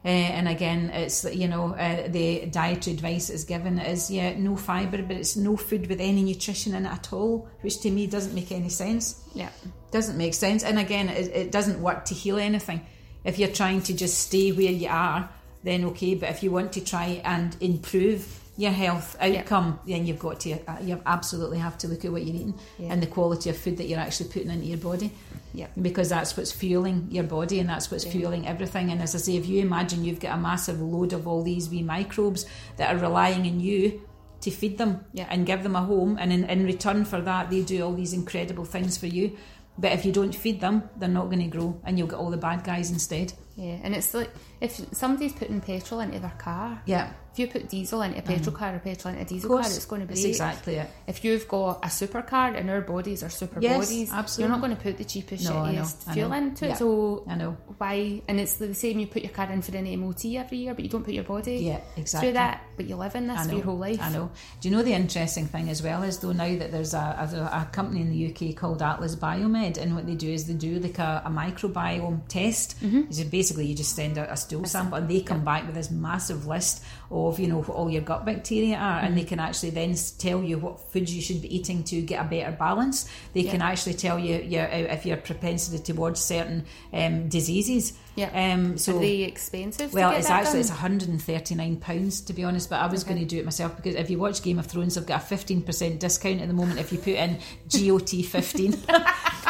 Uh, 0.05 0.09
and 0.09 0.49
again, 0.49 0.91
it's 0.91 1.25
you 1.33 1.47
know 1.47 1.75
uh, 1.75 2.09
the 2.09 2.47
dietary 2.47 2.95
advice 2.97 3.31
is 3.31 3.45
given 3.45 3.79
is 3.79 4.11
yeah 4.11 4.37
no 4.37 4.57
fibre, 4.57 5.01
but 5.03 5.17
it's 5.17 5.37
no 5.37 5.57
food 5.57 5.87
with 5.89 6.01
any 6.01 6.23
nutrition 6.25 6.75
in 6.75 6.85
it 6.87 6.93
at 6.93 7.13
all, 7.13 7.49
which 7.61 7.81
to 7.81 7.91
me 7.91 8.07
doesn't 8.09 8.35
make 8.35 8.51
any 8.53 8.69
sense. 8.69 9.23
Yeah. 9.33 9.51
Doesn't 9.93 10.19
make 10.19 10.35
sense. 10.35 10.65
And 10.65 10.79
again, 10.79 11.09
it, 11.09 11.29
it 11.43 11.53
doesn't 11.53 11.81
work 11.81 12.05
to 12.07 12.15
heal 12.15 12.39
anything. 12.39 12.81
If 13.25 13.39
you're 13.39 13.53
trying 13.53 13.83
to 13.83 13.93
just 13.95 14.19
stay 14.19 14.51
where 14.51 14.73
you 14.73 14.89
are, 14.89 15.31
then 15.63 15.85
okay. 15.87 16.15
But 16.15 16.31
if 16.31 16.43
you 16.43 16.51
want 16.51 16.73
to 16.75 16.85
try 16.85 17.21
and 17.25 17.57
improve 17.61 18.39
your 18.57 18.71
health 18.71 19.17
outcome, 19.21 19.81
then 19.87 20.07
you've 20.07 20.19
got 20.19 20.39
to 20.41 20.53
uh, 20.71 20.77
you 20.83 21.01
absolutely 21.07 21.59
have 21.59 21.79
to 21.79 21.89
look 21.89 22.05
at 22.05 22.13
what 22.13 22.23
you're 22.25 22.35
eating 22.37 22.55
Yeah. 22.79 22.93
and 22.93 23.03
the 23.03 23.07
quality 23.07 23.49
of 23.49 23.57
food 23.57 23.79
that 23.79 23.85
you're 23.89 23.99
actually 23.99 24.29
putting 24.29 24.51
into 24.51 24.67
your 24.67 24.77
body 24.79 25.11
Yeah. 25.55 25.69
because 25.81 26.11
that's 26.11 26.37
what's 26.37 26.53
fueling 26.53 27.09
your 27.11 27.25
body 27.25 27.61
and 27.61 27.69
that's 27.69 27.91
what's 27.91 28.05
fueling 28.05 28.47
everything. 28.47 28.91
And 28.93 29.01
as 29.01 29.15
I 29.15 29.19
say, 29.19 29.37
if 29.37 29.47
you 29.47 29.63
imagine 29.63 30.05
you've 30.05 30.21
got 30.21 30.37
a 30.37 30.41
massive 30.41 30.81
load 30.83 31.15
of 31.15 31.27
all 31.27 31.43
these 31.43 31.71
wee 31.71 31.83
microbes 31.83 32.45
that 32.77 32.95
are 32.95 32.99
relying 32.99 33.47
on 33.47 33.59
you 33.59 34.03
to 34.43 34.51
feed 34.51 34.77
them 34.77 35.07
Yeah. 35.15 35.29
and 35.31 35.47
give 35.47 35.63
them 35.63 35.75
a 35.75 35.83
home, 35.83 36.19
and 36.21 36.31
in, 36.33 36.45
in 36.45 36.67
return 36.67 37.07
for 37.07 37.21
that, 37.23 37.49
they 37.49 37.63
do 37.63 37.83
all 37.85 37.95
these 37.95 38.13
incredible 38.13 38.65
things 38.67 38.99
for 38.99 39.07
you. 39.07 39.33
But 39.79 39.93
if 39.93 40.05
you 40.05 40.13
don't 40.13 40.35
feed 40.35 40.61
them, 40.61 40.83
they're 40.99 41.09
not 41.09 41.27
going 41.31 41.39
to 41.39 41.47
grow, 41.47 41.81
and 41.85 41.97
you'll 41.99 42.09
get 42.09 42.19
all 42.19 42.31
the 42.31 42.37
bad 42.37 42.65
guys 42.65 42.91
instead. 42.91 43.33
Yeah. 43.57 43.79
And 43.83 43.95
it's 43.95 44.15
like 44.15 44.31
if 44.61 44.81
somebody's 44.95 45.33
putting 45.33 45.61
petrol 45.61 46.01
into 46.01 46.19
their 46.19 46.33
car, 46.39 46.83
Yeah, 46.87 47.13
if 47.33 47.39
you 47.39 47.47
put 47.49 47.69
diesel 47.69 48.03
into 48.03 48.19
a 48.19 48.23
petrol 48.23 48.47
mm-hmm. 48.55 48.57
car 48.57 48.75
or 48.75 48.79
petrol 48.79 49.13
into 49.13 49.23
a 49.25 49.29
diesel 49.29 49.51
car, 49.51 49.61
it's 49.61 49.85
going 49.87 50.01
to 50.03 50.07
That's 50.07 50.21
break. 50.21 50.31
exactly 50.31 50.75
it. 50.77 50.91
If 51.07 51.25
you've 51.25 51.47
got 51.49 51.85
a 51.85 51.89
supercar 51.89 52.57
and 52.57 52.71
our 52.71 52.81
bodies 52.81 53.23
are 53.23 53.29
super 53.31 53.61
Yes, 53.61 53.85
bodies, 53.87 54.11
absolutely. 54.13 54.43
you're 54.43 54.51
not 54.59 54.61
going 54.65 54.77
to 54.77 54.83
put 54.83 54.97
the 54.99 55.05
cheapest, 55.05 55.45
No, 55.45 55.51
shittiest 55.53 56.13
fuel 56.13 56.33
into 56.33 56.67
Yeah. 56.67 56.73
it. 56.73 56.79
So 56.79 57.25
I 57.29 57.35
know. 57.35 57.57
why? 57.79 58.23
And 58.29 58.41
it's 58.41 58.57
the 58.57 58.75
same. 58.75 58.99
You 59.01 59.07
put 59.07 59.23
your 59.23 59.33
car 59.33 59.51
in 59.51 59.61
for 59.63 59.77
an 59.77 59.85
MOT 60.01 60.25
every 60.37 60.59
year, 60.59 60.75
but 60.75 60.85
you 60.85 60.91
don't 60.91 61.05
put 61.05 61.15
your 61.15 61.25
body 61.25 61.57
Yeah, 61.57 61.81
exactly. 61.97 62.29
through 62.29 62.35
that. 62.35 62.63
But 62.83 62.89
you 62.89 62.97
live 62.97 63.15
in 63.15 63.29
this 63.29 63.47
know, 63.47 63.55
your 63.55 63.65
whole 63.65 63.79
life. 63.79 64.01
I 64.03 64.11
know. 64.11 64.31
Do 64.61 64.69
you 64.69 64.75
know 64.75 64.83
the 64.83 64.93
interesting 64.93 65.47
thing 65.47 65.71
as 65.71 65.85
well 65.85 66.03
is 66.03 66.19
though 66.19 66.33
now 66.33 66.57
that 66.57 66.73
there's 66.73 66.95
a, 66.95 66.99
a, 66.99 67.61
a 67.63 67.69
company 67.71 68.01
in 68.01 68.11
the 68.11 68.51
UK 68.51 68.57
called 68.57 68.83
Atlas 68.83 69.15
Biomed, 69.15 69.79
and 69.79 69.95
what 69.95 70.07
they 70.07 70.17
do 70.17 70.29
is 70.29 70.47
they 70.49 70.55
do 70.55 70.81
like 70.81 70.99
a, 70.99 71.23
a 71.25 71.31
microbiome 71.31 72.27
test. 72.27 72.83
Mm-hmm. 72.83 73.13
So 73.13 73.25
basically, 73.25 73.67
you 73.67 73.77
just 73.77 73.95
send 73.95 74.19
out 74.19 74.31
a 74.31 74.37
stool 74.37 74.65
sample, 74.65 74.99
and 74.99 75.09
they 75.09 75.21
come 75.21 75.45
back 75.45 75.65
with 75.65 75.77
this 75.77 75.93
massive 75.93 76.47
list 76.47 76.83
of 77.11 77.39
you 77.39 77.47
know 77.47 77.59
what 77.59 77.77
all 77.77 77.89
your 77.89 78.03
gut 78.03 78.25
bacteria 78.25 78.77
are, 78.77 78.99
and 78.99 79.13
Mm-hmm. 79.13 79.21
they 79.21 79.25
can 79.25 79.41
actually 79.41 79.71
then 79.71 79.95
tell 80.19 80.43
you 80.43 80.59
what 80.59 80.81
foods 80.91 81.15
you 81.15 81.21
should 81.21 81.43
be 81.43 81.55
eating 81.55 81.85
to 81.85 82.01
get 82.01 82.25
a 82.25 82.29
better 82.29 82.51
balance. 82.53 83.09
They 83.35 83.45
can 83.45 83.63
actually 83.63 83.95
tell 83.95 84.19
you 84.19 84.37
your, 84.39 84.65
if 84.65 85.05
your 85.05 85.19
propensity 85.19 85.83
towards 85.83 86.21
certain 86.21 86.65
um, 86.93 87.29
diseases. 87.29 87.93
Yeah. 88.15 88.53
Um, 88.55 88.77
so 88.79 88.97
Are 88.97 89.01
they 89.01 89.23
expensive? 89.23 89.93
well, 89.95 90.11
to 90.11 90.15
get 90.15 90.21
it's 90.21 90.31
actually 90.31 90.53
done? 90.53 90.61
it's 90.61 90.71
139 90.71 91.77
pounds 91.77 92.21
to 92.23 92.33
be 92.33 92.45
honest, 92.45 92.69
but 92.69 92.81
I 92.81 92.87
was 92.87 93.03
Okay. 93.05 93.15
going 93.15 93.27
to 93.27 93.27
do 93.35 93.39
it 93.39 93.45
myself 93.45 93.75
because 93.77 93.95
if 93.95 94.11
you 94.11 94.19
watch 94.19 94.43
Game 94.43 94.59
of 94.59 94.67
Thrones, 94.67 94.99
I've 94.99 95.07
got 95.07 95.23
a 95.23 95.35
15% 95.35 95.99
discount 95.99 96.41
at 96.41 96.49
the 96.49 96.55
moment 96.55 96.79
if 96.79 96.93
you 96.93 96.99
put 96.99 97.15
in 97.15 97.39
GOT 97.71 98.11
15, 98.25 98.73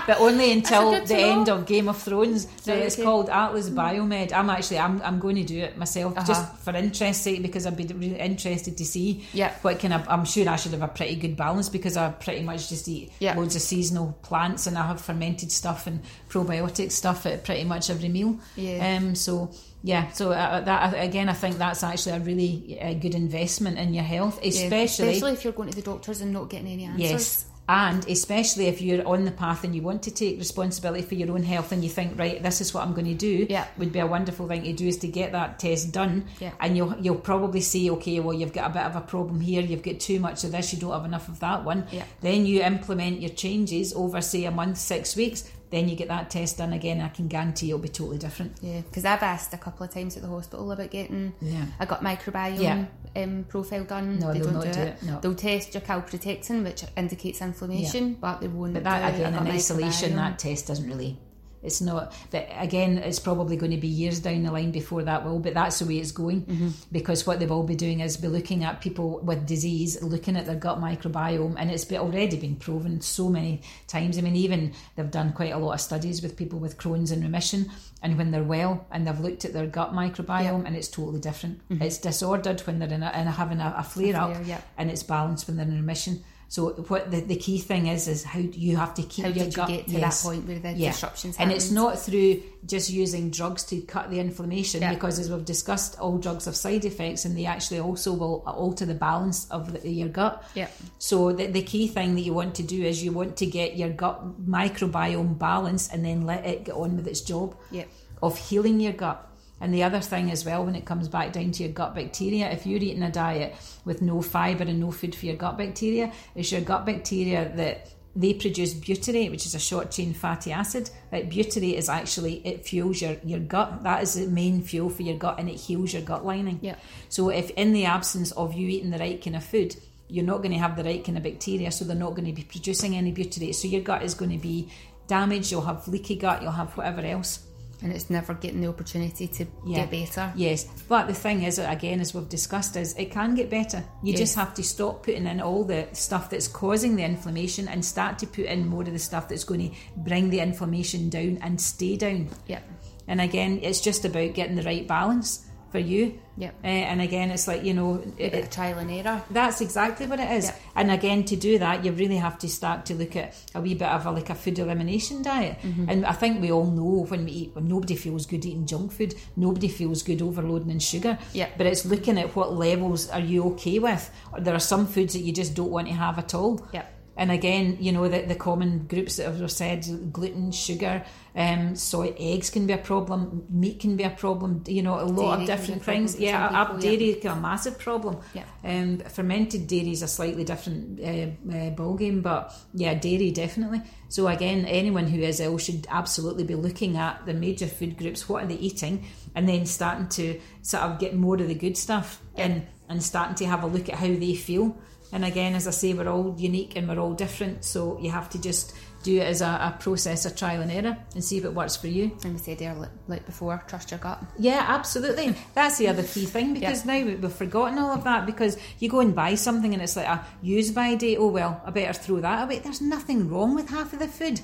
but 0.07 0.21
only 0.21 0.53
until 0.53 0.93
the 1.05 1.15
know. 1.15 1.21
end 1.33 1.49
of 1.49 1.67
Game 1.67 1.89
of 1.89 2.01
Thrones. 2.01 2.47
So 2.63 2.73
Right, 2.73 2.85
it's 2.85 2.97
called 2.97 3.29
Atlas 3.31 3.69
Biomed. 3.71 4.33
I'm 4.33 4.49
actually 4.51 4.79
I'm, 4.79 5.03
I'm 5.03 5.19
going 5.19 5.37
to 5.37 5.45
do 5.45 5.59
it 5.61 5.77
myself 5.77 6.17
Uh-huh. 6.17 6.27
just 6.27 6.57
for 6.59 6.75
interest 6.75 7.23
sake 7.23 7.43
because 7.43 7.67
I'd 7.67 7.77
be 7.77 7.85
really 7.87 8.19
interested 8.19 8.77
to 8.79 8.85
see 8.85 9.25
Yeah. 9.33 9.53
what 9.63 9.81
kind 9.81 9.95
of. 9.95 10.07
I'm 10.09 10.25
sure 10.25 10.49
I 10.49 10.57
should 10.57 10.73
have 10.73 10.83
a 10.83 10.89
pretty 10.89 11.17
good 11.17 11.37
balance 11.37 11.69
because 11.69 11.97
I 11.97 12.11
pretty 12.11 12.43
much 12.43 12.69
just 12.69 12.87
eat 12.89 13.13
Yeah. 13.19 13.35
loads 13.37 13.57
of 13.57 13.63
seasonal 13.63 14.17
plants 14.23 14.67
and 14.67 14.79
I 14.79 14.87
have 14.87 15.01
fermented 15.01 15.51
stuff 15.51 15.87
and 15.87 16.01
probiotic 16.31 16.91
stuff 16.93 17.27
at 17.27 17.45
pretty 17.45 17.65
much 17.65 17.91
every 17.91 18.09
meal. 18.09 18.39
Yeah. 18.57 18.97
Um. 18.99 19.15
So 19.15 19.51
yeah. 19.83 20.11
So 20.11 20.33
uh, 20.33 20.61
that 20.61 20.95
again, 21.03 21.29
I 21.29 21.33
think 21.33 21.59
that's 21.59 21.83
actually 21.83 22.13
a 22.17 22.21
really 22.21 22.79
uh, 22.81 22.95
good 22.95 23.15
investment 23.15 23.79
in 23.79 23.95
your 23.95 24.05
health, 24.05 24.39
Yeah, 24.43 24.49
especially, 24.51 25.09
especially 25.11 25.33
if 25.33 25.45
you're 25.45 25.53
going 25.53 25.71
to 25.71 25.77
the 25.77 25.83
doctors 25.83 26.21
and 26.21 26.33
not 26.33 26.51
getting 26.51 26.69
any 26.69 26.85
answers. 26.85 27.11
yes. 27.11 27.45
And 27.69 28.07
especially 28.09 28.67
if 28.67 28.83
you're 28.83 29.07
on 29.07 29.25
the 29.25 29.31
path 29.31 29.63
and 29.63 29.73
you 29.75 29.83
want 29.83 30.03
to 30.03 30.11
take 30.11 30.37
responsibility 30.39 31.03
for 31.05 31.15
your 31.15 31.31
own 31.31 31.45
health 31.45 31.71
and 31.71 31.83
you 31.83 31.89
think, 31.89 32.19
right, 32.19 32.43
this 32.43 32.61
is 32.61 32.75
what 32.75 32.83
I'm 32.85 32.93
going 32.93 33.07
to 33.07 33.15
do, 33.15 33.47
Yeah. 33.49 33.67
would 33.79 33.93
be 33.93 34.01
a 34.01 34.07
wonderful 34.07 34.49
thing 34.49 34.65
to 34.65 34.73
do 34.73 34.89
is 34.89 34.99
to 34.99 35.07
get 35.09 35.31
that 35.33 35.61
test 35.61 35.93
done. 35.93 36.27
Yeah. 36.41 36.51
And 36.61 36.77
you'll 36.77 36.97
you'll 37.01 37.15
probably 37.15 37.61
see, 37.61 37.89
okay, 37.93 38.19
well, 38.19 38.35
you've 38.35 38.53
got 38.53 38.73
a 38.73 38.75
bit 38.75 38.83
of 38.83 38.97
a 38.97 39.01
problem 39.01 39.41
here, 39.41 39.63
you've 39.63 39.85
got 39.85 40.01
too 40.01 40.19
much 40.19 40.43
of 40.43 40.51
this, 40.51 40.73
you 40.75 40.81
don't 40.81 40.91
have 40.93 41.05
enough 41.05 41.29
of 41.29 41.39
that 41.39 41.65
one. 41.65 41.87
Yeah. 41.93 42.05
Then 42.21 42.47
you 42.47 42.63
implement 42.63 43.21
your 43.21 43.31
changes 43.31 43.95
over, 43.95 44.21
say, 44.21 44.45
a 44.45 44.51
month, 44.51 44.77
six 44.79 45.15
weeks. 45.15 45.49
Then 45.73 45.89
you 45.89 45.97
get 45.97 46.07
that 46.09 46.31
test 46.31 46.59
done 46.59 46.73
again. 46.73 47.01
I 47.01 47.09
can 47.09 47.27
guarantee 47.27 47.71
it'll 47.71 47.81
be 47.81 47.89
totally 47.89 48.19
different. 48.19 48.53
Yeah, 48.61 48.83
because 48.83 49.05
I've 49.05 49.23
asked 49.23 49.53
a 49.53 49.59
couple 49.59 49.85
of 49.85 49.91
times 49.93 50.15
at 50.17 50.23
the 50.23 50.29
hospital 50.29 50.71
about 50.71 50.91
getting 50.91 51.33
Yeah. 51.41 51.65
I 51.81 51.87
got 51.87 52.03
microbiome 52.03 52.61
Yeah. 52.61 52.85
um, 53.17 53.45
profile 53.49 53.83
done. 53.85 54.19
No, 54.21 54.29
they 54.33 54.39
they'll 54.39 54.53
don't 54.53 54.55
not 54.55 54.65
do, 54.65 54.73
do 54.73 54.81
it. 54.81 54.89
it, 54.89 55.03
no. 55.03 55.19
They'll 55.21 55.35
test 55.35 55.75
your 55.75 55.81
calprotectin, 55.81 56.63
which 56.63 56.85
indicates 56.97 57.41
inflammation, 57.43 58.15
but 58.21 58.41
they 58.41 58.47
won't. 58.49 58.75
But 58.75 58.85
that 58.85 59.15
again, 59.15 59.35
in 59.35 59.49
isolation, 59.49 60.15
that 60.17 60.39
test 60.39 60.69
doesn't 60.69 60.87
really. 60.89 61.19
It's 61.63 61.81
not. 61.81 62.15
But 62.31 62.49
again, 62.59 62.99
it's 62.99 63.19
probably 63.19 63.57
going 63.57 63.73
to 63.73 63.79
be 63.79 63.89
years 63.89 64.21
down 64.21 64.43
the 64.43 64.51
line 64.53 64.73
before 64.73 65.03
that 65.05 65.25
will. 65.25 65.39
But 65.39 65.55
that's 65.55 65.79
the 65.79 65.87
way 65.87 65.99
it's 65.99 66.13
going 66.13 66.43
Mm-hmm. 66.43 66.69
because 66.91 67.27
what 67.27 67.39
they've 67.39 67.51
all 67.51 67.63
be 67.63 67.77
doing 67.77 68.01
is 68.01 68.17
be 68.17 68.29
looking 68.29 68.65
at 68.65 68.81
people 68.81 69.21
with 69.21 69.47
disease, 69.47 70.03
looking 70.03 70.37
at 70.37 70.47
their 70.47 70.57
gut 70.57 70.81
microbiome, 70.81 71.55
and 71.59 71.71
it's 71.71 71.85
been, 71.85 72.01
already 72.01 72.37
been 72.37 72.57
proven 72.57 73.01
so 73.01 73.29
many 73.29 73.63
times. 73.87 74.19
I 74.19 74.23
mean, 74.23 74.37
even 74.37 74.73
they've 74.97 75.11
done 75.11 75.33
quite 75.33 75.53
a 75.53 75.59
lot 75.59 75.75
of 75.75 75.81
studies 75.81 76.23
with 76.23 76.37
people 76.37 76.59
with 76.59 76.79
Crohn's 76.79 77.13
in 77.13 77.23
remission, 77.23 77.71
and 78.03 78.19
when 78.19 78.31
they're 78.31 78.43
well, 78.43 78.87
and 78.91 79.07
they've 79.07 79.21
looked 79.21 79.45
at 79.45 79.53
their 79.53 79.67
gut 79.67 79.93
microbiome, 79.93 80.67
and 80.67 80.75
it's 80.75 80.89
totally 80.89 81.21
different. 81.21 81.61
It's 81.71 81.99
disordered 81.99 82.61
when 82.63 82.79
they're 82.79 82.93
in, 82.93 83.03
a, 83.03 83.11
in 83.13 83.27
a, 83.29 83.31
having 83.31 83.61
a, 83.61 83.75
a 83.79 83.83
flare 83.83 84.17
up, 84.17 84.33
flare, 84.33 84.43
yeah. 84.47 84.61
and 84.77 84.91
it's 84.91 85.03
balanced 85.03 85.47
when 85.47 85.57
they're 85.57 85.67
in 85.67 85.77
remission. 85.77 86.25
So 86.53 86.69
what 86.89 87.11
the, 87.11 87.21
the 87.21 87.37
key 87.37 87.57
thing 87.61 87.87
is 87.87 88.09
is 88.09 88.25
how 88.25 88.41
do 88.43 88.61
you 88.61 88.77
have 88.77 88.93
to 88.97 89.03
keep 89.03 89.25
How 89.25 89.31
your 89.31 89.45
did 89.47 89.53
you 89.55 89.57
gut 89.57 89.69
get 89.69 89.87
to 89.87 89.93
yes. 89.93 90.23
that 90.23 90.29
point 90.29 90.47
where 90.47 90.59
the 90.59 90.73
Yeah. 90.73 90.91
disruptions 90.91 91.37
and 91.39 91.51
it's 91.51 91.71
not 91.71 91.99
through 91.99 92.43
just 92.67 92.91
using 92.91 93.31
drugs 93.31 93.65
to 93.71 93.81
cut 93.81 94.11
the 94.11 94.21
inflammation 94.21 94.83
Yeah. 94.83 94.93
because 94.93 95.19
as 95.19 95.31
we've 95.31 95.47
discussed 95.47 95.99
all 95.99 96.19
drugs 96.19 96.45
have 96.45 96.55
side 96.55 96.85
effects 96.85 97.25
and 97.25 97.39
they 97.39 97.47
actually 97.47 97.81
also 97.81 98.13
will 98.13 98.43
alter 98.47 98.85
the 98.85 98.93
balance 98.95 99.51
of 99.51 99.73
the, 99.73 99.89
your 99.89 100.11
gut 100.11 100.45
Yeah. 100.55 100.69
so 100.99 101.33
the, 101.33 101.47
the 101.47 101.63
key 101.63 101.89
thing 101.89 102.17
that 102.17 102.21
you 102.21 102.35
want 102.35 102.55
to 102.57 102.63
do 102.63 102.83
is 102.85 103.03
you 103.03 103.13
want 103.13 103.39
to 103.39 103.47
get 103.47 103.79
your 103.79 103.89
gut 103.89 104.21
microbiome 104.47 105.39
balanced 105.39 105.91
and 105.95 106.05
then 106.05 106.27
let 106.27 106.45
it 106.45 106.65
get 106.65 106.75
on 106.75 106.97
with 106.97 107.07
its 107.07 107.23
job 107.23 107.57
Yeah. 107.71 107.85
of 108.23 108.37
healing 108.37 108.79
your 108.79 108.93
gut. 108.93 109.27
And 109.63 109.73
the 109.73 109.85
other 109.85 110.01
thing 110.01 110.33
as 110.33 110.45
well, 110.45 110.65
when 110.65 110.75
it 110.75 110.85
comes 110.85 111.09
back 111.09 111.33
down 111.33 111.53
to 111.53 111.63
your 111.63 111.73
gut 111.73 111.95
bacteria, 111.95 112.51
if 112.51 112.67
you're 112.67 112.83
eating 112.83 113.05
a 113.05 113.13
diet 113.13 113.55
with 113.85 114.03
no 114.03 114.21
fibre 114.21 114.65
and 114.65 114.81
no 114.81 114.91
food 114.91 115.15
for 115.15 115.27
your 115.27 115.37
gut 115.37 115.57
bacteria, 115.57 116.13
it's 116.35 116.51
your 116.51 116.63
gut 116.63 116.85
bacteria 116.85 117.51
that 117.55 117.89
they 118.17 118.35
produce 118.35 118.75
butyrate, 118.75 119.31
which 119.31 119.47
is 119.47 119.55
a 119.55 119.61
short 119.61 119.93
chain 119.93 120.15
fatty 120.15 120.51
acid. 120.51 120.91
Like 121.13 121.31
butyrate 121.31 121.75
is 121.75 121.89
actually 121.89 122.45
it 122.45 122.67
fuels 122.67 123.01
your, 123.01 123.17
your 123.25 123.39
gut. 123.39 123.85
That 123.85 124.03
is 124.03 124.15
the 124.15 124.27
main 124.27 124.63
fuel 124.63 124.91
for 124.91 125.03
your 125.03 125.17
gut 125.17 125.39
and 125.39 125.49
it 125.49 125.61
heals 125.61 125.93
your 125.93 126.03
gut 126.03 126.27
lining. 126.27 126.59
Yeah. 126.61 126.75
So 127.09 127.29
if 127.29 127.51
in 127.51 127.73
the 127.73 127.85
absence 127.85 128.33
of 128.33 128.55
you 128.55 128.69
eating 128.69 128.91
the 128.91 128.99
right 128.99 129.23
kind 129.23 129.37
of 129.37 129.45
food, 129.45 129.77
you're 130.09 130.25
not 130.25 130.39
going 130.39 130.53
to 130.53 130.59
have 130.59 130.77
the 130.77 130.83
right 130.83 131.05
kind 131.05 131.17
of 131.17 131.23
bacteria, 131.23 131.71
so 131.71 131.85
they're 131.85 131.97
not 131.97 132.11
going 132.11 132.27
to 132.27 132.33
be 132.33 132.43
producing 132.43 132.97
any 132.97 133.13
butyrate. 133.13 133.55
So 133.55 133.69
your 133.69 133.81
gut 133.81 134.03
is 134.03 134.15
going 134.15 134.33
to 134.33 134.39
be 134.39 134.69
damaged, 135.07 135.53
you'll 135.53 135.63
have 135.63 135.87
leaky 135.87 136.17
gut, 136.17 136.43
you'll 136.43 136.51
have 136.51 136.77
whatever 136.77 137.01
else. 137.01 137.47
And 137.83 137.93
it's 137.93 138.11
never 138.11 138.35
getting 138.35 138.61
the 138.61 138.69
opportunity 138.69 139.27
to 139.29 139.47
Yeah. 139.67 139.87
get 139.87 139.91
better. 139.91 140.33
Yes, 140.37 140.67
but 140.89 141.07
the 141.07 141.15
thing 141.15 141.43
is, 141.43 141.59
again, 141.59 142.01
as 142.01 142.15
we've 142.15 142.29
discussed, 142.29 142.77
is 142.77 142.95
it 142.97 143.11
can 143.11 143.35
get 143.35 143.51
better. 143.51 143.85
You 144.03 144.13
Yes. 144.13 144.21
just 144.21 144.35
have 144.37 144.55
to 144.55 144.63
stop 144.63 145.05
putting 145.05 145.27
in 145.27 145.41
all 145.41 145.65
the 145.65 145.89
stuff 145.93 146.31
that's 146.31 146.49
causing 146.49 146.97
the 146.97 147.05
inflammation 147.05 147.69
and 147.69 147.85
start 147.85 148.19
to 148.21 148.27
put 148.27 148.47
in 148.47 148.67
more 148.69 148.83
of 148.83 148.93
the 148.93 148.99
stuff 148.99 149.29
that's 149.29 149.45
going 149.45 149.71
to 149.71 149.77
bring 149.97 150.31
the 150.31 150.41
inflammation 150.41 151.09
down 151.09 151.39
and 151.43 151.61
stay 151.61 151.97
down. 151.97 152.29
Yep. 152.47 152.63
And 153.09 153.21
again, 153.21 153.59
it's 153.63 153.81
just 153.81 154.05
about 154.05 154.35
getting 154.35 154.55
the 154.57 154.63
right 154.63 154.87
balance 154.87 155.47
for 155.73 155.79
you. 155.79 156.21
Yep. 156.37 156.55
Uh, 156.65 156.67
and 156.67 157.03
again, 157.03 157.31
it's 157.31 157.47
like 157.49 157.65
you 157.65 157.75
know, 157.75 158.03
A 158.19 158.27
it, 158.27 158.33
bit 158.33 158.45
of 158.45 158.51
trial 158.51 158.79
and 158.79 158.91
error. 158.91 159.23
that's 159.31 159.61
exactly 159.61 160.07
what 160.07 160.21
it 160.21 160.31
is. 160.31 160.47
Yep. 160.47 160.61
And 160.77 160.91
again, 160.91 161.25
to 161.25 161.37
do 161.37 161.59
that, 161.59 161.85
you 161.85 161.93
really 161.93 162.17
have 162.17 162.39
to 162.39 162.49
start 162.49 162.87
to 162.87 162.95
look 162.95 163.17
at 163.17 163.35
a 163.55 163.61
wee 163.61 163.75
bit 163.75 163.89
of 163.89 164.07
a 164.07 164.11
like 164.11 164.31
a 164.31 164.35
food 164.35 164.59
elimination 164.59 165.23
diet. 165.23 165.59
Mm-hmm. 165.63 165.89
And 165.89 166.07
I 166.07 166.13
think 166.13 166.41
we 166.41 166.53
all 166.53 166.67
know 166.67 167.05
when 167.09 167.25
we 167.25 167.33
eat, 167.33 167.55
when 167.55 167.69
nobody 167.69 167.97
feels 167.97 168.27
good 168.27 168.45
eating 168.45 168.67
junk 168.67 168.93
food, 168.93 169.15
nobody 169.37 169.69
feels 169.69 170.03
good 170.03 170.23
overloading 170.23 170.71
in 170.71 170.79
sugar. 170.79 171.19
Yep. 171.33 171.59
But 171.59 171.67
it's 171.67 171.85
looking 171.85 172.19
at 172.19 172.35
what 172.37 172.55
levels 172.55 173.11
are 173.11 173.21
you 173.21 173.45
okay 173.53 173.79
with. 173.79 174.11
There 174.39 174.55
are 174.55 174.61
some 174.61 174.87
foods 174.87 175.15
that 175.15 175.21
you 175.21 175.33
just 175.33 175.55
don't 175.55 175.71
want 175.71 175.89
to 175.89 175.95
have 175.95 176.19
at 176.19 176.35
all. 176.35 176.67
Yep. 176.73 176.92
And 177.17 177.31
again, 177.31 177.77
you 177.79 177.93
know, 177.93 178.09
the, 178.09 178.23
the 178.23 178.35
common 178.35 178.87
groups 178.87 179.17
that 179.17 179.27
have 179.27 179.51
said 179.51 180.13
gluten, 180.13 180.51
sugar, 180.51 181.05
um, 181.35 181.77
soy, 181.77 182.15
eggs 182.19 182.51
can 182.51 182.67
be 182.67 182.73
a 182.73 182.79
problem, 182.79 183.45
meat 183.51 183.81
can 183.81 183.97
be 183.97 184.05
a 184.05 184.11
problem, 184.11 184.65
you 184.67 184.83
know, 184.83 184.99
a 184.99 185.05
lot 185.05 185.17
Dairy 185.17 185.23
of 185.25 185.39
can 185.39 185.39
be 185.39 185.45
a 185.45 185.57
different 185.57 185.83
things. 185.83 186.19
Yeah, 186.19 186.47
up 186.47 186.75
yeah. 186.75 186.81
dairy 186.81 187.15
can 187.15 187.21
be 187.21 187.39
a 187.39 187.41
massive 187.41 187.79
problem. 187.79 188.19
Yeah. 188.33 188.45
Um, 188.65 188.99
fermented 188.99 189.67
dairy 189.67 189.91
is 189.91 190.03
a 190.03 190.09
slightly 190.09 190.45
different 190.45 191.01
uh, 191.01 191.55
uh, 191.55 191.71
ball 191.71 191.97
game, 191.97 192.23
but 192.23 192.55
yeah, 192.73 192.95
dairy 192.95 193.31
definitely. 193.31 193.83
So 194.09 194.29
again, 194.29 194.65
anyone 194.65 195.07
who 195.07 195.21
is 195.21 195.41
ill 195.41 195.59
should 195.59 195.87
absolutely 195.91 196.45
be 196.45 196.55
looking 196.55 196.97
at 196.97 197.25
the 197.27 197.35
major 197.35 197.67
food 197.67 197.99
groups. 197.99 198.29
What 198.29 198.45
are 198.45 198.47
they 198.47 198.55
eating, 198.55 199.07
and 199.35 199.49
then 199.49 199.67
starting 199.67 200.09
to 200.11 200.41
sort 200.63 200.83
of 200.85 200.99
get 200.99 201.15
more 201.15 201.37
of 201.37 201.49
the 201.49 201.55
good 201.55 201.77
stuff 201.77 202.23
in, 202.37 202.67
and 202.89 203.03
starting 203.03 203.35
to 203.37 203.47
have 203.47 203.63
a 203.63 203.67
look 203.67 203.89
at 203.89 203.97
how 203.97 204.09
they 204.09 204.35
feel. 204.35 204.77
And 205.13 205.25
again, 205.25 205.55
as 205.55 205.69
I 205.69 205.73
say, 205.73 205.93
we're 205.95 206.09
all 206.09 206.35
unique 206.39 206.75
and 206.77 206.89
we're 206.89 206.99
all 206.99 207.13
different, 207.13 207.65
so 207.65 207.99
you 208.01 208.11
have 208.11 208.31
to 208.31 208.41
just 208.41 208.75
do 209.03 209.19
it 209.19 209.25
as 209.27 209.43
a, 209.43 209.47
a 209.47 209.77
process 209.81 210.25
of 210.25 210.37
trial 210.37 210.63
and 210.63 210.71
error 210.71 210.97
and 211.15 211.23
see 211.25 211.37
if 211.37 211.45
it 211.45 211.53
works 211.53 211.77
for 211.77 211.89
you. 211.89 212.17
And 212.25 212.35
we 212.35 212.39
said 212.39 212.59
there, 212.59 212.75
like, 213.09 213.27
before, 213.27 213.63
trust 213.67 213.91
your 213.91 213.99
gut. 213.99 214.23
Yeah, 214.39 214.65
absolutely. 214.69 215.35
That's 215.55 215.77
the 215.77 215.89
other 215.89 216.03
key 216.05 216.25
thing 216.25 216.55
because 216.55 216.85
now 216.87 217.03
we- 217.05 217.17
we've 217.17 217.33
forgotten 217.33 217.79
all 217.79 217.91
of 217.91 218.05
that 218.05 218.27
because 218.27 218.57
you 218.79 218.89
go 218.89 219.01
and 219.01 219.15
buy 219.15 219.35
something 219.35 219.75
and 219.75 219.83
it's 219.83 219.97
like 219.97 220.07
a 220.07 220.25
use 220.41 220.71
by 220.71 220.95
date. 220.95 221.19
Oh, 221.19 221.27
well, 221.27 221.61
I 221.67 221.71
better 221.71 221.93
throw 221.93 222.21
that 222.21 222.45
away. 222.45 222.61
There's 222.61 222.81
nothing 222.81 223.29
wrong 223.29 223.55
with 223.55 223.69
half 223.71 223.93
of 223.93 223.99
the 223.99 224.09
food. 224.09 224.41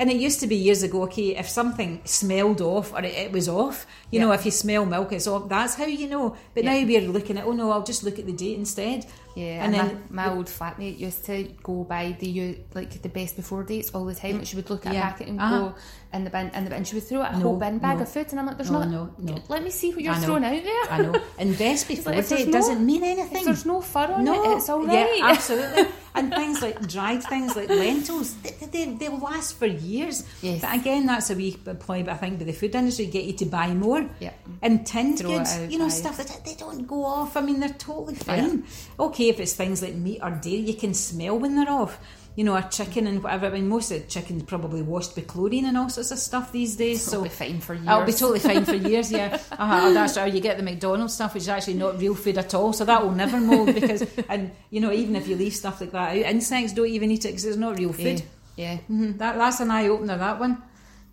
And 0.00 0.10
it 0.12 0.16
used 0.16 0.38
to 0.40 0.46
be 0.46 0.54
years 0.54 0.84
ago, 0.84 1.02
okay, 1.02 1.36
if 1.36 1.48
something 1.48 2.00
smelled 2.04 2.60
off 2.60 2.92
or 2.94 3.00
it, 3.04 3.12
it 3.14 3.32
was 3.32 3.48
off, 3.48 3.84
you 4.12 4.20
Yeah. 4.20 4.26
know, 4.26 4.32
if 4.32 4.44
you 4.44 4.52
smell 4.52 4.86
milk, 4.86 5.12
it's 5.12 5.26
off. 5.26 5.48
That's 5.48 5.74
how 5.74 5.86
you 5.86 6.08
know. 6.08 6.36
But 6.54 6.62
Yeah. 6.64 6.80
now 6.80 6.86
we're 6.86 7.00
looking 7.12 7.36
at, 7.36 7.44
oh 7.44 7.50
no, 7.52 7.72
I'll 7.72 7.82
just 7.82 8.04
look 8.04 8.16
at 8.18 8.24
the 8.24 8.32
date 8.32 8.56
instead. 8.56 9.06
Yeah, 9.38 9.64
and 9.64 9.74
and 9.74 9.74
then 9.74 9.88
my, 10.10 10.26
my 10.28 10.34
old 10.36 10.46
flatmate 10.56 10.98
used 11.06 11.22
to 11.30 11.36
go 11.62 11.84
by 11.94 12.04
the 12.22 12.30
like 12.78 12.92
the 13.06 13.12
best 13.18 13.32
before 13.36 13.62
dates 13.72 13.88
all 13.94 14.04
the 14.12 14.14
time. 14.22 14.34
Like 14.38 14.46
she 14.50 14.56
would 14.58 14.70
look 14.72 14.84
at 14.86 14.92
Yeah. 14.92 15.00
a 15.00 15.10
packet 15.10 15.26
and 15.30 15.38
Uh-huh. 15.40 15.58
go 15.58 15.74
in 16.12 16.24
the 16.24 16.30
bin, 16.30 16.50
in 16.54 16.64
the 16.64 16.70
bin. 16.70 16.84
She 16.84 16.94
would 16.94 17.04
throw 17.04 17.20
out 17.22 17.34
a 17.34 17.36
No, 17.38 17.42
whole 17.44 17.56
bin 17.56 17.78
bag 17.78 17.96
no. 17.98 18.02
of 18.04 18.08
food, 18.08 18.26
and 18.30 18.40
I'm 18.40 18.46
like, 18.46 18.56
"There's 18.56 18.70
No, 18.70 18.80
not. 18.84 18.88
no, 18.90 19.34
no. 19.34 19.42
Let 19.48 19.62
me 19.62 19.70
see 19.70 19.90
what 19.90 20.00
you're 20.02 20.14
throwing 20.14 20.44
out 20.44 20.62
there. 20.62 20.82
I 20.90 21.02
know. 21.02 21.20
Invest 21.38 21.86
before 21.88 22.12
date 22.14 22.46
no- 22.46 22.52
doesn't 22.52 22.84
mean 22.84 23.04
anything. 23.04 23.44
there's 23.44 23.66
no 23.66 23.80
fur 23.80 24.06
on 24.12 24.24
No, 24.24 24.52
it, 24.52 24.56
it's 24.56 24.68
all 24.70 24.84
right. 24.86 25.18
Yeah, 25.18 25.26
absolutely. 25.28 25.86
and 26.14 26.32
things 26.34 26.62
like 26.62 26.80
dried 26.88 27.22
things 27.22 27.54
like 27.54 27.68
lentils, 27.68 28.34
they, 28.36 28.50
they, 28.72 28.84
they'll 28.94 29.18
last 29.18 29.56
for 29.58 29.66
years. 29.66 30.24
Yes. 30.42 30.62
But 30.62 30.74
again, 30.76 31.06
that's 31.06 31.30
a 31.30 31.34
wee 31.34 31.56
but 31.62 31.82
I 31.90 32.02
think 32.14 32.38
by 32.38 32.44
the 32.46 32.52
food 32.52 32.74
industry, 32.74 33.06
get 33.06 33.24
you 33.24 33.34
to 33.34 33.44
buy 33.44 33.74
more. 33.74 34.08
Yeah. 34.18 34.32
And 34.62 34.86
tinned 34.86 35.18
Throw 35.18 35.36
goods, 35.36 35.52
out, 35.58 35.70
you 35.70 35.78
know, 35.78 35.86
aye. 35.86 35.88
stuff 35.90 36.16
that 36.16 36.40
they 36.44 36.54
don't 36.54 36.86
go 36.86 37.04
off. 37.04 37.36
I 37.36 37.42
mean, 37.42 37.60
they're 37.60 37.68
totally 37.68 38.14
fine. 38.14 38.64
Okay, 38.98 39.28
if 39.28 39.38
it's 39.40 39.52
things 39.52 39.82
like 39.82 39.94
meat 39.94 40.20
or 40.22 40.30
dairy, 40.30 40.56
you 40.60 40.74
can 40.74 40.94
smell 40.94 41.38
when 41.38 41.54
they're 41.54 41.70
off. 41.70 42.00
You 42.38 42.44
know, 42.44 42.54
or 42.56 42.62
chicken 42.62 43.08
and 43.08 43.20
whatever. 43.20 43.46
I 43.46 43.50
mean, 43.50 43.68
most 43.68 43.90
of 43.90 44.00
the 44.00 44.06
chicken's 44.06 44.44
probably 44.44 44.80
washed 44.80 45.16
with 45.16 45.26
chlorine 45.26 45.66
and 45.66 45.76
all 45.76 45.88
sorts 45.88 46.12
of 46.12 46.18
stuff 46.18 46.52
these 46.52 46.76
days. 46.76 47.00
It'll 47.08 47.18
so 47.18 47.22
be 47.24 47.28
fine 47.30 47.58
for 47.60 47.74
years. 47.74 47.88
I'll 47.88 48.06
be 48.06 48.12
totally 48.12 48.38
fine 48.38 48.64
for 48.64 48.76
years, 48.92 49.10
yeah. 49.10 49.40
Uh-huh, 49.50 49.92
that's 49.92 50.16
how 50.16 50.24
you 50.24 50.40
get 50.40 50.56
the 50.56 50.62
McDonald's 50.62 51.14
stuff, 51.14 51.34
which 51.34 51.42
is 51.42 51.48
actually 51.48 51.74
not 51.74 51.98
real 51.98 52.14
food 52.14 52.38
at 52.38 52.54
all. 52.54 52.72
So 52.72 52.84
that 52.84 53.02
will 53.02 53.10
never 53.10 53.40
mold 53.40 53.74
because, 53.74 54.02
and 54.28 54.52
you 54.70 54.80
know, 54.80 54.92
even 54.92 55.16
if 55.16 55.26
you 55.26 55.34
leave 55.34 55.52
stuff 55.56 55.80
like 55.80 55.90
that 55.90 56.10
out, 56.10 56.16
insects 56.16 56.72
don't 56.74 56.86
even 56.86 57.10
eat 57.10 57.24
it 57.24 57.30
because 57.30 57.44
it's 57.44 57.56
not 57.56 57.76
real 57.76 57.92
food. 57.92 58.22
Yeah. 58.54 58.78
Mhm, 58.88 59.18
That 59.18 59.36
that's 59.36 59.58
an 59.58 59.72
eye 59.72 59.88
opener. 59.88 60.16
That 60.16 60.38
one. 60.38 60.62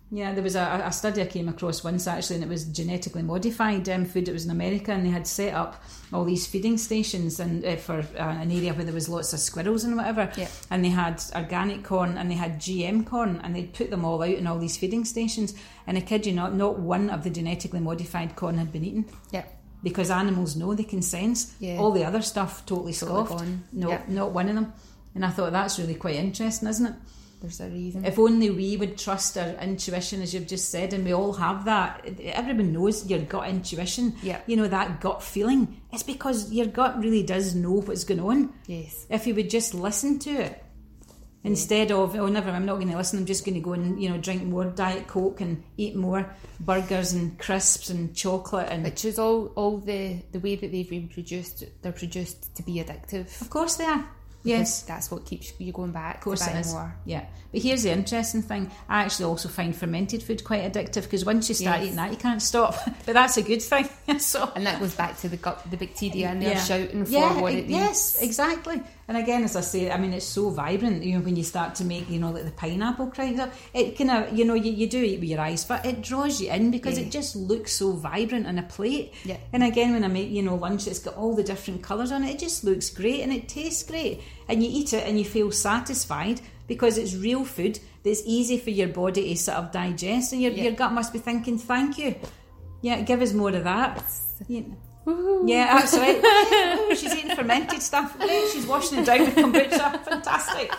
Yeah, 0.08 0.32
there 0.34 0.42
was 0.44 0.54
a, 0.54 0.82
a 0.84 0.92
study 0.92 1.20
I 1.20 1.26
came 1.26 1.48
across 1.48 1.82
once 1.82 2.06
actually, 2.06 2.36
and 2.36 2.44
it 2.44 2.48
was 2.48 2.64
genetically 2.64 3.22
modified 3.22 3.88
um, 3.88 4.04
food. 4.04 4.28
It 4.28 4.32
was 4.32 4.44
in 4.44 4.52
America, 4.52 4.92
and 4.92 5.04
they 5.04 5.10
had 5.10 5.26
set 5.26 5.52
up 5.52 5.82
all 6.12 6.24
these 6.24 6.46
feeding 6.46 6.78
stations 6.78 7.40
and 7.40 7.64
uh, 7.64 7.74
for 7.74 7.98
uh, 7.98 8.04
an 8.18 8.52
area 8.52 8.72
where 8.72 8.84
there 8.84 8.94
was 8.94 9.08
lots 9.08 9.32
of 9.32 9.40
squirrels 9.40 9.82
and 9.82 9.96
whatever. 9.96 10.30
Yeah. 10.36 10.46
And 10.70 10.84
they 10.84 10.90
had 10.90 11.20
organic 11.34 11.82
corn 11.82 12.16
and 12.18 12.30
they 12.30 12.36
had 12.36 12.60
GM 12.60 13.04
corn, 13.04 13.40
and 13.42 13.56
they'd 13.56 13.74
put 13.74 13.90
them 13.90 14.04
all 14.04 14.22
out 14.22 14.30
in 14.30 14.46
all 14.46 14.58
these 14.60 14.76
feeding 14.76 15.04
stations. 15.04 15.54
And 15.88 15.98
I 15.98 16.02
kid 16.02 16.24
you 16.24 16.32
not, 16.32 16.54
not 16.54 16.78
one 16.78 17.10
of 17.10 17.24
the 17.24 17.30
genetically 17.30 17.80
modified 17.80 18.36
corn 18.36 18.58
had 18.58 18.70
been 18.70 18.84
eaten 18.84 19.06
Yeah. 19.32 19.44
because 19.82 20.08
animals 20.12 20.54
know 20.54 20.72
they 20.74 20.84
can 20.84 21.02
sense. 21.02 21.56
Yeah. 21.58 21.78
All 21.78 21.90
the 21.90 22.04
other 22.04 22.22
stuff 22.22 22.64
totally 22.64 22.92
Totally 22.92 23.24
scoffed. 23.26 23.40
gone. 23.40 23.64
No, 23.72 23.88
Yeah. 23.88 24.02
not 24.06 24.30
one 24.30 24.48
of 24.48 24.54
them. 24.54 24.72
And 25.16 25.24
I 25.24 25.30
thought 25.30 25.50
that's 25.50 25.80
really 25.80 25.94
quite 25.96 26.14
interesting, 26.14 26.68
isn't 26.68 26.86
it? 26.86 26.94
There's 27.46 27.60
a 27.60 27.68
reason. 27.68 28.04
If 28.04 28.18
only 28.18 28.50
we 28.50 28.76
would 28.76 28.98
trust 28.98 29.38
our 29.38 29.50
intuition, 29.62 30.20
as 30.20 30.34
you've 30.34 30.48
just 30.48 30.70
said, 30.70 30.92
and 30.92 31.04
we 31.04 31.12
all 31.14 31.32
have 31.34 31.64
that. 31.66 32.04
Everyone 32.20 32.72
knows 32.72 33.08
your 33.08 33.20
gut 33.20 33.48
intuition. 33.48 34.14
Yeah. 34.22 34.40
You 34.46 34.56
know, 34.56 34.66
that 34.68 35.00
gut 35.00 35.22
feeling. 35.22 35.80
It's 35.92 36.02
because 36.02 36.52
your 36.52 36.66
gut 36.66 36.98
really 36.98 37.22
does 37.22 37.54
know 37.54 37.80
what's 37.82 38.04
going 38.04 38.20
on. 38.20 38.52
yes. 38.66 39.06
If 39.08 39.26
you 39.26 39.34
would 39.36 39.48
just 39.48 39.74
listen 39.74 40.18
to 40.20 40.30
it. 40.30 40.62
Instead 41.44 41.92
of, 41.92 42.16
oh, 42.16 42.26
never, 42.26 42.50
I'm 42.50 42.66
not 42.66 42.74
going 42.74 42.90
to 42.90 42.96
listen, 42.96 43.20
I'm 43.20 43.26
just 43.26 43.44
going 43.44 43.54
to 43.54 43.60
go 43.60 43.72
and, 43.74 44.02
you 44.02 44.08
know, 44.10 44.18
drink 44.18 44.42
more 44.42 44.64
Diet 44.64 45.06
Coke 45.06 45.40
and 45.40 45.62
eat 45.76 45.94
more 45.94 46.34
burgers 46.58 47.12
and 47.12 47.38
crisps 47.38 47.88
and 47.88 48.16
chocolate. 48.16 48.66
And 48.68 48.82
Which 48.82 49.04
is 49.04 49.16
all 49.16 49.52
all 49.54 49.78
the 49.78 50.16
the 50.32 50.40
way 50.40 50.56
that 50.56 50.72
they've 50.72 50.90
been 50.90 51.08
produced. 51.08 51.62
They're 51.82 51.92
produced 51.92 52.56
to 52.56 52.64
be 52.64 52.82
addictive. 52.82 53.40
of 53.40 53.48
course 53.48 53.76
they 53.76 53.84
are. 53.84 54.04
Yes. 54.46 54.82
that's 54.82 55.10
what 55.10 55.24
keeps 55.26 55.52
you 55.58 55.72
going 55.72 55.92
back 55.92 56.16
Of 56.16 56.20
course 56.22 56.46
it 56.46 56.54
is. 56.56 56.72
more. 56.72 56.94
Yeah, 57.04 57.24
but 57.52 57.60
here's 57.62 57.82
the 57.82 57.90
interesting 57.92 58.42
thing. 58.42 58.70
I 58.88 59.02
actually 59.02 59.26
also 59.26 59.48
find 59.48 59.74
fermented 59.74 60.22
food 60.22 60.44
quite 60.44 60.62
addictive 60.70 61.02
because 61.02 61.24
once 61.24 61.48
you 61.48 61.54
start 61.54 61.78
Yes. 61.78 61.84
eating 61.86 61.96
that, 61.96 62.10
you 62.10 62.16
can't 62.16 62.40
stop. 62.42 62.74
but 63.06 63.12
that's 63.14 63.36
a 63.36 63.42
good 63.42 63.62
thing. 63.62 63.88
so 64.18 64.50
And 64.54 64.66
that 64.66 64.80
goes 64.80 64.94
back 64.94 65.18
to 65.20 65.28
the 65.28 65.36
gut, 65.36 65.62
the 65.70 65.76
bacteria, 65.76 66.28
and 66.28 66.40
they're 66.40 66.52
Yeah. 66.52 66.64
shouting 66.64 67.04
for 67.04 67.10
yeah, 67.10 67.40
what 67.40 67.52
it 67.54 67.66
yes, 67.66 68.20
needs. 68.20 68.22
exactly. 68.28 68.82
And 69.08 69.16
again, 69.16 69.44
as 69.44 69.54
I 69.54 69.60
say, 69.60 69.88
I 69.90 69.98
mean, 69.98 70.12
it's 70.12 70.26
so 70.26 70.50
vibrant. 70.50 71.04
You 71.04 71.14
know, 71.16 71.24
when 71.24 71.36
you 71.36 71.44
start 71.44 71.76
to 71.76 71.84
make, 71.84 72.10
you 72.10 72.18
know, 72.18 72.32
like 72.32 72.44
the 72.44 72.50
pineapple 72.50 73.10
kind 73.12 73.40
of, 73.40 73.50
it 73.72 73.96
kind 73.96 74.10
of, 74.10 74.36
you 74.36 74.44
know, 74.44 74.54
you, 74.54 74.72
you 74.72 74.88
do 74.88 75.00
eat 75.00 75.20
with 75.20 75.28
your 75.28 75.40
eyes, 75.40 75.64
but 75.64 75.86
it 75.86 76.02
draws 76.02 76.40
you 76.40 76.50
in 76.50 76.72
because 76.72 76.98
Yeah. 76.98 77.04
it 77.04 77.10
just 77.12 77.36
looks 77.36 77.72
so 77.72 77.92
vibrant 77.92 78.48
on 78.48 78.58
a 78.58 78.64
plate. 78.64 79.14
Yeah. 79.24 79.36
And 79.52 79.62
again, 79.62 79.92
when 79.92 80.02
I 80.02 80.08
make, 80.08 80.30
you 80.30 80.42
know, 80.42 80.56
lunch, 80.56 80.88
it's 80.88 80.98
got 80.98 81.14
all 81.14 81.36
the 81.36 81.44
different 81.44 81.84
colours 81.84 82.10
on 82.10 82.24
it. 82.24 82.30
It 82.34 82.40
just 82.40 82.64
looks 82.64 82.90
great 82.90 83.20
and 83.20 83.32
it 83.32 83.48
tastes 83.48 83.84
great. 83.84 84.22
And 84.48 84.60
you 84.60 84.68
eat 84.72 84.92
it 84.92 85.06
and 85.06 85.16
you 85.18 85.24
feel 85.24 85.52
satisfied 85.52 86.40
because 86.66 86.98
it's 86.98 87.14
real 87.14 87.44
food 87.44 87.78
that's 88.02 88.22
easy 88.26 88.58
for 88.58 88.70
your 88.70 88.88
body 88.88 89.28
to 89.34 89.36
sort 89.36 89.58
of 89.58 89.70
digest, 89.70 90.32
and 90.32 90.42
your, 90.42 90.50
Yeah. 90.50 90.64
your 90.64 90.72
gut 90.72 90.92
must 90.92 91.12
be 91.12 91.20
thinking, 91.20 91.58
"Thank 91.58 91.96
you." 91.98 92.16
Yeah, 92.82 93.00
give 93.02 93.22
us 93.22 93.32
more 93.32 93.50
of 93.50 93.62
that. 93.64 94.02
Yeah. 94.48 94.60
Yeah, 94.60 94.74
that's 95.06 95.96
right. 95.96 96.22
Ooh, 96.24 96.94
she's 96.96 97.14
eating 97.14 97.36
fermented 97.36 97.80
stuff. 97.80 98.16
She's 98.52 98.66
washing 98.66 98.98
it 98.98 99.06
down 99.06 99.20
with 99.20 99.36
kombucha. 99.36 100.04
Fantastic. 100.04 100.72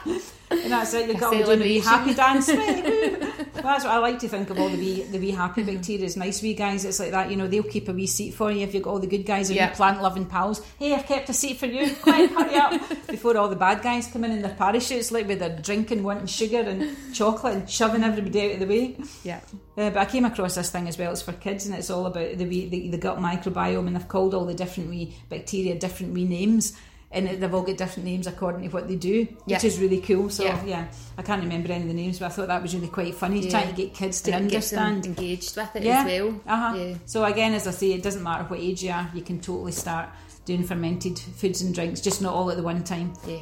And 0.49 0.71
that's 0.71 0.93
it. 0.93 1.09
You've 1.09 1.19
got 1.19 1.31
to 1.31 1.39
do 1.43 1.55
the 1.57 1.63
wee 1.63 1.79
happy 1.79 2.13
dance. 2.13 2.47
That's 3.57 3.83
what 3.83 3.93
I 3.93 3.97
like 3.97 4.19
to 4.19 4.29
think 4.29 4.49
of 4.49 4.59
all 4.59 4.69
the 4.69 4.77
wee, 4.77 5.03
the 5.03 5.19
wee 5.19 5.31
happy 5.31 5.63
bacteria. 5.63 6.07
Nice 6.15 6.41
wee 6.41 6.53
guys. 6.53 6.85
It's 6.85 6.99
like 6.99 7.11
that. 7.11 7.29
You 7.29 7.35
know, 7.35 7.47
they'll 7.47 7.63
keep 7.63 7.89
a 7.89 7.93
wee 7.93 8.07
seat 8.07 8.33
for 8.33 8.49
you 8.51 8.61
if 8.61 8.73
you've 8.73 8.83
got 8.83 8.91
all 8.91 8.99
the 8.99 9.07
good 9.07 9.25
guys 9.25 9.49
and 9.49 9.57
Yeah. 9.57 9.71
plant 9.71 10.01
loving 10.01 10.25
pals. 10.25 10.61
Hey, 10.79 10.93
I've 10.93 11.05
kept 11.05 11.27
a 11.29 11.33
seat 11.33 11.57
for 11.57 11.65
you. 11.65 11.93
Quick, 11.95 12.31
hurry 12.31 12.55
up 12.55 12.81
before 13.07 13.35
all 13.37 13.49
the 13.49 13.55
bad 13.57 13.81
guys 13.81 14.07
come 14.07 14.23
in 14.23 14.31
in 14.31 14.41
their 14.41 14.53
parachutes, 14.53 15.11
like 15.11 15.27
with 15.27 15.39
their 15.39 15.49
drinking, 15.57 16.03
wanting 16.03 16.27
sugar 16.27 16.59
and 16.61 16.95
chocolate 17.13 17.55
and 17.55 17.69
shoving 17.69 18.03
everybody 18.03 18.45
out 18.45 18.53
of 18.53 18.59
the 18.61 18.67
way. 18.67 18.95
Yeah. 19.23 19.41
Uh, 19.77 19.89
but 19.89 19.97
I 19.97 20.05
came 20.05 20.23
across 20.25 20.55
this 20.55 20.69
thing 20.69 20.87
as 20.87 20.97
well. 20.97 21.11
It's 21.11 21.21
for 21.21 21.33
kids, 21.33 21.65
and 21.65 21.75
it's 21.75 21.89
all 21.89 22.05
about 22.05 22.37
the 22.37 22.45
wee, 22.45 22.67
the, 22.69 22.89
the 22.89 22.97
gut 22.97 23.19
microbiome, 23.19 23.87
and 23.87 23.95
they've 23.95 24.07
called 24.07 24.33
all 24.33 24.45
the 24.45 24.53
different 24.53 24.89
wee 24.89 25.15
bacteria 25.29 25.75
different 25.77 26.13
wee 26.13 26.23
names, 26.25 26.73
and 27.11 27.27
they've 27.41 27.53
all 27.53 27.61
got 27.61 27.77
different 27.77 28.05
names 28.05 28.27
according 28.27 28.61
to 28.63 28.73
what 28.73 28.87
they 28.87 28.95
do, 28.97 29.27
Yeah. 29.45 29.55
which 29.57 29.63
is 29.63 29.79
really 29.79 30.01
cool. 30.01 30.29
So 30.29 30.43
Yeah. 30.43 30.63
yeah. 30.65 30.87
I 31.17 31.21
can't 31.21 31.41
remember 31.41 31.71
any 31.71 31.83
of 31.83 31.87
the 31.87 31.93
names, 31.93 32.19
but 32.19 32.25
I 32.25 32.29
thought 32.29 32.47
that 32.47 32.61
was 32.61 32.75
really 32.75 32.87
quite 32.89 33.15
funny 33.15 33.39
Yeah. 33.39 33.49
trying 33.49 33.67
to 33.69 33.73
get 33.73 33.93
kids 33.93 34.21
to 34.23 34.33
And 34.33 34.45
understand. 34.45 35.05
engaged 35.05 35.55
with 35.55 35.75
it 35.75 35.83
Yeah. 35.83 36.01
as 36.01 36.05
well. 36.05 36.41
Uh-huh. 36.45 36.75
Yeah. 36.77 36.93
So 37.05 37.23
again, 37.23 37.53
as 37.53 37.65
I 37.65 37.71
say, 37.71 37.93
it 37.93 38.03
doesn't 38.03 38.23
matter 38.23 38.43
what 38.43 38.59
age 38.59 38.83
you 38.83 38.91
are, 38.91 39.09
you 39.13 39.21
can 39.21 39.39
totally 39.39 39.71
start 39.71 40.09
doing 40.45 40.63
fermented 40.63 41.17
foods 41.19 41.61
and 41.61 41.73
drinks, 41.73 42.01
just 42.01 42.21
not 42.21 42.33
all 42.33 42.49
at 42.51 42.57
the 42.57 42.63
one 42.63 42.83
time. 42.83 43.13
Yeah. 43.27 43.39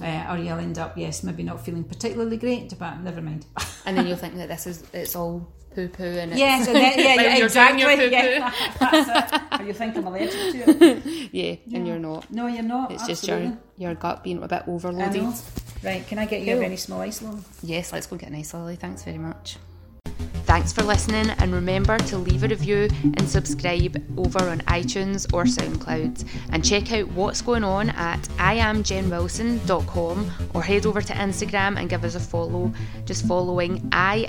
Uh, 0.00 0.32
or 0.32 0.38
you'll 0.38 0.58
end 0.58 0.78
up, 0.78 0.96
yes, 0.98 1.22
maybe 1.22 1.42
not 1.42 1.64
feeling 1.64 1.82
particularly 1.82 2.36
great, 2.36 2.72
but 2.78 3.00
never 3.00 3.20
mind. 3.22 3.46
And 3.86 3.96
then 3.96 4.06
you'll 4.08 4.16
think 4.18 4.36
that 4.36 4.48
this 4.48 4.66
is 4.66 4.82
it's 4.92 5.16
all 5.16 5.48
poo 5.76 5.88
poo 5.88 6.04
and 6.04 6.32
it's 6.32 6.38
Yes, 6.40 6.66
and 6.66 6.76
then, 6.82 6.98
yeah, 6.98 7.14
yeah, 7.14 7.36
you're 7.36 7.46
exactly. 7.46 7.82
your 7.82 7.96
poo-poo. 7.96 8.10
Yeah, 8.10 8.52
that's 8.80 9.32
it. 9.32 9.60
Or 9.60 9.64
you 9.64 9.72
think 9.74 9.96
I'm 9.96 10.06
allergic 10.06 10.30
to 10.52 10.86
it? 10.86 11.28
yeah, 11.32 11.76
and 11.76 11.86
you're 11.86 11.98
not. 11.98 12.30
No, 12.32 12.46
you're 12.46 12.62
not. 12.62 12.90
It's 12.92 13.06
just 13.06 13.28
your 13.28 13.56
your 13.76 13.94
gut 13.94 14.24
being 14.24 14.42
a 14.42 14.48
bit 14.48 14.62
overloaded. 14.66 15.34
Right, 15.82 16.06
can 16.06 16.18
I 16.18 16.24
get 16.26 16.42
you 16.42 16.56
a 16.56 16.58
very 16.58 16.76
small 16.78 17.00
ice 17.02 17.20
lolly? 17.22 17.42
Yes, 17.62 17.92
let's 17.92 18.06
go 18.06 18.16
get 18.16 18.30
an 18.30 18.36
ice 18.36 18.54
lolly. 18.54 18.76
Thanks 18.76 19.04
very 19.04 19.18
much. 19.18 19.58
Thanks 20.46 20.72
for 20.72 20.84
listening, 20.84 21.30
and 21.38 21.52
remember 21.52 21.98
to 21.98 22.18
leave 22.18 22.44
a 22.44 22.48
review 22.48 22.88
and 23.02 23.28
subscribe 23.28 24.00
over 24.16 24.48
on 24.48 24.60
iTunes 24.60 25.26
or 25.34 25.42
SoundCloud. 25.42 26.24
And 26.50 26.64
check 26.64 26.92
out 26.92 27.08
what's 27.08 27.42
going 27.42 27.64
on 27.64 27.90
at 27.90 28.22
iamjenwilson.com 28.38 30.30
or 30.54 30.62
head 30.62 30.86
over 30.86 31.02
to 31.02 31.12
Instagram 31.12 31.76
and 31.76 31.90
give 31.90 32.04
us 32.04 32.14
a 32.14 32.20
follow. 32.20 32.72
Just 33.04 33.26
following 33.26 33.88
I 33.90 34.24